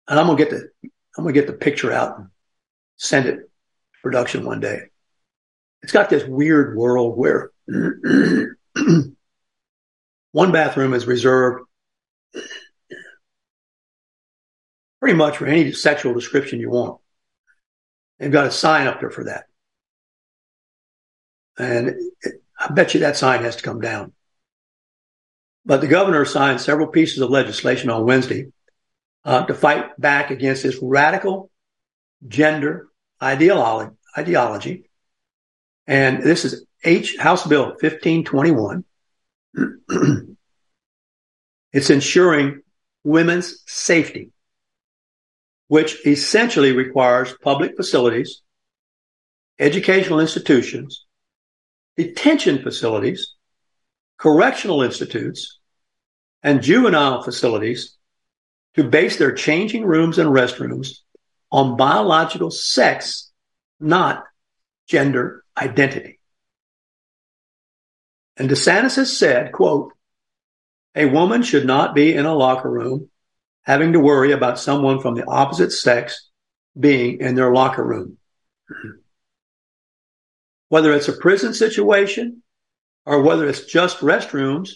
And 0.07 0.19
I'm 0.19 0.25
gonna 0.25 0.39
get 0.39 0.49
the 0.49 0.71
I'm 1.17 1.23
gonna 1.23 1.33
get 1.33 1.47
the 1.47 1.53
picture 1.53 1.91
out 1.91 2.17
and 2.17 2.27
send 2.97 3.27
it 3.27 3.35
to 3.35 3.43
production 4.01 4.45
one 4.45 4.59
day. 4.59 4.83
It's 5.81 5.91
got 5.91 6.09
this 6.09 6.23
weird 6.23 6.77
world 6.77 7.17
where 7.17 7.51
one 10.31 10.51
bathroom 10.51 10.93
is 10.93 11.05
reserved 11.07 11.65
pretty 14.99 15.17
much 15.17 15.37
for 15.37 15.47
any 15.47 15.71
sexual 15.71 16.13
description 16.13 16.59
you 16.59 16.69
want. 16.69 17.01
They've 18.19 18.31
got 18.31 18.45
a 18.47 18.51
sign 18.51 18.87
up 18.87 18.99
there 18.99 19.09
for 19.09 19.23
that. 19.25 19.45
And 21.57 21.95
it, 22.21 22.43
I 22.57 22.71
bet 22.71 22.93
you 22.93 22.99
that 23.01 23.17
sign 23.17 23.41
has 23.41 23.55
to 23.57 23.63
come 23.63 23.81
down. 23.81 24.13
But 25.65 25.81
the 25.81 25.87
governor 25.87 26.23
signed 26.25 26.61
several 26.61 26.87
pieces 26.87 27.19
of 27.19 27.31
legislation 27.31 27.89
on 27.89 28.05
Wednesday 28.05 28.51
uh, 29.23 29.45
to 29.45 29.53
fight 29.53 29.99
back 29.99 30.31
against 30.31 30.63
this 30.63 30.77
radical 30.81 31.49
gender 32.27 32.87
ideology. 33.21 33.95
ideology. 34.17 34.89
And 35.87 36.23
this 36.23 36.45
is 36.45 36.65
H 36.83 37.17
House 37.17 37.45
Bill 37.45 37.65
1521. 37.79 38.83
it's 41.73 41.89
ensuring 41.89 42.61
women's 43.03 43.63
safety, 43.67 44.31
which 45.67 46.05
essentially 46.05 46.71
requires 46.71 47.35
public 47.41 47.75
facilities, 47.75 48.41
educational 49.59 50.19
institutions, 50.19 51.05
detention 51.97 52.61
facilities, 52.61 53.35
correctional 54.17 54.81
institutes, 54.81 55.59
and 56.43 56.61
juvenile 56.61 57.21
facilities 57.23 57.97
to 58.75 58.83
base 58.83 59.17
their 59.17 59.33
changing 59.33 59.85
rooms 59.85 60.17
and 60.17 60.29
restrooms 60.29 60.99
on 61.51 61.77
biological 61.77 62.51
sex, 62.51 63.31
not 63.79 64.23
gender 64.87 65.43
identity. 65.57 66.19
And 68.37 68.49
DeSantis 68.49 68.95
has 68.95 69.15
said, 69.15 69.51
quote, 69.51 69.93
a 70.95 71.05
woman 71.05 71.43
should 71.43 71.65
not 71.65 71.93
be 71.93 72.13
in 72.13 72.25
a 72.25 72.33
locker 72.33 72.69
room 72.69 73.09
having 73.63 73.93
to 73.93 73.99
worry 73.99 74.31
about 74.31 74.59
someone 74.59 74.99
from 74.99 75.15
the 75.15 75.25
opposite 75.25 75.71
sex 75.71 76.29
being 76.77 77.19
in 77.19 77.35
their 77.35 77.53
locker 77.53 77.83
room. 77.83 78.17
Whether 80.69 80.93
it's 80.93 81.09
a 81.09 81.13
prison 81.13 81.53
situation 81.53 82.41
or 83.05 83.21
whether 83.21 83.47
it's 83.47 83.65
just 83.65 83.99
restrooms, 83.99 84.71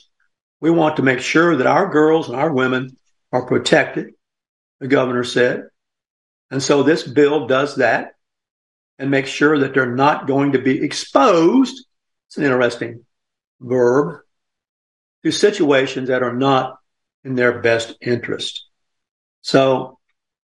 we 0.60 0.70
want 0.70 0.98
to 0.98 1.04
make 1.04 1.20
sure 1.20 1.56
that 1.56 1.68
our 1.68 1.89
girls 1.89 2.28
and 2.28 2.38
our 2.38 2.52
women 2.52 2.98
are 3.36 3.46
protected, 3.46 4.14
the 4.80 4.88
governor 4.88 5.26
said. 5.26 5.66
And 6.50 6.64
so 6.64 6.84
this 6.84 7.04
bill 7.04 7.48
does 7.48 7.76
that 7.76 8.14
and 8.98 9.12
makes 9.12 9.30
sure 9.30 9.60
that 9.60 9.74
they're 9.74 9.94
not 9.94 10.26
going 10.26 10.54
to 10.54 10.60
be 10.60 10.82
exposed. 10.82 11.86
It's 12.28 12.38
an 12.38 12.46
interesting 12.46 13.06
verb 13.60 14.22
to 15.24 15.32
situations 15.32 16.08
that 16.08 16.24
are 16.24 16.34
not 16.34 16.78
in 17.26 17.36
their 17.36 17.60
best 17.60 17.96
interest. 18.00 18.66
So 19.42 20.00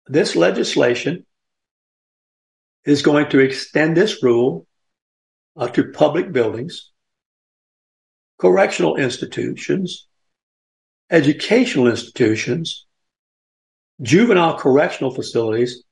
this 0.06 0.36
legislation 0.36 1.24
is 2.84 3.00
going 3.00 3.30
to 3.30 3.38
extend 3.38 3.96
this 3.96 4.22
rule 4.22 4.66
uh, 5.56 5.68
to 5.68 5.90
public 5.90 6.32
buildings, 6.32 6.90
correctional 8.38 8.96
institutions, 8.96 10.06
educational 11.10 11.88
institutions, 11.88 12.86
juvenile 14.02 14.58
correctional 14.58 15.14
facilities, 15.14 15.84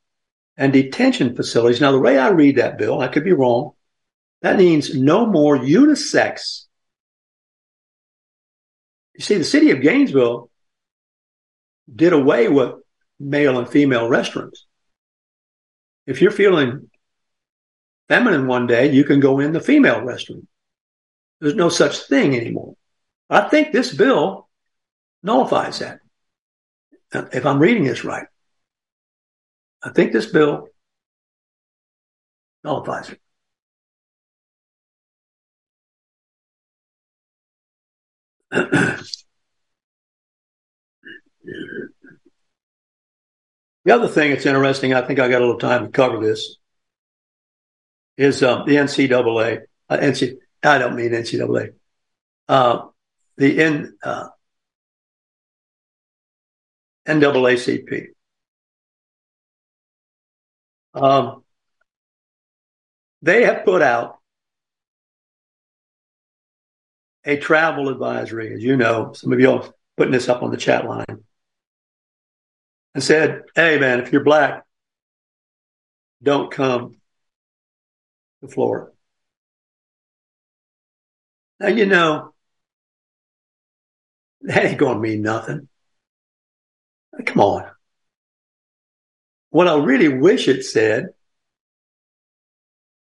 and 0.56 0.72
detention 0.72 1.34
facilities. 1.34 1.80
Now, 1.80 1.92
the 1.92 1.98
way 1.98 2.18
I 2.18 2.28
read 2.28 2.56
that 2.56 2.78
bill, 2.78 3.00
I 3.00 3.08
could 3.08 3.24
be 3.24 3.32
wrong, 3.32 3.72
that 4.42 4.56
means 4.56 4.94
no 4.94 5.26
more 5.26 5.56
unisex. 5.56 6.66
You 9.14 9.22
see, 9.22 9.36
the 9.36 9.44
city 9.44 9.70
of 9.70 9.82
Gainesville 9.82 10.50
did 11.94 12.12
away 12.12 12.48
with 12.48 12.74
male 13.20 13.58
and 13.58 13.68
female 13.68 14.08
restrooms. 14.08 14.58
If 16.06 16.20
you're 16.20 16.30
feeling 16.32 16.90
feminine 18.08 18.46
one 18.46 18.66
day, 18.66 18.92
you 18.92 19.04
can 19.04 19.20
go 19.20 19.38
in 19.38 19.52
the 19.52 19.60
female 19.60 20.00
restroom. 20.00 20.46
There's 21.40 21.54
no 21.54 21.68
such 21.68 22.00
thing 22.00 22.36
anymore. 22.36 22.74
I 23.30 23.48
think 23.48 23.72
this 23.72 23.94
bill 23.94 24.41
nullifies 25.22 25.80
that. 25.80 26.00
If 27.32 27.44
I'm 27.44 27.58
reading 27.58 27.84
this 27.84 28.04
right, 28.04 28.26
I 29.82 29.90
think 29.90 30.12
this 30.12 30.26
bill 30.26 30.68
nullifies 32.64 33.10
it. 33.10 33.20
the 43.84 43.92
other 43.92 44.08
thing 44.08 44.30
that's 44.30 44.46
interesting, 44.46 44.94
I 44.94 45.02
think 45.02 45.18
I 45.18 45.28
got 45.28 45.40
a 45.40 45.44
little 45.44 45.58
time 45.58 45.86
to 45.86 45.90
cover 45.90 46.20
this, 46.20 46.58
is 48.16 48.42
um, 48.42 48.66
the 48.66 48.76
NCAA. 48.76 49.62
Uh, 49.88 49.96
NC, 49.96 50.36
I 50.62 50.78
don't 50.78 50.96
mean 50.96 51.10
NCAA. 51.10 51.74
Uh, 52.48 52.86
the 53.36 53.62
N, 53.62 53.96
uh, 54.02 54.28
NAACP. 57.06 58.08
Um, 60.94 61.42
they 63.22 63.44
have 63.44 63.64
put 63.64 63.82
out 63.82 64.18
a 67.24 67.36
travel 67.36 67.88
advisory, 67.88 68.54
as 68.54 68.62
you 68.62 68.76
know. 68.76 69.12
Some 69.12 69.32
of 69.32 69.40
are 69.40 69.72
putting 69.96 70.12
this 70.12 70.28
up 70.28 70.42
on 70.42 70.50
the 70.50 70.56
chat 70.56 70.86
line 70.86 71.24
and 72.94 73.02
said, 73.02 73.42
Hey, 73.54 73.78
man, 73.78 74.00
if 74.00 74.12
you're 74.12 74.24
black, 74.24 74.64
don't 76.22 76.50
come 76.50 76.96
to 78.40 78.48
Florida. 78.48 78.90
Now, 81.60 81.68
you 81.68 81.86
know, 81.86 82.34
that 84.42 84.64
ain't 84.64 84.78
going 84.78 84.94
to 84.94 85.00
mean 85.00 85.22
nothing. 85.22 85.68
Come 87.26 87.40
on. 87.40 87.70
What 89.50 89.68
I 89.68 89.76
really 89.76 90.08
wish 90.08 90.48
it 90.48 90.64
said 90.64 91.08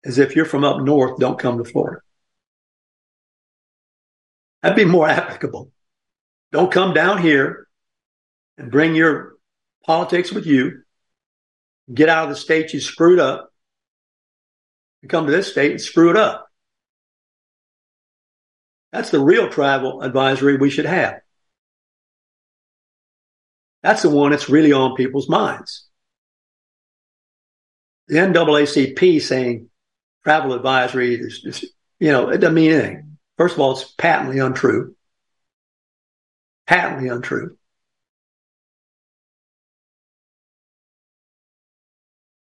is 0.03 0.19
if 0.19 0.35
you're 0.35 0.45
from 0.45 0.63
up 0.63 0.81
north, 0.81 1.19
don't 1.19 1.39
come 1.39 1.57
to 1.57 1.69
Florida. 1.69 2.01
That'd 4.61 4.75
be 4.75 4.85
more 4.85 5.07
applicable. 5.07 5.71
Don't 6.51 6.71
come 6.71 6.93
down 6.93 7.21
here 7.21 7.67
and 8.57 8.71
bring 8.71 8.95
your 8.95 9.35
politics 9.85 10.31
with 10.31 10.45
you. 10.45 10.83
Get 11.93 12.09
out 12.09 12.23
of 12.23 12.29
the 12.31 12.35
state 12.35 12.73
you 12.73 12.79
screwed 12.79 13.19
up. 13.19 13.51
Come 15.07 15.27
to 15.27 15.31
this 15.31 15.51
state 15.51 15.71
and 15.71 15.81
screw 15.81 16.09
it 16.09 16.17
up. 16.17 16.47
That's 18.91 19.11
the 19.11 19.19
real 19.19 19.49
travel 19.49 20.01
advisory 20.01 20.57
we 20.57 20.71
should 20.71 20.85
have. 20.85 21.19
That's 23.85 24.01
the 24.01 24.09
one 24.09 24.31
that's 24.31 24.49
really 24.49 24.73
on 24.73 24.95
people's 24.95 25.29
minds. 25.29 25.85
The 28.07 28.15
NAACP 28.15 29.21
saying 29.21 29.69
travel 30.23 30.53
advisory 30.53 31.13
is, 31.13 31.43
is 31.45 31.71
you 31.99 32.11
know, 32.11 32.29
it 32.29 32.39
doesn't 32.39 32.55
mean 32.55 32.71
anything. 32.71 33.17
First 33.37 33.53
of 33.53 33.61
all, 33.61 33.73
it's 33.73 33.83
patently 33.83 34.39
untrue. 34.39 34.95
Patently 36.65 37.09
untrue. 37.09 37.59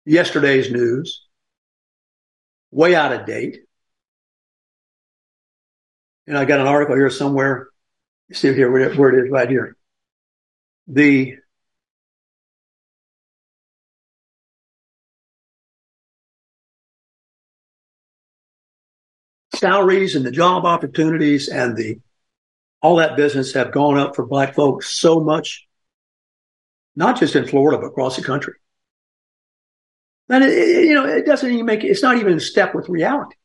Yesterday's 0.05 0.71
news, 0.71 1.27
way 2.71 2.95
out 2.95 3.13
of 3.13 3.27
date. 3.27 3.59
And 6.25 6.35
I 6.35 6.45
got 6.45 6.59
an 6.59 6.65
article 6.65 6.95
here 6.95 7.11
somewhere. 7.11 7.69
See 8.33 8.51
here 8.51 8.71
where 8.71 8.89
it, 8.89 8.97
where 8.97 9.13
it 9.13 9.25
is 9.25 9.31
right 9.31 9.47
here. 9.47 9.75
The 10.91 11.37
salaries 19.53 20.15
and 20.15 20.25
the 20.25 20.31
job 20.31 20.65
opportunities 20.65 21.47
and 21.47 21.75
the 21.75 21.99
all 22.81 22.97
that 22.97 23.17
business 23.17 23.53
have 23.53 23.71
gone 23.71 23.97
up 23.97 24.15
for 24.15 24.25
black 24.25 24.55
folks 24.55 24.93
so 24.93 25.19
much, 25.19 25.67
not 26.95 27.19
just 27.19 27.35
in 27.35 27.45
Florida, 27.45 27.77
but 27.77 27.87
across 27.87 28.15
the 28.15 28.23
country. 28.23 28.53
And 30.29 30.43
it, 30.43 30.51
it, 30.51 30.85
you 30.85 30.93
know, 30.93 31.05
it 31.05 31.25
doesn't 31.25 31.51
even 31.51 31.65
make 31.65 31.83
it's 31.83 32.03
not 32.03 32.17
even 32.17 32.33
in 32.33 32.39
step 32.39 32.73
with 32.73 32.87
reality. 32.87 33.35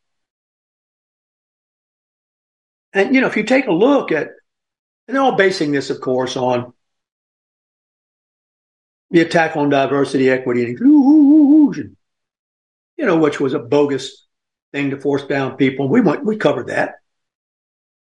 And 2.92 3.14
you 3.14 3.20
know, 3.20 3.26
if 3.26 3.36
you 3.36 3.42
take 3.42 3.66
a 3.66 3.72
look 3.72 4.12
at, 4.12 4.28
and 5.09 5.16
they're 5.16 5.22
all 5.22 5.36
basing 5.36 5.72
this, 5.72 5.90
of 5.90 6.01
course, 6.01 6.36
on 6.36 6.74
the 9.11 9.20
attack 9.20 9.57
on 9.57 9.68
diversity, 9.68 10.30
equity, 10.30 10.62
and 10.62 10.70
inclusion, 10.70 11.96
you 12.96 13.07
know, 13.07 13.18
which 13.18 13.40
was 13.40 13.55
a 13.55 13.59
bogus 13.59 14.26
thing 14.72 14.90
to 14.90 15.00
force 15.00 15.24
down 15.24 15.57
people. 15.57 15.88
We 15.88 16.00
went, 16.00 16.24
we 16.24 16.36
covered 16.36 16.68
that. 16.68 16.96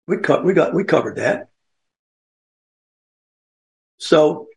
We 0.07 0.17
cut, 0.17 0.43
we 0.43 0.53
got, 0.53 0.73
we 0.73 0.83
covered 0.83 1.17
that. 1.17 1.49
So, 3.97 4.47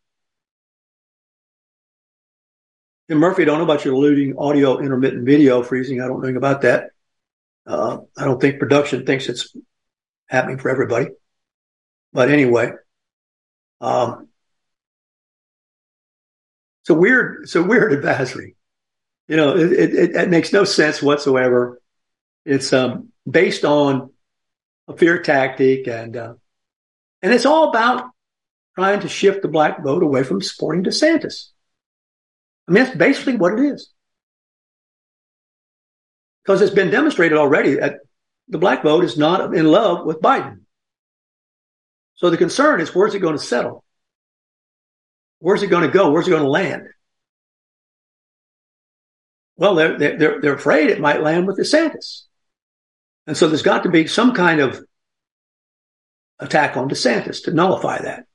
and 3.08 3.20
Murphy, 3.20 3.42
I 3.42 3.44
don't 3.44 3.58
know 3.58 3.64
about 3.64 3.84
your 3.84 3.96
looting 3.96 4.36
audio 4.36 4.78
intermittent 4.78 5.24
video 5.24 5.62
freezing. 5.62 6.00
I 6.00 6.08
don't 6.08 6.20
know 6.20 6.36
about 6.36 6.62
that. 6.62 6.90
Uh, 7.66 7.98
I 8.16 8.24
don't 8.24 8.40
think 8.40 8.58
production 8.58 9.06
thinks 9.06 9.28
it's 9.28 9.54
happening 10.28 10.58
for 10.58 10.68
everybody. 10.68 11.08
But 12.12 12.30
anyway, 12.30 12.72
um, 13.80 14.28
it's 16.86 16.90
a 16.90 16.94
weird, 16.94 17.42
it's 17.42 17.56
a 17.56 17.62
weird 17.64 17.92
advisory. 17.92 18.54
You 19.26 19.36
know, 19.36 19.56
it, 19.56 19.72
it, 19.72 20.14
it 20.14 20.30
makes 20.30 20.52
no 20.52 20.62
sense 20.62 21.02
whatsoever. 21.02 21.82
It's 22.44 22.72
um, 22.72 23.08
based 23.28 23.64
on 23.64 24.12
a 24.86 24.96
fear 24.96 25.20
tactic, 25.20 25.88
and 25.88 26.16
uh, 26.16 26.34
and 27.22 27.34
it's 27.34 27.44
all 27.44 27.70
about 27.70 28.04
trying 28.76 29.00
to 29.00 29.08
shift 29.08 29.42
the 29.42 29.48
black 29.48 29.82
vote 29.82 30.04
away 30.04 30.22
from 30.22 30.40
supporting 30.40 30.84
DeSantis. 30.84 31.48
I 32.68 32.72
mean, 32.72 32.84
that's 32.84 32.96
basically 32.96 33.34
what 33.34 33.54
it 33.54 33.64
is. 33.64 33.92
Because 36.44 36.62
it's 36.62 36.72
been 36.72 36.90
demonstrated 36.90 37.36
already 37.36 37.74
that 37.74 37.96
the 38.46 38.58
black 38.58 38.84
vote 38.84 39.02
is 39.02 39.18
not 39.18 39.56
in 39.56 39.66
love 39.66 40.06
with 40.06 40.20
Biden. 40.20 40.60
So 42.14 42.30
the 42.30 42.36
concern 42.36 42.80
is 42.80 42.94
where's 42.94 43.16
it 43.16 43.18
going 43.18 43.36
to 43.36 43.42
settle? 43.42 43.82
Where's 45.38 45.62
it 45.62 45.68
going 45.68 45.86
to 45.86 45.92
go? 45.92 46.10
Where's 46.10 46.26
it 46.26 46.30
going 46.30 46.42
to 46.42 46.48
land? 46.48 46.88
Well, 49.56 49.74
they're, 49.74 49.98
they're, 49.98 50.40
they're 50.40 50.54
afraid 50.54 50.90
it 50.90 51.00
might 51.00 51.22
land 51.22 51.46
with 51.46 51.58
DeSantis. 51.58 52.22
And 53.26 53.36
so 53.36 53.48
there's 53.48 53.62
got 53.62 53.82
to 53.84 53.88
be 53.88 54.06
some 54.06 54.34
kind 54.34 54.60
of 54.60 54.84
attack 56.38 56.76
on 56.76 56.88
DeSantis 56.88 57.44
to 57.44 57.52
nullify 57.52 58.02
that. 58.02 58.26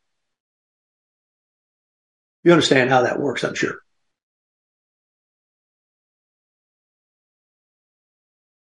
You 2.43 2.51
understand 2.51 2.89
how 2.89 3.03
that 3.03 3.19
works, 3.19 3.43
I'm 3.43 3.53
sure. 3.53 3.75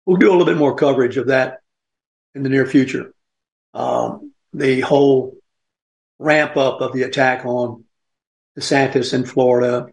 We'll 0.05 0.17
do 0.17 0.29
a 0.29 0.33
little 0.33 0.45
bit 0.45 0.57
more 0.57 0.75
coverage 0.75 1.17
of 1.17 1.27
that 1.27 1.59
in 2.35 2.43
the 2.43 2.49
near 2.49 2.65
future. 2.65 3.13
Um, 3.73 4.33
the 4.53 4.81
whole 4.81 5.37
ramp 6.19 6.57
up 6.57 6.81
of 6.81 6.93
the 6.93 7.03
attack 7.03 7.45
on 7.45 7.85
DeSantis 8.57 9.13
in 9.13 9.25
Florida 9.25 9.87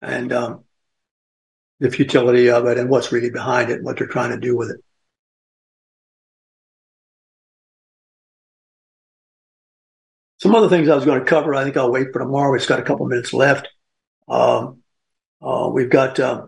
and 0.00 0.32
um, 0.32 0.64
the 1.80 1.90
futility 1.90 2.50
of 2.50 2.66
it 2.66 2.78
and 2.78 2.88
what's 2.88 3.12
really 3.12 3.30
behind 3.30 3.70
it 3.70 3.76
and 3.76 3.84
what 3.84 3.98
they're 3.98 4.06
trying 4.06 4.30
to 4.30 4.38
do 4.38 4.56
with 4.56 4.70
it. 4.70 4.80
Some 10.38 10.54
other 10.54 10.70
things 10.70 10.88
I 10.88 10.94
was 10.94 11.04
going 11.04 11.18
to 11.18 11.26
cover, 11.26 11.54
I 11.54 11.64
think 11.64 11.76
I'll 11.76 11.92
wait 11.92 12.12
for 12.12 12.18
tomorrow. 12.18 12.54
It's 12.54 12.66
got 12.66 12.80
a 12.80 12.84
couple 12.84 13.06
minutes 13.06 13.34
left. 13.34 13.68
Um, 14.26 14.82
uh, 15.42 15.68
we've 15.72 15.90
got 15.90 16.18
uh, 16.18 16.46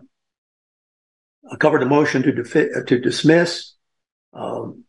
covered 1.59 1.81
the 1.81 1.85
motion 1.85 2.23
to, 2.23 2.31
defi- 2.31 2.73
uh, 2.75 2.83
to 2.87 2.99
dismiss. 2.99 3.73
Um, 4.33 4.85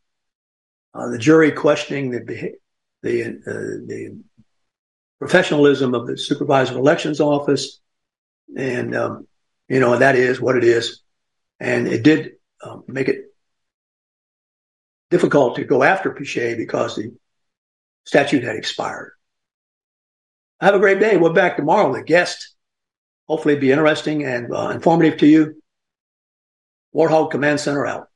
uh, 0.94 1.08
the 1.10 1.18
jury 1.18 1.52
questioning 1.52 2.10
the 2.10 2.54
the 3.02 3.24
uh, 3.24 3.86
the 3.86 4.20
professionalism 5.18 5.94
of 5.94 6.06
the 6.06 6.16
supervisor 6.16 6.72
of 6.72 6.78
elections 6.78 7.20
office, 7.20 7.80
and 8.56 8.94
um, 8.94 9.26
you 9.68 9.80
know 9.80 9.96
that 9.96 10.16
is 10.16 10.40
what 10.40 10.56
it 10.56 10.64
is, 10.64 11.00
and 11.60 11.88
it 11.88 12.02
did 12.02 12.32
um, 12.62 12.84
make 12.86 13.08
it 13.08 13.26
difficult 15.10 15.56
to 15.56 15.64
go 15.64 15.82
after 15.82 16.10
Piche 16.10 16.56
because 16.56 16.96
the 16.96 17.14
statute 18.04 18.44
had 18.44 18.56
expired. 18.56 19.12
Have 20.60 20.74
a 20.74 20.78
great 20.78 21.00
day. 21.00 21.16
We're 21.16 21.32
back 21.32 21.56
tomorrow 21.56 21.94
a 21.94 22.02
guest. 22.02 22.54
Hopefully, 23.28 23.56
be 23.56 23.70
interesting 23.70 24.24
and 24.24 24.52
uh, 24.52 24.68
informative 24.70 25.18
to 25.20 25.26
you. 25.26 25.62
Warthog 26.94 27.30
Command 27.30 27.60
Center 27.60 27.86
out. 27.86 28.08